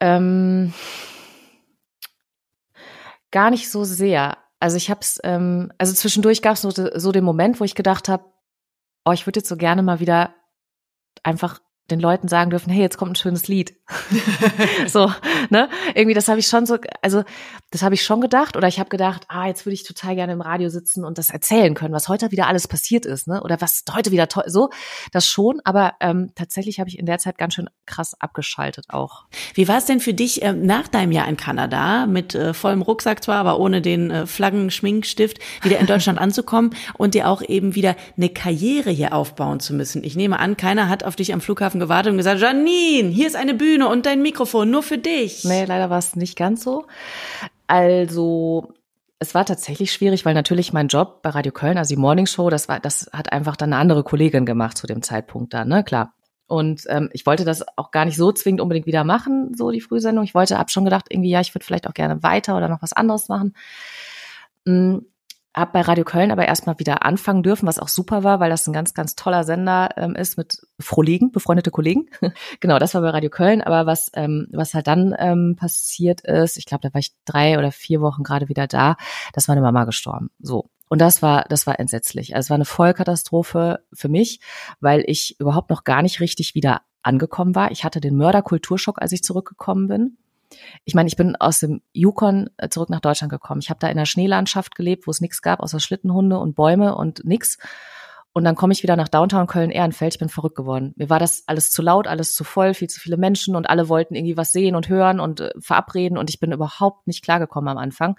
Ähm, 0.00 0.72
gar 3.30 3.50
nicht 3.50 3.70
so 3.70 3.84
sehr. 3.84 4.38
Also 4.60 4.76
ich 4.76 4.90
habe 4.90 5.00
es, 5.00 5.20
ähm, 5.22 5.72
also 5.78 5.92
zwischendurch 5.92 6.42
gab 6.42 6.54
es 6.54 6.62
so, 6.62 6.70
so 6.70 7.12
den 7.12 7.24
Moment, 7.24 7.60
wo 7.60 7.64
ich 7.64 7.76
gedacht 7.76 8.08
habe, 8.08 8.24
oh, 9.04 9.12
ich 9.12 9.26
würde 9.26 9.38
jetzt 9.38 9.48
so 9.48 9.56
gerne 9.56 9.82
mal 9.82 10.00
wieder 10.00 10.34
einfach 11.22 11.60
den 11.90 12.00
Leuten 12.00 12.28
sagen 12.28 12.50
dürfen, 12.50 12.70
hey, 12.70 12.82
jetzt 12.82 12.98
kommt 12.98 13.12
ein 13.12 13.16
schönes 13.16 13.48
Lied. 13.48 13.74
so, 14.86 15.10
ne? 15.48 15.68
Irgendwie, 15.94 16.14
das 16.14 16.28
habe 16.28 16.38
ich 16.38 16.46
schon 16.46 16.66
so, 16.66 16.78
also 17.02 17.24
das 17.70 17.82
habe 17.82 17.94
ich 17.94 18.02
schon 18.02 18.20
gedacht. 18.20 18.56
Oder 18.56 18.68
ich 18.68 18.78
habe 18.78 18.90
gedacht, 18.90 19.24
ah, 19.28 19.46
jetzt 19.46 19.64
würde 19.64 19.74
ich 19.74 19.84
total 19.84 20.14
gerne 20.14 20.32
im 20.32 20.40
Radio 20.40 20.68
sitzen 20.68 21.04
und 21.04 21.18
das 21.18 21.30
erzählen 21.30 21.74
können, 21.74 21.94
was 21.94 22.08
heute 22.08 22.30
wieder 22.30 22.46
alles 22.46 22.68
passiert 22.68 23.06
ist, 23.06 23.26
ne? 23.26 23.42
Oder 23.42 23.60
was 23.60 23.84
heute 23.92 24.10
wieder 24.10 24.28
toll, 24.28 24.44
so, 24.46 24.70
das 25.12 25.26
schon. 25.26 25.60
Aber 25.64 25.94
ähm, 26.00 26.32
tatsächlich 26.34 26.78
habe 26.78 26.90
ich 26.90 26.98
in 26.98 27.06
der 27.06 27.18
Zeit 27.18 27.38
ganz 27.38 27.54
schön 27.54 27.70
krass 27.86 28.14
abgeschaltet 28.20 28.86
auch. 28.90 29.24
Wie 29.54 29.68
war 29.68 29.78
es 29.78 29.86
denn 29.86 30.00
für 30.00 30.14
dich 30.14 30.42
äh, 30.42 30.52
nach 30.52 30.88
deinem 30.88 31.12
Jahr 31.12 31.28
in 31.28 31.36
Kanada, 31.36 32.06
mit 32.06 32.34
äh, 32.34 32.52
vollem 32.52 32.82
Rucksack 32.82 33.24
zwar, 33.24 33.36
aber 33.36 33.58
ohne 33.58 33.80
den 33.80 34.10
äh, 34.10 34.26
Flaggenschminkstift, 34.26 35.38
wieder 35.62 35.78
in 35.78 35.86
Deutschland 35.86 36.18
anzukommen 36.28 36.74
und 36.98 37.14
dir 37.14 37.28
auch 37.28 37.42
eben 37.42 37.74
wieder 37.74 37.96
eine 38.16 38.28
Karriere 38.28 38.90
hier 38.90 39.14
aufbauen 39.14 39.60
zu 39.60 39.74
müssen? 39.74 40.04
Ich 40.04 40.16
nehme 40.16 40.38
an, 40.38 40.56
keiner 40.56 40.88
hat 40.88 41.04
auf 41.04 41.16
dich 41.16 41.32
am 41.32 41.40
Flughafen 41.40 41.77
Flughafen 41.78 41.80
gewartet 41.80 42.10
und 42.12 42.18
gesagt, 42.18 42.40
Janine, 42.40 43.08
hier 43.08 43.26
ist 43.26 43.36
eine 43.36 43.54
Bühne 43.54 43.88
und 43.88 44.06
dein 44.06 44.22
Mikrofon, 44.22 44.70
nur 44.70 44.82
für 44.82 44.98
dich. 44.98 45.44
Nee, 45.44 45.64
leider 45.64 45.90
war 45.90 45.98
es 45.98 46.16
nicht 46.16 46.36
ganz 46.36 46.62
so. 46.62 46.86
Also, 47.66 48.72
es 49.18 49.34
war 49.34 49.44
tatsächlich 49.44 49.92
schwierig, 49.92 50.24
weil 50.24 50.34
natürlich 50.34 50.72
mein 50.72 50.88
Job 50.88 51.22
bei 51.22 51.30
Radio 51.30 51.52
Köln, 51.52 51.78
also 51.78 51.94
die 51.94 52.00
Morning 52.00 52.26
Show, 52.26 52.50
das 52.50 52.68
war, 52.68 52.80
das 52.80 53.10
hat 53.12 53.32
einfach 53.32 53.56
dann 53.56 53.72
eine 53.72 53.80
andere 53.80 54.04
Kollegin 54.04 54.46
gemacht 54.46 54.78
zu 54.78 54.86
dem 54.86 55.02
Zeitpunkt 55.02 55.54
dann, 55.54 55.68
ne, 55.68 55.84
klar. 55.84 56.14
Und 56.46 56.84
ähm, 56.88 57.10
ich 57.12 57.26
wollte 57.26 57.44
das 57.44 57.62
auch 57.76 57.90
gar 57.90 58.06
nicht 58.06 58.16
so 58.16 58.32
zwingend 58.32 58.62
unbedingt 58.62 58.86
wieder 58.86 59.04
machen, 59.04 59.52
so 59.54 59.70
die 59.70 59.82
Frühsendung. 59.82 60.24
Ich 60.24 60.34
wollte, 60.34 60.58
hab 60.58 60.70
schon 60.70 60.84
gedacht, 60.84 61.06
irgendwie, 61.10 61.28
ja, 61.28 61.42
ich 61.42 61.54
würde 61.54 61.64
vielleicht 61.64 61.86
auch 61.86 61.92
gerne 61.92 62.22
weiter 62.22 62.56
oder 62.56 62.68
noch 62.68 62.80
was 62.80 62.94
anderes 62.94 63.28
machen. 63.28 63.54
Mm, 64.64 64.98
habe 65.58 65.72
bei 65.72 65.80
Radio 65.80 66.04
Köln 66.04 66.30
aber 66.30 66.46
erstmal 66.46 66.78
wieder 66.78 67.04
anfangen 67.04 67.42
dürfen, 67.42 67.66
was 67.66 67.78
auch 67.78 67.88
super 67.88 68.24
war, 68.24 68.40
weil 68.40 68.50
das 68.50 68.66
ein 68.66 68.72
ganz, 68.72 68.94
ganz 68.94 69.14
toller 69.14 69.44
Sender 69.44 69.90
ähm, 69.96 70.14
ist 70.14 70.36
mit 70.36 70.58
Frohlegen, 70.80 71.32
befreundete 71.32 71.70
Kollegen. 71.70 72.06
genau, 72.60 72.78
das 72.78 72.94
war 72.94 73.02
bei 73.02 73.10
Radio 73.10 73.30
Köln. 73.30 73.62
Aber 73.62 73.86
was, 73.86 74.10
ähm, 74.14 74.48
was 74.52 74.74
halt 74.74 74.86
dann 74.86 75.14
ähm, 75.18 75.56
passiert 75.58 76.22
ist, 76.22 76.56
ich 76.56 76.66
glaube, 76.66 76.82
da 76.88 76.94
war 76.94 77.00
ich 77.00 77.12
drei 77.24 77.58
oder 77.58 77.72
vier 77.72 78.00
Wochen 78.00 78.22
gerade 78.22 78.48
wieder 78.48 78.66
da, 78.66 78.96
dass 79.32 79.48
meine 79.48 79.60
Mama 79.60 79.84
gestorben. 79.84 80.30
So. 80.38 80.70
Und 80.88 81.00
das 81.00 81.20
war, 81.22 81.44
das 81.48 81.66
war 81.66 81.78
entsetzlich. 81.78 82.34
Also 82.34 82.46
es 82.46 82.50
war 82.50 82.54
eine 82.56 82.64
Vollkatastrophe 82.64 83.84
für 83.92 84.08
mich, 84.08 84.40
weil 84.80 85.04
ich 85.06 85.38
überhaupt 85.38 85.70
noch 85.70 85.84
gar 85.84 86.02
nicht 86.02 86.20
richtig 86.20 86.54
wieder 86.54 86.82
angekommen 87.02 87.54
war. 87.54 87.70
Ich 87.70 87.84
hatte 87.84 88.00
den 88.00 88.16
Mörderkulturschock, 88.16 89.00
als 89.00 89.12
ich 89.12 89.22
zurückgekommen 89.22 89.88
bin 89.88 90.16
ich 90.84 90.94
meine, 90.94 91.08
ich 91.08 91.16
bin 91.16 91.36
aus 91.36 91.60
dem 91.60 91.82
Yukon 91.92 92.50
äh, 92.56 92.68
zurück 92.68 92.90
nach 92.90 93.00
Deutschland 93.00 93.30
gekommen. 93.30 93.60
Ich 93.60 93.70
habe 93.70 93.80
da 93.80 93.88
in 93.88 93.98
einer 93.98 94.06
Schneelandschaft 94.06 94.74
gelebt, 94.74 95.06
wo 95.06 95.10
es 95.10 95.20
nichts 95.20 95.42
gab, 95.42 95.60
außer 95.60 95.80
Schlittenhunde 95.80 96.38
und 96.38 96.54
Bäume 96.54 96.94
und 96.94 97.24
nix. 97.24 97.58
Und 98.32 98.44
dann 98.44 98.54
komme 98.54 98.72
ich 98.72 98.82
wieder 98.82 98.94
nach 98.94 99.08
Downtown 99.08 99.48
Köln-Ehrenfeld. 99.48 100.14
Ich 100.14 100.18
bin 100.20 100.28
verrückt 100.28 100.54
geworden. 100.54 100.92
Mir 100.96 101.10
war 101.10 101.18
das 101.18 101.42
alles 101.46 101.70
zu 101.70 101.82
laut, 101.82 102.06
alles 102.06 102.34
zu 102.34 102.44
voll, 102.44 102.72
viel 102.72 102.88
zu 102.88 103.00
viele 103.00 103.16
Menschen 103.16 103.56
und 103.56 103.68
alle 103.68 103.88
wollten 103.88 104.14
irgendwie 104.14 104.36
was 104.36 104.52
sehen 104.52 104.76
und 104.76 104.88
hören 104.88 105.18
und 105.18 105.40
äh, 105.40 105.50
verabreden. 105.58 106.16
Und 106.16 106.30
ich 106.30 106.38
bin 106.38 106.52
überhaupt 106.52 107.06
nicht 107.08 107.24
klargekommen 107.24 107.68
am 107.68 107.78
Anfang. 107.78 108.16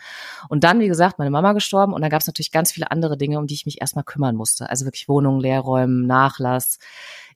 Und 0.50 0.64
dann, 0.64 0.80
wie 0.82 0.88
gesagt, 0.88 1.20
meine 1.20 1.32
Mama 1.32 1.54
gestorben 1.54 1.94
und 1.94 2.02
dann 2.02 2.10
gab 2.10 2.22
es 2.22 2.28
natürlich 2.28 2.52
ganz 2.52 2.72
viele 2.72 2.92
andere 2.92 3.18
Dinge, 3.18 3.38
um 3.40 3.48
die 3.48 3.54
ich 3.54 3.66
mich 3.66 3.80
erstmal 3.80 4.04
kümmern 4.04 4.36
musste. 4.36 4.70
Also 4.70 4.86
wirklich 4.86 5.08
Wohnungen 5.08 5.40
leerräumen, 5.40 6.06
Nachlass, 6.06 6.80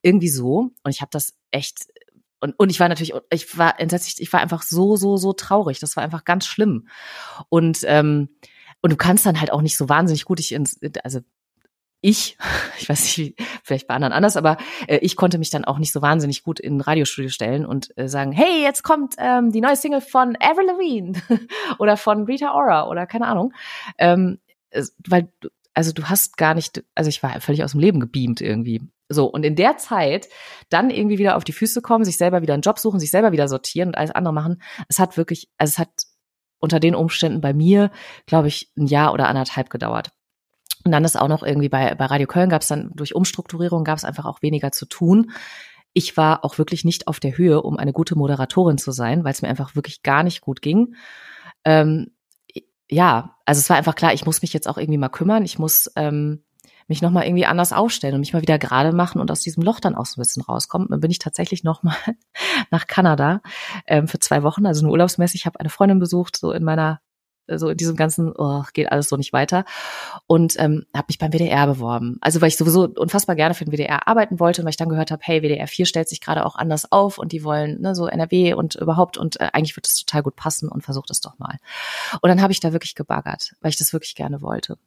irgendwie 0.01 0.29
so. 0.29 0.71
Und 0.83 0.91
ich 0.91 0.99
habe 0.99 1.11
das 1.11 1.35
echt 1.51 1.85
und, 2.43 2.53
und 2.59 2.69
ich 2.69 2.79
war 2.79 2.89
natürlich, 2.89 3.13
ich 3.31 3.57
war 3.57 3.79
entsetzt, 3.79 4.19
ich 4.19 4.31
war 4.33 4.41
einfach 4.41 4.61
so, 4.61 4.95
so, 4.95 5.17
so 5.17 5.33
traurig. 5.33 5.79
Das 5.79 5.95
war 5.95 6.03
einfach 6.03 6.25
ganz 6.25 6.45
schlimm. 6.45 6.87
Und 7.49 7.79
ähm, 7.85 8.29
und 8.83 8.91
du 8.91 8.97
kannst 8.97 9.25
dann 9.25 9.39
halt 9.39 9.51
auch 9.51 9.61
nicht 9.61 9.77
so 9.77 9.87
wahnsinnig 9.87 10.25
gut 10.25 10.39
dich 10.39 10.51
ins, 10.51 10.77
also 11.03 11.21
ich, 12.01 12.37
ich 12.79 12.89
weiß 12.89 13.17
nicht, 13.17 13.41
vielleicht 13.63 13.87
bei 13.87 13.95
anderen 13.95 14.13
anders, 14.13 14.35
aber 14.35 14.57
äh, 14.87 14.97
ich 14.97 15.15
konnte 15.15 15.37
mich 15.37 15.49
dann 15.49 15.63
auch 15.63 15.79
nicht 15.79 15.93
so 15.93 16.01
wahnsinnig 16.01 16.43
gut 16.43 16.59
in 16.59 16.77
ein 16.77 16.81
Radiostudio 16.81 17.29
stellen 17.29 17.65
und 17.65 17.97
äh, 17.97 18.09
sagen, 18.09 18.33
hey, 18.33 18.61
jetzt 18.61 18.83
kommt 18.83 19.15
ähm, 19.17 19.51
die 19.51 19.61
neue 19.61 19.77
Single 19.77 20.01
von 20.01 20.35
Avril 20.39 20.67
Lavigne 20.67 21.21
oder 21.79 21.95
von 21.95 22.25
Rita 22.25 22.53
Ora 22.53 22.89
oder 22.89 23.07
keine 23.07 23.27
Ahnung, 23.27 23.53
ähm, 23.97 24.39
weil 25.07 25.31
also 25.73 25.91
du 25.91 26.03
hast 26.05 26.37
gar 26.37 26.53
nicht, 26.53 26.83
also 26.95 27.09
ich 27.09 27.23
war 27.23 27.39
völlig 27.41 27.63
aus 27.63 27.71
dem 27.71 27.79
Leben 27.79 27.99
gebeamt 27.99 28.41
irgendwie. 28.41 28.81
So, 29.09 29.25
und 29.25 29.45
in 29.45 29.55
der 29.55 29.77
Zeit 29.77 30.27
dann 30.69 30.89
irgendwie 30.89 31.17
wieder 31.17 31.35
auf 31.35 31.43
die 31.43 31.51
Füße 31.51 31.81
kommen, 31.81 32.05
sich 32.05 32.17
selber 32.17 32.41
wieder 32.41 32.53
einen 32.53 32.61
Job 32.61 32.79
suchen, 32.79 32.99
sich 32.99 33.11
selber 33.11 33.31
wieder 33.31 33.47
sortieren 33.47 33.89
und 33.89 33.97
alles 33.97 34.11
andere 34.11 34.33
machen, 34.33 34.61
es 34.87 34.99
hat 34.99 35.17
wirklich, 35.17 35.49
also 35.57 35.71
es 35.71 35.79
hat 35.79 35.89
unter 36.59 36.79
den 36.79 36.95
Umständen 36.95 37.41
bei 37.41 37.53
mir, 37.53 37.91
glaube 38.25 38.47
ich, 38.47 38.71
ein 38.77 38.87
Jahr 38.87 39.13
oder 39.13 39.27
anderthalb 39.27 39.69
gedauert. 39.69 40.11
Und 40.85 40.91
dann 40.91 41.05
ist 41.05 41.17
auch 41.17 41.27
noch 41.27 41.43
irgendwie 41.43 41.69
bei, 41.69 41.95
bei 41.95 42.05
Radio 42.05 42.27
Köln 42.27 42.49
gab 42.49 42.61
es 42.61 42.67
dann 42.67 42.91
durch 42.93 43.15
Umstrukturierung 43.15 43.83
gab 43.83 43.97
es 43.97 44.05
einfach 44.05 44.25
auch 44.25 44.41
weniger 44.41 44.71
zu 44.71 44.85
tun. 44.85 45.31
Ich 45.93 46.17
war 46.17 46.43
auch 46.43 46.57
wirklich 46.57 46.83
nicht 46.85 47.07
auf 47.07 47.19
der 47.19 47.37
Höhe, 47.37 47.61
um 47.61 47.77
eine 47.77 47.93
gute 47.93 48.15
Moderatorin 48.15 48.77
zu 48.77 48.91
sein, 48.91 49.23
weil 49.23 49.31
es 49.31 49.41
mir 49.41 49.47
einfach 49.47 49.75
wirklich 49.75 50.03
gar 50.03 50.23
nicht 50.23 50.41
gut 50.41 50.61
ging. 50.61 50.95
Ähm, 51.63 52.11
ja, 52.89 53.35
also 53.45 53.59
es 53.59 53.69
war 53.69 53.77
einfach 53.77 53.95
klar, 53.95 54.13
ich 54.13 54.25
muss 54.25 54.41
mich 54.41 54.53
jetzt 54.53 54.67
auch 54.67 54.77
irgendwie 54.77 54.97
mal 54.97 55.09
kümmern. 55.09 55.45
Ich 55.45 55.59
muss 55.59 55.91
ähm, 55.95 56.43
mich 56.87 57.01
nochmal 57.01 57.25
irgendwie 57.25 57.45
anders 57.45 57.73
aufstellen 57.73 58.15
und 58.15 58.21
mich 58.21 58.33
mal 58.33 58.41
wieder 58.41 58.59
gerade 58.59 58.91
machen 58.91 59.21
und 59.21 59.31
aus 59.31 59.41
diesem 59.41 59.63
Loch 59.63 59.79
dann 59.79 59.95
auch 59.95 60.05
so 60.05 60.19
ein 60.19 60.23
bisschen 60.23 60.43
rauskommen. 60.43 60.87
Dann 60.89 60.99
bin 60.99 61.11
ich 61.11 61.19
tatsächlich 61.19 61.63
nochmal 61.63 61.95
nach 62.71 62.87
Kanada 62.87 63.41
ähm, 63.87 64.07
für 64.07 64.19
zwei 64.19 64.43
Wochen, 64.43 64.65
also 64.65 64.83
nur 64.83 64.91
urlaubsmäßig. 64.91 65.45
Habe 65.45 65.59
eine 65.59 65.69
Freundin 65.69 65.99
besucht, 65.99 66.37
so 66.37 66.51
in 66.51 66.63
meiner 66.63 67.01
so 67.47 67.69
in 67.69 67.77
diesem 67.77 67.95
ganzen, 67.95 68.33
oh, 68.35 68.63
geht 68.73 68.91
alles 68.91 69.09
so 69.09 69.17
nicht 69.17 69.33
weiter. 69.33 69.65
Und 70.27 70.59
ähm, 70.59 70.85
habe 70.95 71.05
mich 71.09 71.19
beim 71.19 71.31
WDR 71.31 71.67
beworben. 71.67 72.17
Also 72.21 72.41
weil 72.41 72.47
ich 72.47 72.57
sowieso 72.57 72.87
unfassbar 72.87 73.35
gerne 73.35 73.53
für 73.53 73.65
den 73.65 73.73
WDR 73.73 74.07
arbeiten 74.07 74.39
wollte 74.39 74.61
und 74.61 74.65
weil 74.65 74.71
ich 74.71 74.77
dann 74.77 74.89
gehört 74.89 75.11
habe, 75.11 75.21
hey, 75.25 75.41
WDR 75.41 75.67
4 75.67 75.85
stellt 75.85 76.09
sich 76.09 76.21
gerade 76.21 76.45
auch 76.45 76.55
anders 76.55 76.91
auf 76.91 77.17
und 77.17 77.31
die 77.31 77.43
wollen 77.43 77.81
ne, 77.81 77.95
so 77.95 78.07
NRW 78.07 78.53
und 78.53 78.75
überhaupt 78.75 79.17
und 79.17 79.39
äh, 79.39 79.49
eigentlich 79.53 79.75
wird 79.75 79.87
es 79.87 79.95
total 79.95 80.23
gut 80.23 80.35
passen 80.35 80.69
und 80.69 80.83
versucht 80.83 81.09
es 81.11 81.21
doch 81.21 81.37
mal. 81.39 81.57
Und 82.21 82.29
dann 82.29 82.41
habe 82.41 82.53
ich 82.53 82.59
da 82.59 82.73
wirklich 82.73 82.95
gebaggert, 82.95 83.53
weil 83.61 83.69
ich 83.69 83.77
das 83.77 83.93
wirklich 83.93 84.15
gerne 84.15 84.41
wollte. 84.41 84.77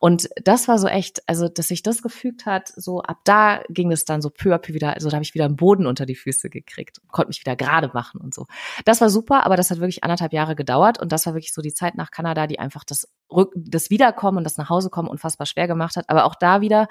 Und 0.00 0.28
das 0.42 0.68
war 0.68 0.78
so 0.78 0.86
echt, 0.86 1.22
also 1.28 1.48
dass 1.48 1.68
sich 1.68 1.82
das 1.82 2.02
gefügt 2.02 2.46
hat, 2.46 2.68
so 2.68 3.00
ab 3.02 3.18
da 3.24 3.62
ging 3.68 3.92
es 3.92 4.04
dann 4.04 4.22
so 4.22 4.30
peu 4.30 4.54
à 4.54 4.58
peu 4.58 4.74
wieder, 4.74 4.94
also 4.94 5.08
da 5.08 5.16
habe 5.16 5.24
ich 5.24 5.34
wieder 5.34 5.44
einen 5.44 5.56
Boden 5.56 5.86
unter 5.86 6.06
die 6.06 6.14
Füße 6.14 6.50
gekriegt, 6.50 7.00
konnte 7.10 7.28
mich 7.28 7.40
wieder 7.40 7.56
gerade 7.56 7.90
machen 7.92 8.20
und 8.20 8.34
so. 8.34 8.46
Das 8.84 9.00
war 9.00 9.10
super, 9.10 9.44
aber 9.44 9.56
das 9.56 9.70
hat 9.70 9.78
wirklich 9.78 10.04
anderthalb 10.04 10.32
Jahre 10.32 10.54
gedauert 10.54 11.00
und 11.00 11.12
das 11.12 11.26
war 11.26 11.34
wirklich 11.34 11.52
so 11.52 11.62
die 11.62 11.74
Zeit 11.74 11.96
nach 11.96 12.10
Kanada, 12.10 12.46
die 12.46 12.58
einfach 12.58 12.84
das, 12.84 13.08
Rück 13.30 13.52
das 13.56 13.90
Wiederkommen 13.90 14.38
und 14.38 14.44
das 14.44 14.56
Nachhausekommen 14.56 15.10
unfassbar 15.10 15.46
schwer 15.46 15.66
gemacht 15.66 15.96
hat. 15.96 16.08
Aber 16.08 16.24
auch 16.24 16.34
da 16.34 16.60
wieder, 16.60 16.88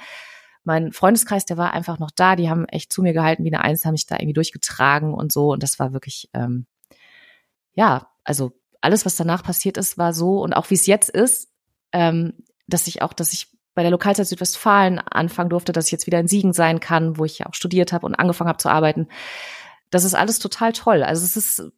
mein 0.63 0.91
Freundeskreis, 0.91 1.45
der 1.45 1.58
war 1.58 1.73
einfach 1.73 1.97
noch 1.97 2.12
da, 2.12 2.36
die 2.36 2.49
haben 2.49 2.65
echt 2.65 2.91
zu 2.91 3.01
mir 3.01 3.13
gehalten 3.13 3.45
wie 3.45 3.53
eine 3.53 3.63
Eins, 3.63 3.86
haben 3.86 3.93
mich 3.93 4.06
da 4.06 4.15
irgendwie 4.15 4.34
durchgetragen 4.34 5.13
und 5.13 5.32
so 5.32 5.53
und 5.53 5.63
das 5.63 5.80
war 5.80 5.93
wirklich, 5.93 6.30
ähm, 6.34 6.65
ja, 7.73 8.10
also 8.23 8.51
alles, 8.82 9.06
was 9.06 9.15
danach 9.15 9.43
passiert 9.43 9.77
ist, 9.77 9.97
war 9.97 10.13
so 10.13 10.41
und 10.41 10.53
auch 10.53 10.69
wie 10.69 10.75
es 10.75 10.86
jetzt 10.86 11.10
ist, 11.10 11.49
ähm, 11.93 12.34
dass 12.67 12.88
ich 12.88 13.01
auch, 13.01 13.13
dass 13.13 13.34
ich 13.34 13.47
bei 13.73 13.84
der 13.84 13.91
Lokalzeit 13.91 14.27
Südwestfalen 14.27 14.99
anfangen 14.99 15.49
durfte, 15.49 15.71
dass 15.71 15.86
ich 15.86 15.91
jetzt 15.91 16.08
wieder 16.08 16.19
in 16.19 16.27
Siegen 16.27 16.53
sein 16.53 16.80
kann, 16.80 17.17
wo 17.17 17.25
ich 17.25 17.39
ja 17.39 17.45
auch 17.45 17.53
studiert 17.53 17.93
habe 17.93 18.06
und 18.06 18.15
angefangen 18.15 18.49
habe 18.49 18.58
zu 18.58 18.69
arbeiten. 18.69 19.08
Das 19.91 20.03
ist 20.03 20.15
alles 20.15 20.39
total 20.39 20.73
toll. 20.73 21.03
Also 21.03 21.23
es 21.23 21.38
ist 21.38 21.71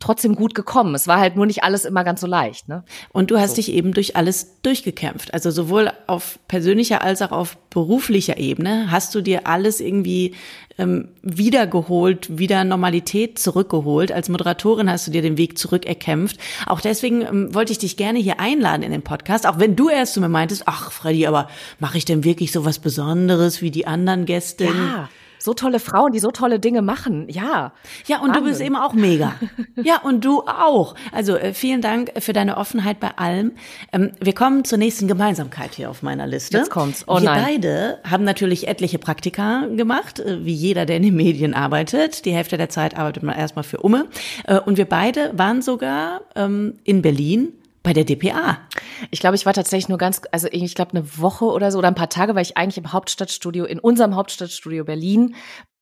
trotzdem 0.00 0.34
gut 0.34 0.54
gekommen. 0.54 0.94
Es 0.94 1.06
war 1.06 1.20
halt 1.20 1.36
nur 1.36 1.46
nicht 1.46 1.64
alles 1.64 1.84
immer 1.84 2.02
ganz 2.04 2.20
so 2.20 2.26
leicht. 2.26 2.68
Ne? 2.68 2.84
Und 3.12 3.30
du 3.30 3.38
hast 3.38 3.50
so. 3.50 3.56
dich 3.56 3.72
eben 3.72 3.92
durch 3.92 4.16
alles 4.16 4.60
durchgekämpft. 4.62 5.32
Also 5.32 5.50
sowohl 5.50 5.92
auf 6.06 6.38
persönlicher 6.48 7.02
als 7.02 7.22
auch 7.22 7.32
auf 7.32 7.56
beruflicher 7.70 8.38
Ebene 8.38 8.90
hast 8.90 9.14
du 9.14 9.20
dir 9.20 9.46
alles 9.46 9.80
irgendwie 9.80 10.34
ähm, 10.78 11.08
wiedergeholt, 11.22 12.38
wieder 12.38 12.64
Normalität 12.64 13.38
zurückgeholt. 13.38 14.10
Als 14.12 14.28
Moderatorin 14.28 14.90
hast 14.90 15.06
du 15.06 15.10
dir 15.10 15.22
den 15.22 15.36
Weg 15.38 15.58
zurück 15.58 15.86
erkämpft. 15.86 16.38
Auch 16.66 16.80
deswegen 16.80 17.22
ähm, 17.22 17.54
wollte 17.54 17.72
ich 17.72 17.78
dich 17.78 17.96
gerne 17.96 18.18
hier 18.18 18.40
einladen 18.40 18.82
in 18.82 18.92
den 18.92 19.02
Podcast, 19.02 19.46
auch 19.46 19.58
wenn 19.58 19.76
du 19.76 19.88
erst 19.88 20.14
zu 20.14 20.20
mir 20.20 20.28
meintest, 20.28 20.64
ach 20.66 20.90
Freddy, 20.90 21.26
aber 21.26 21.48
mache 21.78 21.98
ich 21.98 22.04
denn 22.04 22.24
wirklich 22.24 22.50
so 22.50 22.64
was 22.64 22.78
Besonderes 22.78 23.62
wie 23.62 23.70
die 23.70 23.86
anderen 23.86 24.24
Gäste? 24.24 24.64
Ja 24.64 25.08
so 25.42 25.54
tolle 25.54 25.80
Frauen, 25.80 26.12
die 26.12 26.20
so 26.20 26.30
tolle 26.30 26.60
Dinge 26.60 26.82
machen. 26.82 27.28
Ja. 27.28 27.72
Ja, 28.06 28.18
und 28.18 28.28
Wahnsinn. 28.28 28.44
du 28.44 28.48
bist 28.48 28.60
eben 28.60 28.76
auch 28.76 28.92
mega. 28.92 29.34
ja, 29.82 30.00
und 30.02 30.24
du 30.24 30.42
auch. 30.42 30.94
Also 31.10 31.36
äh, 31.36 31.52
vielen 31.52 31.80
Dank 31.80 32.12
für 32.18 32.32
deine 32.32 32.56
Offenheit 32.56 33.00
bei 33.00 33.10
allem. 33.16 33.52
Ähm, 33.92 34.12
wir 34.20 34.34
kommen 34.34 34.64
zur 34.64 34.78
nächsten 34.78 35.08
Gemeinsamkeit 35.08 35.74
hier 35.74 35.90
auf 35.90 36.02
meiner 36.02 36.26
Liste. 36.26 36.58
Jetzt 36.58 36.70
kommt's. 36.70 37.04
Oh 37.08 37.14
wir 37.14 37.22
nein. 37.22 37.44
beide 37.44 37.98
haben 38.08 38.24
natürlich 38.24 38.68
etliche 38.68 38.98
Praktika 38.98 39.66
gemacht, 39.66 40.20
äh, 40.20 40.44
wie 40.44 40.54
jeder, 40.54 40.86
der 40.86 40.96
in 40.96 41.02
den 41.02 41.16
Medien 41.16 41.54
arbeitet. 41.54 42.24
Die 42.24 42.32
Hälfte 42.32 42.56
der 42.56 42.68
Zeit 42.68 42.96
arbeitet 42.96 43.22
man 43.22 43.36
erstmal 43.36 43.64
für 43.64 43.78
Umme. 43.78 44.06
Äh, 44.44 44.60
und 44.60 44.76
wir 44.76 44.86
beide 44.86 45.32
waren 45.36 45.62
sogar 45.62 46.22
ähm, 46.36 46.74
in 46.84 47.02
Berlin 47.02 47.52
bei 47.82 47.92
der 47.92 48.04
DPA. 48.04 48.58
Ich 49.10 49.20
glaube, 49.20 49.36
ich 49.36 49.46
war 49.46 49.52
tatsächlich 49.52 49.88
nur 49.88 49.98
ganz, 49.98 50.22
also 50.30 50.48
ich 50.50 50.74
glaube 50.74 50.92
eine 50.92 51.18
Woche 51.18 51.46
oder 51.46 51.70
so 51.70 51.78
oder 51.78 51.88
ein 51.88 51.94
paar 51.94 52.08
Tage, 52.08 52.34
weil 52.34 52.42
ich 52.42 52.56
eigentlich 52.56 52.78
im 52.78 52.92
Hauptstadtstudio, 52.92 53.64
in 53.64 53.78
unserem 53.78 54.14
Hauptstadtstudio 54.14 54.84
Berlin 54.84 55.34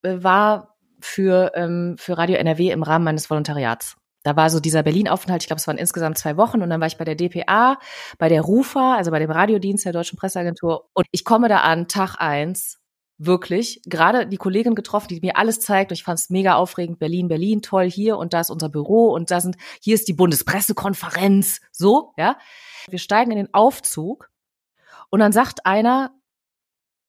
äh, 0.02 0.22
war 0.22 0.76
für, 1.00 1.52
ähm, 1.54 1.96
für 1.98 2.16
Radio 2.18 2.36
NRW 2.36 2.70
im 2.70 2.82
Rahmen 2.82 3.04
meines 3.04 3.28
Volontariats. 3.28 3.96
Da 4.22 4.36
war 4.36 4.50
so 4.50 4.60
dieser 4.60 4.82
Berlin-Aufenthalt, 4.82 5.42
ich 5.42 5.46
glaube, 5.46 5.60
es 5.60 5.66
waren 5.66 5.78
insgesamt 5.78 6.18
zwei 6.18 6.36
Wochen 6.36 6.60
und 6.60 6.68
dann 6.68 6.80
war 6.80 6.86
ich 6.86 6.98
bei 6.98 7.06
der 7.06 7.14
DPA, 7.14 7.78
bei 8.18 8.28
der 8.28 8.42
RUFA, 8.42 8.96
also 8.96 9.10
bei 9.10 9.18
dem 9.18 9.30
Radiodienst 9.30 9.86
der 9.86 9.94
Deutschen 9.94 10.18
Presseagentur 10.18 10.90
und 10.92 11.06
ich 11.10 11.24
komme 11.24 11.48
da 11.48 11.60
an, 11.60 11.88
Tag 11.88 12.16
eins 12.18 12.80
wirklich 13.22 13.83
gerade 13.85 14.26
die 14.26 14.38
Kollegin 14.38 14.74
getroffen, 14.74 15.09
die 15.09 15.20
mir 15.20 15.37
alles 15.37 15.61
zeigt. 15.61 15.90
Und 15.90 15.96
ich 15.96 16.04
fand 16.04 16.18
es 16.18 16.30
mega 16.30 16.54
aufregend. 16.54 16.98
Berlin, 16.98 17.28
Berlin, 17.28 17.62
toll 17.62 17.88
hier 17.88 18.16
und 18.16 18.33
da 18.33 18.40
ist 18.40 18.50
unser 18.50 18.70
Büro 18.70 19.12
und 19.12 19.30
da 19.30 19.40
sind, 19.40 19.56
hier 19.80 19.94
ist 19.94 20.09
die 20.09 20.14
Bundespressekonferenz. 20.14 21.61
So, 21.70 22.14
ja. 22.16 22.38
Wir 22.88 22.98
steigen 22.98 23.30
in 23.30 23.37
den 23.37 23.54
Aufzug 23.54 24.30
und 25.11 25.20
dann 25.20 25.33
sagt 25.33 25.66
einer, 25.66 26.14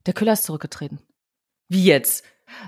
der 0.06 0.14
Küller 0.14 0.34
ist 0.34 0.44
zurückgetreten. 0.44 1.00
Wie 1.70 1.86
jetzt? 1.86 2.26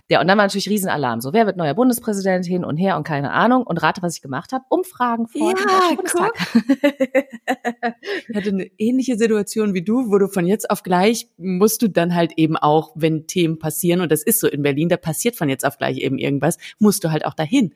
Ja, 0.10 0.22
und 0.22 0.28
dann 0.28 0.38
war 0.38 0.46
natürlich 0.46 0.69
Riesenalarm. 0.69 1.22
So, 1.22 1.34
wer 1.34 1.46
wird 1.46 1.58
neuer 1.58 1.74
Bundespräsident 1.74 2.46
hin 2.46 2.63
und 2.63 2.78
her 2.78 2.98
und 2.98 3.04
keine 3.04 3.32
Ahnung. 3.32 3.63
Und 3.63 3.82
rate, 3.82 4.02
was 4.02 4.15
ich 4.15 4.22
gemacht 4.22 4.52
habe? 4.52 4.63
Umfragen 4.69 5.28
vor 5.28 5.52
ja, 5.52 5.56
dem 5.56 5.96
Bundestag. 5.96 6.32
ich 8.28 8.36
hatte 8.36 8.50
eine 8.50 8.69
ähnliche 8.78 9.17
Situation 9.17 9.74
wie 9.74 9.84
du, 9.84 10.12
wo 10.12 10.17
du 10.17 10.28
von 10.28 10.46
jetzt 10.46 10.69
auf 10.69 10.84
gleich 10.84 11.30
musst 11.38 11.82
du 11.82 11.88
dann 11.88 12.15
halt 12.15 12.34
eben 12.38 12.58
auch, 12.58 12.91
wenn 12.96 13.28
Themen 13.28 13.60
passieren, 13.60 14.02
und 14.02 14.12
das 14.12 14.24
ist 14.24 14.39
so 14.39 14.48
in 14.48 14.62
Berlin, 14.62 14.89
da 14.89 14.98
passiert 14.98 15.36
von 15.36 15.50
jetzt 15.50 15.65
auf 15.65 15.78
gleich 15.78 15.98
eben 15.98 16.17
irgendwas, 16.17 16.58
musst 16.80 17.04
du 17.04 17.12
halt 17.12 17.26
auch 17.26 17.34
dahin. 17.34 17.74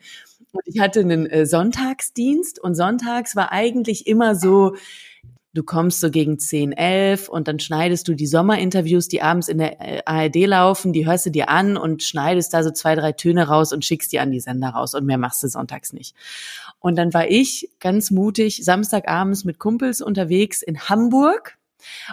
Und 0.52 0.62
ich 0.65 0.80
hatte 0.80 1.02
einen 1.02 1.26
äh, 1.26 1.46
Sonntagsdienst 1.46 2.60
und 2.60 2.76
sonntags 2.76 3.36
war 3.36 3.52
eigentlich 3.52 4.08
immer 4.08 4.36
so, 4.36 4.76
du 5.58 5.63
kommst 5.63 6.00
so 6.00 6.12
gegen 6.12 6.38
10, 6.38 6.72
11 6.72 7.30
und 7.30 7.48
dann 7.48 7.60
schneidest 7.60 8.08
du 8.08 8.13
die 8.13 8.28
Sommerinterviews, 8.28 9.08
die 9.08 9.24
abends 9.24 9.48
in 9.48 9.58
der 9.58 9.82
äh, 9.82 10.02
ARD 10.06 10.46
laufen, 10.46 10.93
die 10.93 11.08
hörst 11.08 11.26
du 11.26 11.32
dir 11.32 11.50
an 11.50 11.78
und 11.78 12.04
schneidest 12.04 12.54
da 12.54 12.63
so 12.63 12.72
zwei, 12.72 12.93
drei 12.96 13.12
Töne 13.12 13.48
raus 13.48 13.74
und 13.74 13.84
schickst 13.84 14.12
die 14.12 14.20
an 14.20 14.32
die 14.32 14.39
Sender 14.39 14.70
raus 14.70 14.93
und 14.93 15.06
mehr 15.06 15.17
machst 15.17 15.41
du 15.43 15.48
sonntags 15.48 15.93
nicht. 15.93 16.15
Und 16.80 16.96
dann 16.96 17.13
war 17.13 17.28
ich 17.28 17.70
ganz 17.80 18.12
mutig 18.12 18.63
Samstagabends 18.63 19.46
mit 19.46 19.58
Kumpels 19.58 20.02
unterwegs 20.02 20.62
in 20.62 20.80
Hamburg 20.80 21.58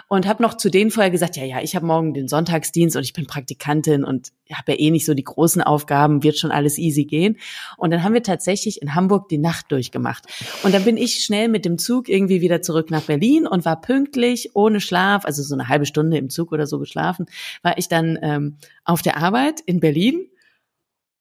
und 0.07 0.27
habe 0.27 0.43
noch 0.43 0.55
zu 0.55 0.69
denen 0.69 0.91
vorher 0.91 1.11
gesagt, 1.11 1.37
ja, 1.37 1.43
ja, 1.43 1.61
ich 1.61 1.75
habe 1.75 1.85
morgen 1.85 2.13
den 2.13 2.27
Sonntagsdienst 2.27 2.95
und 2.95 3.03
ich 3.03 3.13
bin 3.13 3.25
Praktikantin 3.27 4.03
und 4.03 4.31
habe 4.53 4.73
ja 4.73 4.79
eh 4.79 4.91
nicht 4.91 5.05
so 5.05 5.13
die 5.13 5.23
großen 5.23 5.61
Aufgaben, 5.61 6.23
wird 6.23 6.37
schon 6.37 6.51
alles 6.51 6.77
easy 6.77 7.05
gehen. 7.05 7.37
Und 7.77 7.91
dann 7.91 8.03
haben 8.03 8.13
wir 8.13 8.23
tatsächlich 8.23 8.81
in 8.81 8.95
Hamburg 8.95 9.29
die 9.29 9.37
Nacht 9.37 9.71
durchgemacht. 9.71 10.25
Und 10.63 10.73
dann 10.73 10.83
bin 10.83 10.97
ich 10.97 11.23
schnell 11.23 11.47
mit 11.49 11.65
dem 11.65 11.77
Zug 11.77 12.09
irgendwie 12.09 12.41
wieder 12.41 12.61
zurück 12.61 12.91
nach 12.91 13.03
Berlin 13.03 13.47
und 13.47 13.65
war 13.65 13.81
pünktlich, 13.81 14.51
ohne 14.55 14.81
Schlaf, 14.81 15.25
also 15.25 15.43
so 15.43 15.55
eine 15.55 15.67
halbe 15.67 15.85
Stunde 15.85 16.17
im 16.17 16.29
Zug 16.29 16.51
oder 16.51 16.67
so 16.67 16.79
geschlafen, 16.79 17.25
war 17.61 17.77
ich 17.77 17.87
dann 17.87 18.19
ähm, 18.21 18.57
auf 18.83 19.01
der 19.01 19.17
Arbeit 19.17 19.61
in 19.61 19.79
Berlin 19.79 20.27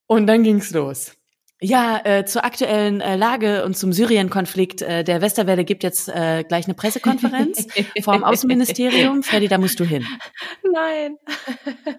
und 0.06 0.26
dann 0.26 0.42
ging's 0.42 0.72
los 0.72 1.16
Ja, 1.64 1.98
äh, 2.04 2.26
zur 2.26 2.44
aktuellen 2.44 3.00
äh, 3.00 3.16
Lage 3.16 3.64
und 3.64 3.74
zum 3.74 3.90
Syrien-Konflikt. 3.90 4.82
Äh, 4.82 5.02
der 5.02 5.22
Westerwelle 5.22 5.64
gibt 5.64 5.82
jetzt 5.82 6.10
äh, 6.10 6.44
gleich 6.46 6.66
eine 6.66 6.74
Pressekonferenz 6.74 7.66
vom 8.02 8.22
Außenministerium. 8.24 9.22
Freddy, 9.22 9.48
da 9.48 9.56
musst 9.56 9.80
du 9.80 9.84
hin. 9.84 10.04
Nein. 10.70 11.16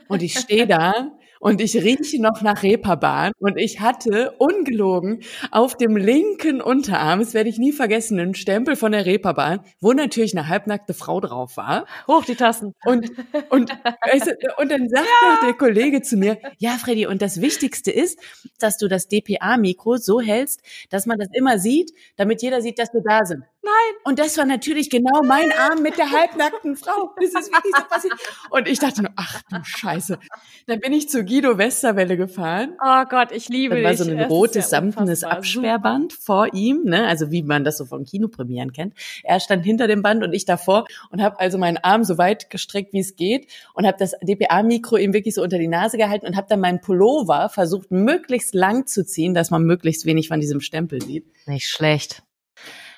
Und 0.07 0.21
ich 0.21 0.37
stehe 0.37 0.67
da 0.67 1.09
und 1.45 1.61
ich 1.61 1.75
rieche 1.75 2.19
noch 2.19 2.41
nach 2.41 2.63
Reeperbahn 2.63 3.31
und 3.37 3.57
ich 3.57 3.79
hatte 3.79 4.31
ungelogen 4.39 5.19
auf 5.51 5.77
dem 5.77 5.95
linken 5.95 6.59
Unterarm, 6.59 7.19
das 7.19 7.35
werde 7.35 7.49
ich 7.49 7.59
nie 7.59 7.71
vergessen, 7.71 8.19
einen 8.19 8.33
Stempel 8.33 8.75
von 8.75 8.91
der 8.91 9.05
Reeperbahn, 9.05 9.59
wo 9.79 9.93
natürlich 9.93 10.35
eine 10.35 10.47
halbnackte 10.47 10.95
Frau 10.95 11.21
drauf 11.21 11.55
war. 11.55 11.85
Hoch 12.07 12.25
die 12.25 12.33
Tassen. 12.33 12.73
Und, 12.83 13.11
und, 13.51 13.69
und 14.57 14.71
dann 14.71 14.89
sagt 14.89 15.05
ja. 15.05 15.39
der 15.43 15.53
Kollege 15.53 16.01
zu 16.01 16.17
mir, 16.17 16.39
ja 16.57 16.71
Freddy, 16.79 17.05
und 17.05 17.21
das 17.21 17.39
Wichtigste 17.39 17.91
ist, 17.91 18.19
dass 18.57 18.77
du 18.77 18.87
das 18.87 19.07
DPA-Mikro 19.07 19.97
so 19.97 20.19
hältst, 20.19 20.61
dass 20.89 21.05
man 21.05 21.19
das 21.19 21.27
immer 21.31 21.59
sieht, 21.59 21.91
damit 22.15 22.41
jeder 22.41 22.63
sieht, 22.63 22.79
dass 22.79 22.91
wir 22.91 23.03
da 23.07 23.23
sind. 23.23 23.43
Nein. 23.65 23.95
Und 24.03 24.19
das 24.19 24.37
war 24.37 24.45
natürlich 24.45 24.91
genau 24.91 25.23
mein 25.23 25.51
Arm 25.51 25.81
mit 25.81 25.97
der 25.97 26.11
halbnackten 26.11 26.75
Frau. 26.75 27.15
Das 27.19 27.29
ist 27.29 27.51
wirklich 27.51 27.73
so 27.75 27.83
passiert. 27.89 28.13
Und 28.51 28.67
ich 28.67 28.77
dachte 28.77 29.01
nur, 29.01 29.11
ach 29.15 29.41
du 29.49 29.57
Scheiße. 29.63 30.19
Dann 30.67 30.79
bin 30.79 30.93
ich 30.93 31.09
zu 31.09 31.25
Guido 31.25 31.57
Westerwelle 31.57 32.15
gefahren. 32.15 32.77
Oh 32.79 33.03
Gott, 33.09 33.31
ich 33.31 33.49
liebe 33.49 33.75
dich. 33.75 33.83
Da 33.83 33.89
war 33.89 33.97
so 33.97 34.11
ein 34.11 34.21
rotes, 34.25 34.69
ja 34.69 34.69
samtenes 34.69 35.23
Absperrband 35.23 36.13
vor 36.13 36.53
ihm, 36.53 36.83
ne? 36.83 37.07
also 37.07 37.31
wie 37.31 37.41
man 37.41 37.63
das 37.63 37.77
so 37.77 37.85
von 37.85 38.05
Kinopremieren 38.05 38.71
kennt. 38.71 38.93
Er 39.23 39.39
stand 39.39 39.65
hinter 39.65 39.87
dem 39.87 40.03
Band 40.03 40.23
und 40.23 40.33
ich 40.33 40.45
davor 40.45 40.85
und 41.09 41.23
habe 41.23 41.39
also 41.39 41.57
meinen 41.57 41.77
Arm 41.77 42.03
so 42.03 42.19
weit 42.19 42.51
gestreckt, 42.51 42.93
wie 42.93 42.99
es 42.99 43.15
geht 43.15 43.47
und 43.73 43.87
habe 43.87 43.97
das 43.97 44.13
DPA-Mikro 44.21 44.97
ihm 44.97 45.13
wirklich 45.13 45.33
so 45.33 45.41
unter 45.41 45.57
die 45.57 45.67
Nase 45.67 45.97
gehalten 45.97 46.27
und 46.27 46.35
habe 46.35 46.47
dann 46.49 46.59
meinen 46.59 46.81
Pullover 46.81 47.49
versucht, 47.49 47.89
möglichst 47.89 48.53
lang 48.53 48.85
zu 48.85 49.05
ziehen, 49.05 49.33
dass 49.33 49.49
man 49.49 49.63
möglichst 49.63 50.05
wenig 50.05 50.27
von 50.27 50.39
diesem 50.39 50.61
Stempel 50.61 51.01
sieht. 51.01 51.25
Nicht 51.47 51.67
schlecht. 51.67 52.24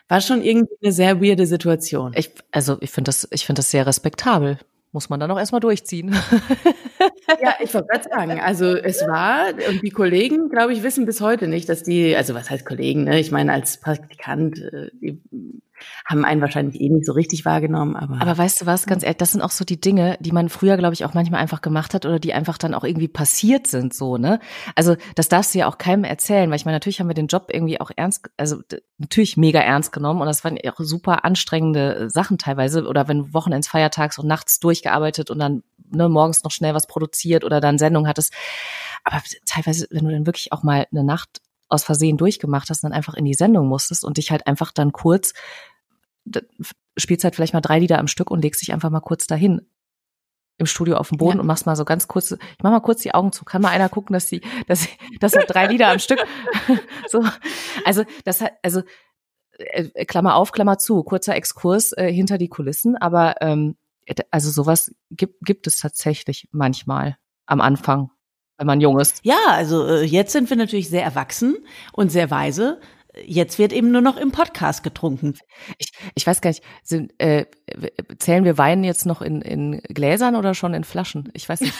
War 0.08 0.22
schon 0.22 0.42
irgendwie 0.42 0.76
eine 0.82 0.92
sehr 0.92 1.22
weirde 1.22 1.46
Situation. 1.46 2.14
Ich, 2.16 2.32
also 2.52 2.78
ich 2.80 2.92
finde 2.92 3.10
das, 3.10 3.28
ich 3.32 3.46
finde 3.46 3.60
das 3.60 3.72
sehr 3.72 3.86
respektabel. 3.86 4.58
Muss 4.94 5.10
man 5.10 5.20
dann 5.20 5.30
auch 5.30 5.38
erstmal 5.38 5.60
durchziehen. 5.60 6.16
ja, 7.42 7.56
ich 7.60 7.74
wollte 7.74 7.88
gerade 7.88 8.10
sagen, 8.10 8.40
also 8.40 8.74
es 8.74 9.06
war, 9.06 9.50
und 9.70 9.82
die 9.84 9.90
Kollegen, 9.90 10.50
glaube 10.50 10.72
ich, 10.72 10.82
wissen 10.82 11.06
bis 11.06 11.20
heute 11.20 11.48
nicht, 11.48 11.68
dass 11.68 11.84
die, 11.84 12.16
also 12.16 12.34
was 12.34 12.50
heißt 12.50 12.66
Kollegen, 12.66 13.04
ne? 13.04 13.20
Ich 13.20 13.32
meine, 13.32 13.52
als 13.52 13.78
Praktikant, 13.82 14.60
äh, 14.60 14.90
die 15.02 15.20
haben 16.06 16.26
einen 16.26 16.42
wahrscheinlich 16.42 16.80
eh 16.80 16.90
nicht 16.90 17.06
so 17.06 17.14
richtig 17.14 17.46
wahrgenommen, 17.46 17.96
aber. 17.96 18.22
Aber 18.22 18.38
weißt 18.38 18.62
du 18.62 18.66
was, 18.66 18.86
ganz 18.86 19.04
ehrlich, 19.04 19.18
das 19.18 19.32
sind 19.32 19.42
auch 19.42 19.52
so 19.52 19.66
die 19.66 19.80
Dinge, 19.80 20.18
die 20.20 20.32
man 20.32 20.50
früher, 20.50 20.78
glaube 20.78 20.94
ich, 20.94 21.06
auch 21.06 21.14
manchmal 21.14 21.42
einfach 21.42 21.62
gemacht 21.62 21.94
hat 21.94 22.06
oder 22.06 22.20
die 22.20 22.34
einfach 22.34 22.58
dann 22.58 22.74
auch 22.74 22.84
irgendwie 22.84 23.08
passiert 23.08 23.68
sind, 23.68 23.94
so, 23.94 24.18
ne? 24.18 24.40
Also, 24.76 24.96
das 25.16 25.30
darfst 25.30 25.54
du 25.54 25.60
ja 25.60 25.68
auch 25.68 25.78
keinem 25.78 26.04
erzählen, 26.04 26.50
weil 26.50 26.58
ich 26.58 26.66
meine, 26.66 26.76
natürlich 26.76 27.00
haben 27.00 27.08
wir 27.08 27.14
den 27.14 27.28
Job 27.28 27.48
irgendwie 27.52 27.80
auch 27.80 27.92
ernst, 27.96 28.30
also 28.38 28.62
natürlich 28.98 29.38
mega 29.38 29.60
ernst 29.60 29.92
genommen 29.92 30.22
und 30.22 30.28
das 30.28 30.44
waren 30.44 30.58
auch 30.68 30.80
super 30.80 31.26
anstrengende 31.26 32.10
Sachen 32.10 32.38
teilweise 32.38 32.86
oder 32.86 33.08
wenn 33.08 33.34
Wochenends, 33.34 33.68
Feiertags 33.68 34.18
und 34.18 34.28
nachts 34.28 34.60
durchgearbeitet 34.60 35.30
und 35.30 35.40
dann 35.40 35.64
ne, 35.90 36.10
morgens 36.10 36.44
noch 36.44 36.52
schnell 36.52 36.74
was 36.74 36.88
produziert 36.88 37.44
oder 37.44 37.62
dann 37.62 37.78
Sendung 37.78 38.08
hattest. 38.08 38.34
Aber 39.04 39.22
teilweise, 39.46 39.88
wenn 39.92 40.06
du 40.06 40.12
dann 40.12 40.26
wirklich 40.26 40.52
auch 40.52 40.64
mal 40.64 40.88
eine 40.92 41.04
Nacht 41.04 41.42
aus 41.70 41.84
Versehen 41.84 42.18
durchgemacht 42.18 42.70
hast 42.70 42.84
und 42.84 42.92
dann 42.92 42.98
einfach 42.98 43.14
in 43.14 43.26
die 43.26 43.34
Sendung 43.34 43.68
musstest 43.68 44.04
und 44.04 44.18
dich 44.18 44.32
halt 44.32 44.48
einfach 44.48 44.72
dann 44.72 44.92
kurz, 44.92 45.34
spielst 46.98 47.24
halt 47.24 47.36
vielleicht 47.36 47.54
mal 47.54 47.62
drei 47.62 47.80
Lieder 47.80 48.00
am 48.00 48.08
Stück 48.08 48.32
und 48.32 48.42
legst 48.42 48.62
dich 48.62 48.74
einfach 48.74 48.90
mal 48.90 49.02
kurz 49.02 49.28
dahin 49.28 49.62
im 50.58 50.66
Studio 50.66 50.98
auf 50.98 51.10
dem 51.10 51.18
Boden 51.18 51.38
ja. 51.38 51.42
und 51.42 51.48
machst 51.48 51.66
mal 51.66 51.76
so 51.76 51.86
ganz 51.86 52.08
kurz, 52.08 52.32
ich 52.32 52.64
mach 52.64 52.72
mal 52.72 52.80
kurz 52.80 53.02
die 53.02 53.14
Augen 53.14 53.32
zu, 53.32 53.46
kann 53.46 53.62
mal 53.62 53.70
einer 53.70 53.90
gucken, 53.90 54.14
dass 54.14 54.28
die, 54.28 54.42
dass, 54.68 54.88
dass 55.20 55.34
er 55.34 55.46
drei 55.46 55.68
Lieder 55.68 55.90
am 55.90 56.00
Stück, 56.00 56.20
so, 57.08 57.24
also, 57.86 58.04
das 58.26 58.42
hat, 58.42 58.54
also, 58.64 58.82
äh, 59.58 60.06
Klammer 60.06 60.36
auf, 60.36 60.52
Klammer 60.52 60.78
zu, 60.78 61.04
kurzer 61.04 61.36
Exkurs 61.36 61.94
äh, 61.94 62.12
hinter 62.12 62.38
die 62.38 62.50
Kulissen, 62.50 62.96
aber, 62.98 63.36
ähm, 63.42 63.78
also 64.32 64.50
sowas 64.50 64.96
gibt, 65.12 65.42
gibt 65.42 65.68
es 65.68 65.78
tatsächlich 65.78 66.48
manchmal 66.52 67.18
am 67.46 67.62
Anfang 67.62 68.10
wenn 68.58 68.68
man 68.68 68.82
jung 68.82 69.00
ist. 69.00 69.20
Ja, 69.24 69.38
also 69.50 69.86
äh, 69.86 70.04
jetzt 70.04 70.32
sind 70.32 70.50
wir 70.50 70.58
natürlich 70.58 70.90
sehr 70.90 71.04
erwachsen 71.04 71.58
und 71.94 72.12
sehr 72.12 72.32
weise. 72.32 72.80
Jetzt 73.26 73.60
wird 73.60 73.74
eben 73.74 73.92
nur 73.92 74.02
noch 74.02 74.18
im 74.18 74.32
Podcast 74.32 74.84
getrunken. 74.84 75.36
Ich, 75.78 75.92
ich 76.16 76.28
weiß 76.28 76.42
gar 76.42 76.50
nicht, 76.50 76.64
sind, 76.84 77.14
äh, 77.20 77.46
zählen 78.20 78.46
wir 78.46 78.58
Wein 78.58 78.84
jetzt 78.84 79.06
noch 79.06 79.22
in, 79.22 79.42
in 79.42 79.82
Gläsern 79.90 80.36
oder 80.36 80.54
schon 80.54 80.74
in 80.74 80.84
Flaschen? 80.84 81.30
Ich 81.34 81.50
weiß 81.50 81.62
nicht. 81.62 81.74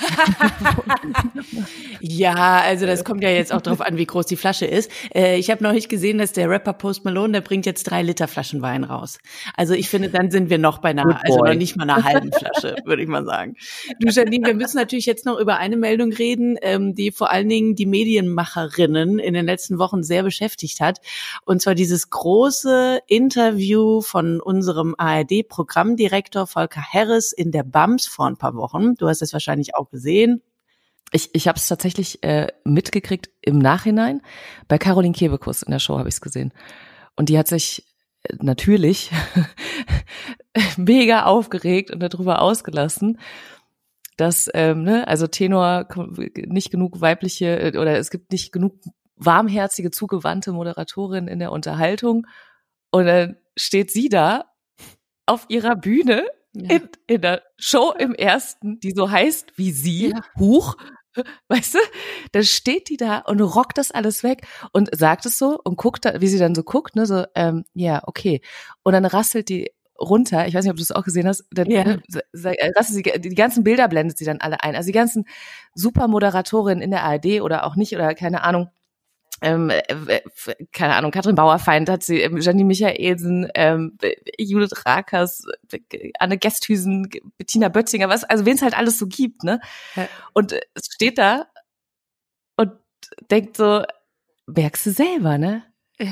ja, 2.02 2.62
also 2.62 2.86
das 2.86 3.04
kommt 3.04 3.24
ja 3.24 3.30
jetzt 3.30 3.54
auch 3.54 3.62
darauf 3.62 3.82
an, 3.82 3.98
wie 3.98 4.06
groß 4.06 4.26
die 4.26 4.36
Flasche 4.36 4.66
ist. 4.66 4.92
Äh, 5.14 5.38
ich 5.38 5.50
habe 5.50 5.64
noch 5.64 5.72
nicht 5.72 5.90
gesehen, 5.90 6.18
dass 6.18 6.34
der 6.34 6.50
Rapper 6.50 6.74
Post 6.74 7.06
Malone, 7.06 7.34
der 7.34 7.42
bringt 7.42 7.66
jetzt 7.66 7.84
drei 7.86 8.02
Liter 8.02 8.28
Flaschen 8.28 8.62
Wein 8.62 8.84
raus. 8.84 9.20
Also 9.56 9.74
ich 9.74 9.90
finde, 9.90 10.10
dann 10.10 10.30
sind 10.30 10.50
wir 10.50 10.58
noch 10.58 10.80
bei 10.80 10.90
einer, 10.90 11.22
also 11.24 11.44
noch 11.44 11.54
nicht 11.54 11.78
mal 11.78 11.90
einer 11.90 12.04
halben 12.04 12.32
Flasche, 12.32 12.76
würde 12.86 13.02
ich 13.02 13.08
mal 13.08 13.26
sagen. 13.26 13.56
Du 14.00 14.10
Janine, 14.10 14.48
wir 14.48 14.56
müssen 14.56 14.78
natürlich 14.78 15.06
jetzt 15.06 15.26
noch 15.26 15.40
über 15.40 15.58
eine 15.58 15.78
Meldung 15.78 16.12
reden, 16.12 16.58
ähm, 16.62 16.96
die 16.96 17.12
vor 17.12 17.32
allen 17.32 17.50
Dingen 17.50 17.76
die 17.76 17.86
Medienmacherinnen 17.86 19.20
in 19.20 19.34
den 19.34 19.46
letzten 19.46 19.80
Wochen 19.80 20.04
sehr 20.04 20.24
beschäftigt 20.24 20.82
hat. 20.82 21.00
Und 21.46 21.62
zwar 21.62 21.76
dieses 21.76 22.10
große 22.10 23.02
Interview 23.08 24.02
von 24.02 24.42
unserem 24.42 24.96
ARD-Programmdirektor 24.98 26.48
Volker 26.48 26.82
Harris 26.82 27.32
in 27.32 27.52
der 27.52 27.64
BAMS 27.64 28.08
vor 28.08 28.28
ein 28.28 28.38
paar 28.38 28.56
Wochen. 28.56 28.96
Du 28.96 29.08
hast 29.08 29.22
es 29.22 29.34
wahrscheinlich 29.34 29.76
auch 29.76 29.90
gesehen. 29.90 30.42
Ich, 31.12 31.30
ich 31.34 31.48
habe 31.48 31.58
es 31.58 31.68
tatsächlich 31.68 32.24
äh, 32.24 32.48
mitgekriegt 32.66 33.30
im 33.42 33.60
Nachhinein. 33.60 34.22
Bei 34.68 34.78
Caroline 34.78 35.14
Kebekus 35.14 35.64
in 35.64 35.72
der 35.72 35.80
Show 35.80 35.98
habe 35.98 36.10
ich 36.10 36.16
es 36.16 36.22
gesehen. 36.22 36.54
Und 37.16 37.30
die 37.30 37.38
hat 37.38 37.48
sich 37.48 37.86
äh, 38.24 38.36
natürlich 38.42 39.12
mega 40.78 41.24
aufgeregt 41.24 41.92
und 41.92 42.02
darüber 42.02 42.42
ausgelassen, 42.42 43.20
dass 44.18 44.50
ähm, 44.54 44.84
ne, 44.84 45.08
also 45.08 45.28
Tenor 45.28 45.88
nicht 46.36 46.72
genug 46.72 47.00
weibliche 47.00 47.60
äh, 47.60 47.78
oder 47.78 47.98
es 47.98 48.10
gibt 48.10 48.32
nicht 48.32 48.52
genug 48.52 48.74
warmherzige, 49.18 49.92
zugewandte 49.92 50.52
Moderatorin 50.52 51.28
in 51.28 51.40
der 51.40 51.52
Unterhaltung. 51.52 52.28
Und 52.92 53.06
dann 53.06 53.38
steht 53.56 53.92
sie 53.92 54.10
da 54.10 54.46
auf 55.26 55.46
ihrer 55.50 55.76
Bühne 55.76 56.26
ja. 56.54 56.78
in, 56.78 56.90
in 57.08 57.22
der 57.22 57.44
Show 57.58 57.94
im 57.98 58.14
ersten, 58.14 58.80
die 58.80 58.92
so 58.92 59.12
heißt 59.12 59.58
wie 59.58 59.72
sie, 59.72 60.10
ja. 60.10 60.22
Huch, 60.40 60.76
weißt 61.50 61.76
du, 61.76 61.80
dann 62.32 62.44
steht 62.44 62.90
die 62.90 62.98
da 62.98 63.20
und 63.20 63.42
rockt 63.42 63.78
das 63.78 63.92
alles 63.92 64.24
weg 64.24 64.48
und 64.72 64.90
sagt 64.96 65.26
es 65.26 65.38
so 65.38 65.60
und 65.64 65.78
guckt 65.78 66.06
da, 66.06 66.22
wie 66.22 66.28
sie 66.28 66.40
dann 66.40 66.56
so 66.56 66.64
guckt, 66.64 66.96
ne, 66.96 67.06
so, 67.06 67.26
ähm, 67.36 67.66
ja, 67.74 68.02
okay. 68.06 68.42
Und 68.84 68.94
dann 68.94 69.06
rasselt 69.06 69.50
die 69.50 69.72
runter, 70.00 70.48
ich 70.48 70.54
weiß 70.54 70.64
nicht, 70.64 70.72
ob 70.72 70.78
du 70.78 70.84
es 70.84 70.92
auch 70.92 71.04
gesehen 71.04 71.28
hast, 71.28 71.46
dann 71.52 71.70
ja. 71.70 71.84
Ne, 71.84 72.02
rasselt 72.34 72.86
sie, 72.86 73.04
die 73.04 73.36
ganzen 73.36 73.64
Bilder 73.64 73.88
blendet 73.88 74.18
sie 74.18 74.26
dann 74.26 74.42
alle 74.42 74.64
ein. 74.64 74.76
Also 74.76 74.88
die 74.88 74.94
ganzen 74.94 75.26
Supermoderatorinnen 75.74 76.84
in 76.84 76.92
der 76.92 77.04
ARD 77.04 77.42
oder 77.42 77.66
auch 77.66 77.76
nicht 77.76 77.96
oder 77.96 78.14
keine 78.14 78.44
Ahnung, 78.44 78.70
ähm, 79.42 79.70
äh, 79.70 80.22
keine 80.72 80.96
Ahnung, 80.96 81.12
Katrin 81.12 81.36
Bauerfeind 81.36 81.90
hat 81.90 82.04
sie, 82.04 82.22
ähm, 82.22 82.38
Janine 82.38 82.66
Michaelsen, 82.66 83.50
ähm, 83.54 83.98
Judith 84.40 84.86
Rakers, 84.86 85.46
Anne 86.20 86.38
Gesthüsen, 86.38 87.10
Bettina 87.38 87.70
Bötzinger, 87.70 88.10
was, 88.10 88.24
also 88.24 88.46
wen 88.46 88.56
es 88.56 88.62
halt 88.62 88.78
alles 88.78 88.98
so 88.98 89.08
gibt, 89.08 89.44
ne? 89.44 89.60
Ja. 89.96 90.08
Und 90.34 90.54
äh, 90.54 90.62
es 90.74 90.88
steht 90.92 91.18
da 91.18 91.48
und 92.56 92.72
denkt 93.30 93.58
so, 93.58 93.84
merkst 94.48 94.88
du 94.88 94.92
selber, 94.92 95.38
ne? 95.38 95.64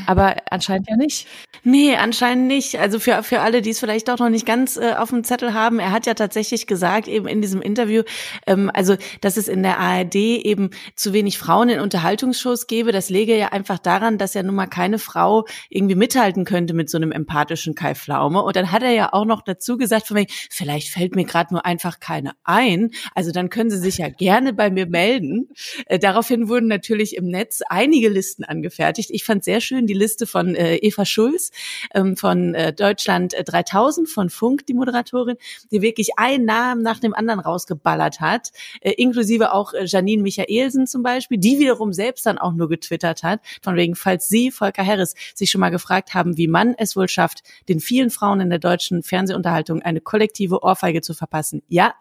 Aber 0.08 0.36
anscheinend 0.50 0.90
ja 0.90 0.96
nicht. 0.96 1.28
Nee, 1.64 1.96
anscheinend 1.96 2.48
nicht. 2.48 2.80
Also 2.80 3.00
für, 3.00 3.22
für 3.22 3.42
alle, 3.42 3.62
die 3.62 3.70
es 3.70 3.80
vielleicht 3.80 4.10
auch 4.10 4.18
noch 4.18 4.30
nicht 4.30 4.46
ganz 4.46 4.78
äh, 4.78 4.94
auf 4.98 5.10
dem 5.10 5.24
Zettel 5.24 5.54
haben, 5.54 5.80
er 5.80 5.92
hat 5.92 6.08
ja 6.08 6.16
tatsächlich 6.16 6.66
gesagt, 6.66 7.08
eben 7.08 7.28
in 7.28 7.42
diesem 7.42 7.62
Interview, 7.62 8.02
ähm, 8.48 8.72
also 8.74 8.96
dass 9.22 9.38
es 9.38 9.48
in 9.48 9.62
der 9.62 9.80
ARD 9.80 10.16
eben 10.16 10.72
zu 10.96 11.14
wenig 11.14 11.38
Frauen 11.38 11.70
in 11.70 11.80
Unterhaltungsshows 11.80 12.66
gäbe. 12.66 12.92
Das 12.92 13.10
lege 13.10 13.38
ja 13.38 13.50
einfach 13.50 13.78
daran, 13.78 14.18
dass 14.18 14.34
ja 14.34 14.42
nun 14.42 14.56
mal 14.56 14.66
keine 14.66 14.98
Frau 14.98 15.46
irgendwie 15.70 15.96
mithalten 15.96 16.46
könnte 16.46 16.74
mit 16.74 16.90
so 16.90 16.98
einem 16.98 17.12
empathischen 17.12 17.76
Kai 17.76 17.94
Pflaume. 17.94 18.42
Und 18.42 18.56
dann 18.56 18.72
hat 18.72 18.82
er 18.82 18.92
ja 18.92 19.14
auch 19.14 19.26
noch 19.26 19.44
dazu 19.44 19.78
gesagt, 19.78 20.08
von 20.08 20.16
mir, 20.16 20.26
vielleicht 20.50 20.90
fällt 20.90 21.16
mir 21.16 21.26
gerade 21.26 21.54
nur 21.54 21.66
einfach 21.66 22.00
keine 22.00 22.32
ein. 22.44 22.92
Also 23.14 23.32
dann 23.32 23.50
können 23.50 23.70
Sie 23.70 23.80
sich 23.80 24.00
ja 24.00 24.10
gerne 24.10 24.54
bei 24.54 24.70
mir 24.70 24.88
melden. 24.88 25.50
Äh, 25.86 26.00
daraufhin 26.00 26.50
wurden 26.50 26.68
natürlich 26.68 27.16
im 27.16 27.26
Netz 27.26 27.62
einige 27.70 28.10
Listen 28.10 28.44
angefertigt. 28.44 29.10
Ich 29.12 29.24
fand 29.24 29.44
sehr 29.44 29.62
schön, 29.62 29.75
schön 29.76 29.88
die 29.88 29.94
Liste 29.94 30.26
von 30.26 30.56
äh, 30.56 30.78
Eva 30.78 31.06
Schulz 31.06 31.52
ähm, 31.94 32.16
von 32.16 32.56
äh, 32.56 32.72
Deutschland 32.72 33.36
3000 33.46 34.08
äh, 34.08 34.12
von 34.12 34.30
Funk, 34.30 34.66
die 34.68 34.74
Moderatorin, 34.74 35.36
die 35.72 35.82
wirklich 35.82 36.18
einen 36.18 36.46
Namen 36.46 36.82
nach 36.82 37.00
dem 37.00 37.14
anderen 37.14 37.42
rausgeballert 37.42 38.22
hat, 38.22 38.52
äh, 38.80 38.92
inklusive 38.92 39.54
auch 39.54 39.74
äh, 39.74 39.86
Janine 39.86 40.24
Michaelsen 40.24 40.88
zum 40.88 41.04
Beispiel, 41.04 41.38
die 41.38 41.60
wiederum 41.60 41.92
selbst 41.92 42.26
dann 42.26 42.38
auch 42.38 42.54
nur 42.54 42.70
getwittert 42.70 43.24
hat, 43.24 43.42
von 43.62 43.76
wegen, 43.76 43.96
falls 43.96 44.30
Sie, 44.30 44.50
Volker 44.50 44.86
Harris, 44.86 45.14
sich 45.34 45.52
schon 45.52 45.60
mal 45.60 45.72
gefragt 45.72 46.14
haben, 46.14 46.38
wie 46.38 46.48
man 46.48 46.74
es 46.78 46.96
wohl 46.96 47.10
schafft, 47.10 47.44
den 47.68 47.82
vielen 47.82 48.12
Frauen 48.12 48.40
in 48.40 48.50
der 48.50 48.60
deutschen 48.60 49.04
Fernsehunterhaltung 49.04 49.82
eine 49.82 50.00
kollektive 50.00 50.64
Ohrfeige 50.64 51.02
zu 51.02 51.14
verpassen. 51.14 51.64
Ja, 51.68 51.96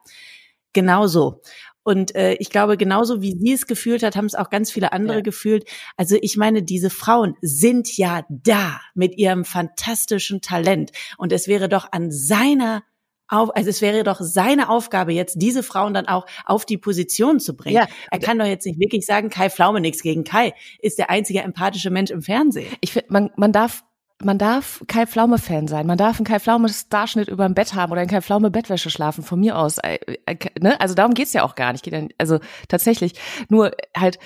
genau 0.73 1.09
so. 1.09 1.41
Und 1.85 2.15
äh, 2.15 2.35
ich 2.35 2.51
glaube, 2.51 2.77
genauso 2.77 3.23
wie 3.23 3.37
sie 3.39 3.53
es 3.53 3.67
gefühlt 3.67 4.03
hat, 4.03 4.17
haben 4.17 4.25
es 4.25 4.35
auch 4.35 4.51
ganz 4.51 4.73
viele 4.73 4.93
andere 4.93 5.19
ja. 5.19 5.23
gefühlt. 5.23 5.69
Also 5.97 6.17
ich 6.21 6.37
meine, 6.37 6.63
diese 6.63 6.91
Frauen 6.91 7.37
sind 7.41 7.97
ja 7.97 8.25
da 8.29 8.81
mit 8.95 9.17
ihrem 9.17 9.45
fantastischen 9.45 10.41
Talent. 10.41 10.91
Und 11.19 11.33
es 11.33 11.47
wäre 11.47 11.69
doch 11.69 11.93
an 11.93 12.11
seiner 12.11 12.83
auf, 13.29 13.55
also 13.57 13.71
es 13.71 13.81
wäre 13.81 14.05
doch 14.05 14.21
seine 14.21 14.69
Aufgabe 14.69 15.13
jetzt, 15.13 15.37
diese 15.41 15.63
Frauen 15.63 15.95
dann 15.95 16.07
auch 16.07 16.27
auf 16.45 16.67
die 16.67 16.77
Position 16.77 17.41
zu 17.41 17.57
bringen. 17.57 17.77
Ja. 17.77 17.87
Er 18.11 18.19
kann 18.19 18.39
doch 18.39 18.47
jetzt 18.47 18.67
nicht 18.67 18.79
wirklich 18.79 19.07
sagen, 19.07 19.31
Kai 19.31 19.49
Pflaume 19.49 19.81
nichts 19.81 20.03
gegen 20.03 20.25
Kai, 20.25 20.53
ist 20.81 20.99
der 20.99 21.11
einzige 21.11 21.41
empathische 21.41 21.91
Mensch 21.91 22.11
im 22.11 22.23
Fernsehen. 22.23 22.75
Ich 22.81 22.93
finde, 22.93 23.07
man, 23.11 23.31
man 23.37 23.53
darf 23.53 23.83
man 24.25 24.39
darf 24.39 24.83
Kai 24.87 25.07
Pflaume 25.07 25.39
Fan 25.39 25.69
sein. 25.69 25.87
Man 25.87 25.99
darf 25.99 26.19
einen 26.19 26.27
Kai 26.27 26.41
Pflaume 26.41 26.69
Starschnitt 26.69 27.29
über 27.29 27.47
dem 27.47 27.55
Bett 27.55 27.75
haben 27.75 27.93
oder 27.93 28.03
in 28.03 28.09
Kai 28.09 28.21
Pflaume 28.21 28.51
Bettwäsche 28.51 28.91
schlafen 28.91 29.23
von 29.23 29.41
mir 29.41 29.59
aus. 29.59 29.79
Äh, 29.79 29.99
äh, 30.27 30.37
ne? 30.61 30.81
Also 30.81 30.95
darum 30.95 31.15
geht's 31.15 31.33
ja 31.33 31.43
auch 31.43 31.55
gar 31.55 31.73
nicht. 31.73 31.89
Also 32.19 32.41
tatsächlich 32.69 33.15
nur 33.49 33.73
halt, 33.97 34.19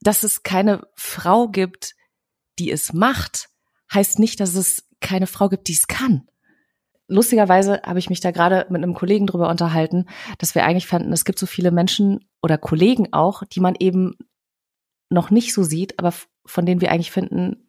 dass 0.00 0.22
es 0.22 0.42
keine 0.42 0.86
Frau 0.94 1.48
gibt, 1.48 1.94
die 2.58 2.70
es 2.70 2.92
macht, 2.92 3.48
heißt 3.92 4.18
nicht, 4.18 4.40
dass 4.40 4.54
es 4.54 4.88
keine 5.00 5.26
Frau 5.26 5.48
gibt, 5.48 5.68
die 5.68 5.72
es 5.72 5.88
kann 5.88 6.28
lustigerweise 7.08 7.82
habe 7.82 7.98
ich 7.98 8.10
mich 8.10 8.20
da 8.20 8.30
gerade 8.30 8.66
mit 8.70 8.82
einem 8.82 8.94
Kollegen 8.94 9.26
drüber 9.26 9.48
unterhalten, 9.48 10.06
dass 10.38 10.54
wir 10.54 10.64
eigentlich 10.64 10.86
fanden, 10.86 11.12
es 11.12 11.24
gibt 11.24 11.38
so 11.38 11.46
viele 11.46 11.70
Menschen 11.70 12.28
oder 12.42 12.58
Kollegen 12.58 13.12
auch, 13.12 13.42
die 13.44 13.60
man 13.60 13.74
eben 13.78 14.14
noch 15.10 15.30
nicht 15.30 15.52
so 15.52 15.62
sieht, 15.62 15.98
aber 15.98 16.12
von 16.46 16.66
denen 16.66 16.80
wir 16.80 16.90
eigentlich 16.90 17.10
finden, 17.10 17.63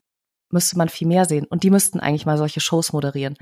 müsste 0.56 0.78
man 0.78 0.89
viel 0.89 1.08
mehr 1.08 1.26
sehen. 1.26 1.45
Und 1.45 1.62
die 1.62 1.70
müssten 1.70 1.99
eigentlich 1.99 2.26
mal 2.26 2.39
solche 2.39 2.60
Shows 2.60 2.93
moderieren. 2.93 3.38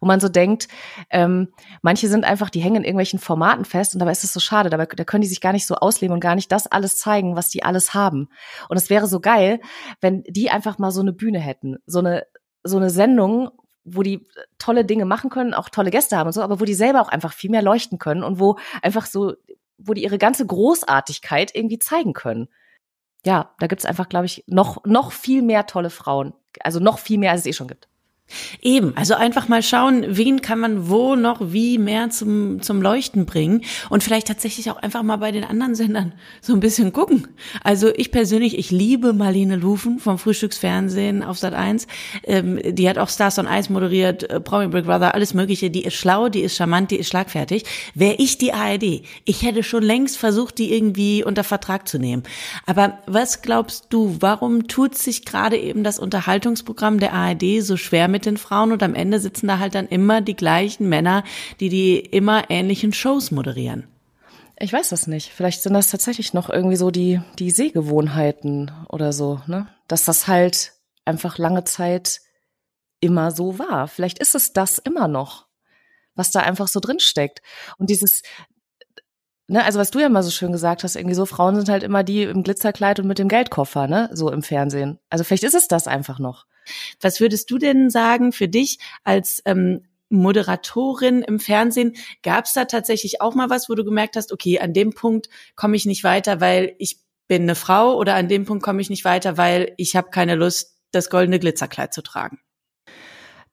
Wo 0.00 0.06
man 0.06 0.20
so 0.20 0.28
denkt, 0.28 0.68
ähm, 1.08 1.48
manche 1.80 2.08
sind 2.08 2.24
einfach, 2.24 2.50
die 2.50 2.60
hängen 2.60 2.76
in 2.76 2.84
irgendwelchen 2.84 3.18
Formaten 3.18 3.64
fest 3.64 3.94
und 3.94 4.00
dabei 4.00 4.12
ist 4.12 4.24
es 4.24 4.34
so 4.34 4.40
schade, 4.40 4.68
dabei 4.68 4.84
da 4.84 5.04
können 5.04 5.22
die 5.22 5.28
sich 5.28 5.40
gar 5.40 5.54
nicht 5.54 5.66
so 5.66 5.76
ausleben 5.76 6.12
und 6.12 6.20
gar 6.20 6.34
nicht 6.34 6.52
das 6.52 6.66
alles 6.66 6.98
zeigen, 6.98 7.36
was 7.36 7.48
die 7.48 7.62
alles 7.62 7.94
haben. 7.94 8.28
Und 8.68 8.76
es 8.76 8.90
wäre 8.90 9.06
so 9.06 9.20
geil, 9.20 9.60
wenn 10.02 10.22
die 10.24 10.50
einfach 10.50 10.78
mal 10.78 10.90
so 10.90 11.00
eine 11.00 11.14
Bühne 11.14 11.38
hätten. 11.38 11.76
So 11.86 12.00
eine, 12.00 12.26
so 12.62 12.76
eine 12.76 12.90
Sendung, 12.90 13.50
wo 13.84 14.02
die 14.02 14.26
tolle 14.58 14.84
Dinge 14.84 15.04
machen 15.04 15.30
können, 15.30 15.54
auch 15.54 15.68
tolle 15.68 15.90
Gäste 15.90 16.16
haben 16.16 16.26
und 16.26 16.32
so, 16.32 16.42
aber 16.42 16.60
wo 16.60 16.64
die 16.64 16.74
selber 16.74 17.00
auch 17.00 17.08
einfach 17.08 17.32
viel 17.32 17.50
mehr 17.50 17.62
leuchten 17.62 17.98
können 17.98 18.24
und 18.24 18.40
wo 18.40 18.58
einfach 18.82 19.06
so, 19.06 19.34
wo 19.78 19.94
die 19.94 20.02
ihre 20.02 20.18
ganze 20.18 20.44
Großartigkeit 20.44 21.54
irgendwie 21.54 21.78
zeigen 21.78 22.12
können. 22.12 22.48
Ja, 23.26 23.50
da 23.58 23.66
gibt's 23.66 23.84
einfach, 23.84 24.08
glaube 24.08 24.26
ich, 24.26 24.44
noch, 24.46 24.84
noch 24.84 25.10
viel 25.10 25.42
mehr 25.42 25.66
tolle 25.66 25.90
Frauen. 25.90 26.32
Also 26.60 26.78
noch 26.78 27.00
viel 27.00 27.18
mehr, 27.18 27.32
als 27.32 27.40
es 27.40 27.46
eh 27.46 27.52
schon 27.52 27.66
gibt. 27.66 27.88
Eben, 28.60 28.96
also 28.96 29.14
einfach 29.14 29.46
mal 29.46 29.62
schauen, 29.62 30.04
wen 30.08 30.42
kann 30.42 30.58
man 30.58 30.88
wo 30.88 31.14
noch 31.14 31.52
wie 31.52 31.78
mehr 31.78 32.10
zum, 32.10 32.60
zum 32.60 32.82
Leuchten 32.82 33.24
bringen 33.24 33.62
und 33.88 34.02
vielleicht 34.02 34.26
tatsächlich 34.26 34.68
auch 34.68 34.78
einfach 34.78 35.04
mal 35.04 35.16
bei 35.16 35.30
den 35.30 35.44
anderen 35.44 35.76
Sendern 35.76 36.12
so 36.40 36.52
ein 36.52 36.58
bisschen 36.58 36.92
gucken. 36.92 37.28
Also 37.62 37.88
ich 37.94 38.10
persönlich, 38.10 38.58
ich 38.58 38.72
liebe 38.72 39.12
Marlene 39.12 39.54
Lufen 39.54 40.00
vom 40.00 40.18
Frühstücksfernsehen 40.18 41.22
auf 41.22 41.38
Sat 41.38 41.54
1. 41.54 41.86
Ähm, 42.24 42.58
die 42.64 42.88
hat 42.88 42.98
auch 42.98 43.08
Stars 43.08 43.38
on 43.38 43.46
Ice 43.46 43.72
moderiert, 43.72 44.28
äh, 44.28 44.40
Promi 44.40 44.68
Big 44.68 44.86
Brother, 44.86 45.14
alles 45.14 45.32
mögliche. 45.32 45.70
Die 45.70 45.84
ist 45.84 45.94
schlau, 45.94 46.28
die 46.28 46.40
ist 46.40 46.56
charmant, 46.56 46.90
die 46.90 46.96
ist 46.96 47.08
schlagfertig. 47.08 47.64
Wäre 47.94 48.16
ich 48.18 48.38
die 48.38 48.52
ARD, 48.52 49.02
ich 49.24 49.42
hätte 49.42 49.62
schon 49.62 49.84
längst 49.84 50.18
versucht, 50.18 50.58
die 50.58 50.74
irgendwie 50.74 51.22
unter 51.22 51.44
Vertrag 51.44 51.86
zu 51.86 51.98
nehmen. 51.98 52.24
Aber 52.66 52.98
was 53.06 53.40
glaubst 53.42 53.86
du, 53.90 54.16
warum 54.18 54.66
tut 54.66 54.96
sich 54.96 55.24
gerade 55.24 55.56
eben 55.56 55.84
das 55.84 56.00
Unterhaltungsprogramm 56.00 56.98
der 56.98 57.12
ARD 57.12 57.62
so 57.62 57.76
schwer 57.76 58.08
mit 58.08 58.15
mit 58.16 58.24
den 58.24 58.38
Frauen 58.38 58.72
und 58.72 58.82
am 58.82 58.94
Ende 58.94 59.20
sitzen 59.20 59.46
da 59.46 59.58
halt 59.58 59.74
dann 59.74 59.88
immer 59.88 60.22
die 60.22 60.36
gleichen 60.36 60.88
Männer, 60.88 61.22
die 61.60 61.68
die 61.68 61.98
immer 61.98 62.48
ähnlichen 62.48 62.94
Shows 62.94 63.30
moderieren. 63.30 63.86
Ich 64.58 64.72
weiß 64.72 64.88
das 64.88 65.06
nicht. 65.06 65.32
Vielleicht 65.32 65.60
sind 65.60 65.74
das 65.74 65.90
tatsächlich 65.90 66.32
noch 66.32 66.48
irgendwie 66.48 66.76
so 66.76 66.90
die, 66.90 67.20
die 67.38 67.50
Sehgewohnheiten 67.50 68.70
oder 68.88 69.12
so, 69.12 69.42
ne? 69.46 69.68
Dass 69.86 70.04
das 70.06 70.28
halt 70.28 70.72
einfach 71.04 71.36
lange 71.36 71.64
Zeit 71.64 72.20
immer 73.00 73.32
so 73.32 73.58
war. 73.58 73.86
Vielleicht 73.86 74.18
ist 74.18 74.34
es 74.34 74.54
das 74.54 74.78
immer 74.78 75.08
noch, 75.08 75.46
was 76.14 76.30
da 76.30 76.40
einfach 76.40 76.68
so 76.68 76.80
drin 76.80 77.00
steckt. 77.00 77.42
Und 77.76 77.90
dieses, 77.90 78.22
ne, 79.46 79.62
also 79.62 79.78
was 79.78 79.90
du 79.90 79.98
ja 79.98 80.08
mal 80.08 80.22
so 80.22 80.30
schön 80.30 80.52
gesagt 80.52 80.84
hast, 80.84 80.96
irgendwie 80.96 81.14
so, 81.14 81.26
Frauen 81.26 81.56
sind 81.56 81.68
halt 81.68 81.82
immer 81.82 82.02
die 82.02 82.22
im 82.22 82.42
Glitzerkleid 82.42 82.98
und 82.98 83.08
mit 83.08 83.18
dem 83.18 83.28
Geldkoffer, 83.28 83.88
ne, 83.88 84.08
so 84.14 84.32
im 84.32 84.42
Fernsehen. 84.42 84.98
Also 85.10 85.22
vielleicht 85.22 85.44
ist 85.44 85.54
es 85.54 85.68
das 85.68 85.86
einfach 85.86 86.18
noch. 86.18 86.46
Was 87.00 87.20
würdest 87.20 87.50
du 87.50 87.58
denn 87.58 87.90
sagen 87.90 88.32
für 88.32 88.48
dich 88.48 88.78
als 89.04 89.42
ähm, 89.44 89.84
Moderatorin 90.08 91.22
im 91.22 91.40
Fernsehen? 91.40 91.96
Gab 92.22 92.46
es 92.46 92.52
da 92.52 92.64
tatsächlich 92.64 93.20
auch 93.20 93.34
mal 93.34 93.50
was, 93.50 93.68
wo 93.68 93.74
du 93.74 93.84
gemerkt 93.84 94.16
hast, 94.16 94.32
okay, 94.32 94.58
an 94.58 94.72
dem 94.72 94.92
Punkt 94.92 95.28
komme 95.54 95.76
ich 95.76 95.86
nicht 95.86 96.04
weiter, 96.04 96.40
weil 96.40 96.74
ich 96.78 96.98
bin 97.28 97.42
eine 97.42 97.54
Frau 97.54 97.96
oder 97.96 98.14
an 98.14 98.28
dem 98.28 98.44
Punkt 98.44 98.62
komme 98.62 98.80
ich 98.80 98.90
nicht 98.90 99.04
weiter, 99.04 99.36
weil 99.36 99.74
ich 99.76 99.96
habe 99.96 100.10
keine 100.10 100.34
Lust, 100.34 100.76
das 100.92 101.10
goldene 101.10 101.38
Glitzerkleid 101.38 101.92
zu 101.92 102.02
tragen? 102.02 102.38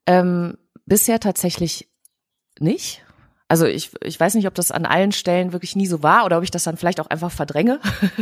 Ähm, 0.06 0.58
bisher 0.86 1.20
tatsächlich 1.20 1.90
nicht. 2.60 3.04
Also 3.48 3.66
ich, 3.66 3.92
ich 4.04 4.20
weiß 4.20 4.36
nicht, 4.36 4.48
ob 4.48 4.56
das 4.56 4.72
an 4.72 4.86
allen 4.86 5.12
Stellen 5.12 5.54
wirklich 5.54 5.76
nie 5.76 5.86
so 5.86 6.02
war 6.02 6.26
oder 6.26 6.38
ob 6.38 6.44
ich 6.44 6.52
das 6.52 6.64
dann 6.64 6.78
vielleicht 6.78 7.00
auch 7.00 7.08
einfach 7.08 7.32
verdränge. 7.32 7.80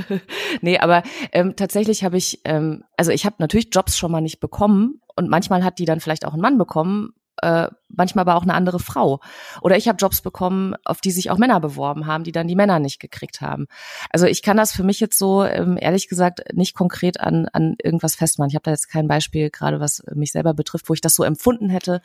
nee, 0.61 0.79
aber 0.79 1.03
ähm, 1.31 1.55
tatsächlich 1.55 2.03
habe 2.03 2.17
ich, 2.17 2.41
ähm, 2.43 2.83
also 2.97 3.11
ich 3.11 3.25
habe 3.25 3.35
natürlich 3.39 3.69
Jobs 3.71 3.97
schon 3.97 4.11
mal 4.11 4.21
nicht 4.21 4.39
bekommen 4.39 5.01
und 5.15 5.29
manchmal 5.29 5.63
hat 5.63 5.79
die 5.79 5.85
dann 5.85 5.99
vielleicht 5.99 6.25
auch 6.25 6.33
ein 6.33 6.41
Mann 6.41 6.57
bekommen, 6.57 7.13
äh, 7.41 7.69
manchmal 7.89 8.23
aber 8.23 8.35
auch 8.35 8.43
eine 8.43 8.53
andere 8.53 8.79
Frau. 8.79 9.19
Oder 9.61 9.77
ich 9.77 9.87
habe 9.87 9.97
Jobs 9.97 10.21
bekommen, 10.21 10.75
auf 10.85 11.01
die 11.01 11.11
sich 11.11 11.31
auch 11.31 11.37
Männer 11.37 11.59
beworben 11.59 12.07
haben, 12.07 12.23
die 12.23 12.31
dann 12.31 12.47
die 12.47 12.55
Männer 12.55 12.79
nicht 12.79 12.99
gekriegt 12.99 13.41
haben. 13.41 13.67
Also 14.09 14.25
ich 14.25 14.41
kann 14.41 14.57
das 14.57 14.71
für 14.71 14.83
mich 14.83 14.99
jetzt 14.99 15.17
so, 15.17 15.43
ähm, 15.43 15.77
ehrlich 15.79 16.07
gesagt, 16.07 16.53
nicht 16.53 16.75
konkret 16.75 17.19
an, 17.19 17.47
an 17.51 17.75
irgendwas 17.81 18.15
festmachen. 18.15 18.49
Ich 18.49 18.55
habe 18.55 18.63
da 18.63 18.71
jetzt 18.71 18.89
kein 18.89 19.07
Beispiel, 19.07 19.49
gerade 19.49 19.79
was 19.79 20.03
mich 20.13 20.31
selber 20.31 20.53
betrifft, 20.53 20.89
wo 20.89 20.93
ich 20.93 21.01
das 21.01 21.15
so 21.15 21.23
empfunden 21.23 21.69
hätte, 21.69 22.01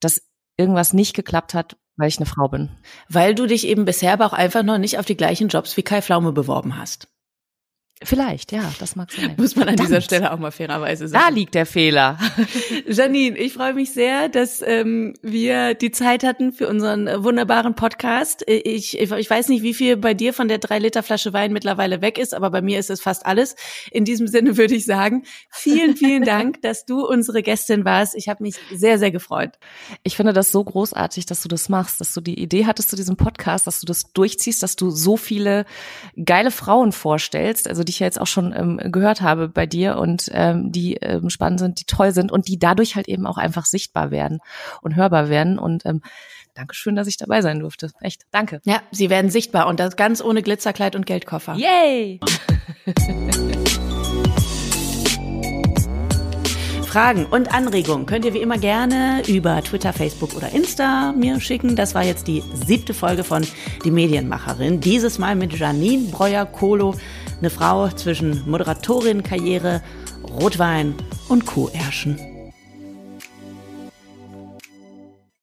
dass 0.00 0.22
irgendwas 0.56 0.92
nicht 0.92 1.14
geklappt 1.14 1.54
hat, 1.54 1.76
weil 1.98 2.08
ich 2.08 2.18
eine 2.18 2.26
Frau 2.26 2.48
bin. 2.48 2.70
Weil 3.08 3.34
du 3.34 3.46
dich 3.46 3.66
eben 3.66 3.84
bisher 3.84 4.14
aber 4.14 4.26
auch 4.26 4.32
einfach 4.32 4.62
noch 4.62 4.78
nicht 4.78 4.98
auf 4.98 5.04
die 5.04 5.16
gleichen 5.16 5.48
Jobs 5.48 5.76
wie 5.76 5.82
Kai 5.82 6.00
Pflaume 6.00 6.32
beworben 6.32 6.78
hast. 6.78 7.08
Vielleicht, 8.04 8.52
ja, 8.52 8.72
das 8.78 8.94
mag 8.94 9.10
sein. 9.10 9.34
Muss 9.38 9.56
man 9.56 9.68
an 9.68 9.76
Verdammt. 9.76 9.88
dieser 9.88 10.00
Stelle 10.00 10.32
auch 10.32 10.38
mal 10.38 10.52
fairerweise 10.52 11.08
sagen. 11.08 11.24
Da 11.26 11.34
liegt 11.34 11.54
der 11.56 11.66
Fehler. 11.66 12.16
Janine, 12.86 13.36
ich 13.36 13.54
freue 13.54 13.74
mich 13.74 13.92
sehr, 13.92 14.28
dass 14.28 14.62
ähm, 14.62 15.14
wir 15.20 15.74
die 15.74 15.90
Zeit 15.90 16.22
hatten 16.22 16.52
für 16.52 16.68
unseren 16.68 17.08
äh, 17.08 17.24
wunderbaren 17.24 17.74
Podcast. 17.74 18.44
Ich, 18.46 18.96
ich, 18.96 19.10
ich 19.10 19.30
weiß 19.30 19.48
nicht, 19.48 19.64
wie 19.64 19.74
viel 19.74 19.96
bei 19.96 20.14
dir 20.14 20.32
von 20.32 20.46
der 20.46 20.58
drei 20.58 20.78
Liter 20.78 21.02
Flasche 21.02 21.32
Wein 21.32 21.52
mittlerweile 21.52 22.00
weg 22.00 22.18
ist, 22.18 22.34
aber 22.34 22.50
bei 22.50 22.62
mir 22.62 22.78
ist 22.78 22.88
es 22.88 23.00
fast 23.00 23.26
alles. 23.26 23.56
In 23.90 24.04
diesem 24.04 24.28
Sinne 24.28 24.56
würde 24.56 24.76
ich 24.76 24.84
sagen, 24.84 25.24
vielen, 25.50 25.96
vielen 25.96 26.22
Dank, 26.22 26.62
dass 26.62 26.84
du 26.84 27.04
unsere 27.04 27.42
Gästin 27.42 27.84
warst. 27.84 28.14
Ich 28.14 28.28
habe 28.28 28.44
mich 28.44 28.54
sehr, 28.72 29.00
sehr 29.00 29.10
gefreut. 29.10 29.58
Ich 30.04 30.14
finde 30.14 30.32
das 30.32 30.52
so 30.52 30.62
großartig, 30.62 31.26
dass 31.26 31.42
du 31.42 31.48
das 31.48 31.68
machst, 31.68 32.00
dass 32.00 32.14
du 32.14 32.20
die 32.20 32.40
Idee 32.40 32.66
hattest 32.66 32.90
zu 32.90 32.96
diesem 32.96 33.16
Podcast, 33.16 33.66
dass 33.66 33.80
du 33.80 33.86
das 33.86 34.12
durchziehst, 34.12 34.62
dass 34.62 34.76
du 34.76 34.90
so 34.90 35.16
viele 35.16 35.66
geile 36.24 36.52
Frauen 36.52 36.92
vorstellst. 36.92 37.66
Also 37.66 37.87
die 37.88 37.90
ich 37.90 38.00
ja 38.00 38.06
jetzt 38.06 38.20
auch 38.20 38.26
schon 38.26 38.54
ähm, 38.54 38.78
gehört 38.92 39.22
habe 39.22 39.48
bei 39.48 39.66
dir 39.66 39.96
und 39.96 40.30
ähm, 40.32 40.70
die 40.70 40.94
ähm, 40.96 41.30
spannend 41.30 41.58
sind, 41.58 41.80
die 41.80 41.84
toll 41.84 42.12
sind 42.12 42.30
und 42.30 42.46
die 42.46 42.58
dadurch 42.58 42.94
halt 42.96 43.08
eben 43.08 43.26
auch 43.26 43.38
einfach 43.38 43.64
sichtbar 43.64 44.10
werden 44.10 44.38
und 44.82 44.94
hörbar 44.94 45.28
werden. 45.28 45.58
Und 45.58 45.84
ähm, 45.86 46.02
Dankeschön, 46.54 46.96
dass 46.96 47.06
ich 47.06 47.16
dabei 47.16 47.40
sein 47.40 47.60
durfte. 47.60 47.90
Echt, 48.00 48.22
danke. 48.32 48.60
Ja, 48.64 48.82
sie 48.90 49.10
werden 49.10 49.30
sichtbar 49.30 49.68
und 49.68 49.78
das 49.80 49.96
ganz 49.96 50.20
ohne 50.20 50.42
Glitzerkleid 50.42 50.96
und 50.96 51.06
Geldkoffer. 51.06 51.54
Yay! 51.54 52.20
Fragen 56.88 57.26
und 57.26 57.54
Anregungen 57.54 58.06
könnt 58.06 58.24
ihr 58.24 58.32
wie 58.32 58.40
immer 58.40 58.56
gerne 58.56 59.22
über 59.28 59.62
Twitter, 59.62 59.92
Facebook 59.92 60.34
oder 60.34 60.50
Insta 60.52 61.12
mir 61.12 61.38
schicken. 61.38 61.76
Das 61.76 61.94
war 61.94 62.02
jetzt 62.02 62.26
die 62.26 62.42
siebte 62.54 62.94
Folge 62.94 63.24
von 63.24 63.46
Die 63.84 63.90
Medienmacherin. 63.90 64.80
Dieses 64.80 65.18
Mal 65.18 65.36
mit 65.36 65.52
Janine 65.52 66.10
Breuer-Kolo, 66.10 66.94
eine 67.40 67.50
Frau 67.50 67.88
zwischen 67.88 68.48
Moderatorin-Karriere, 68.50 69.82
Rotwein 70.40 70.94
und 71.28 71.46
Kuhärschen. 71.46 72.27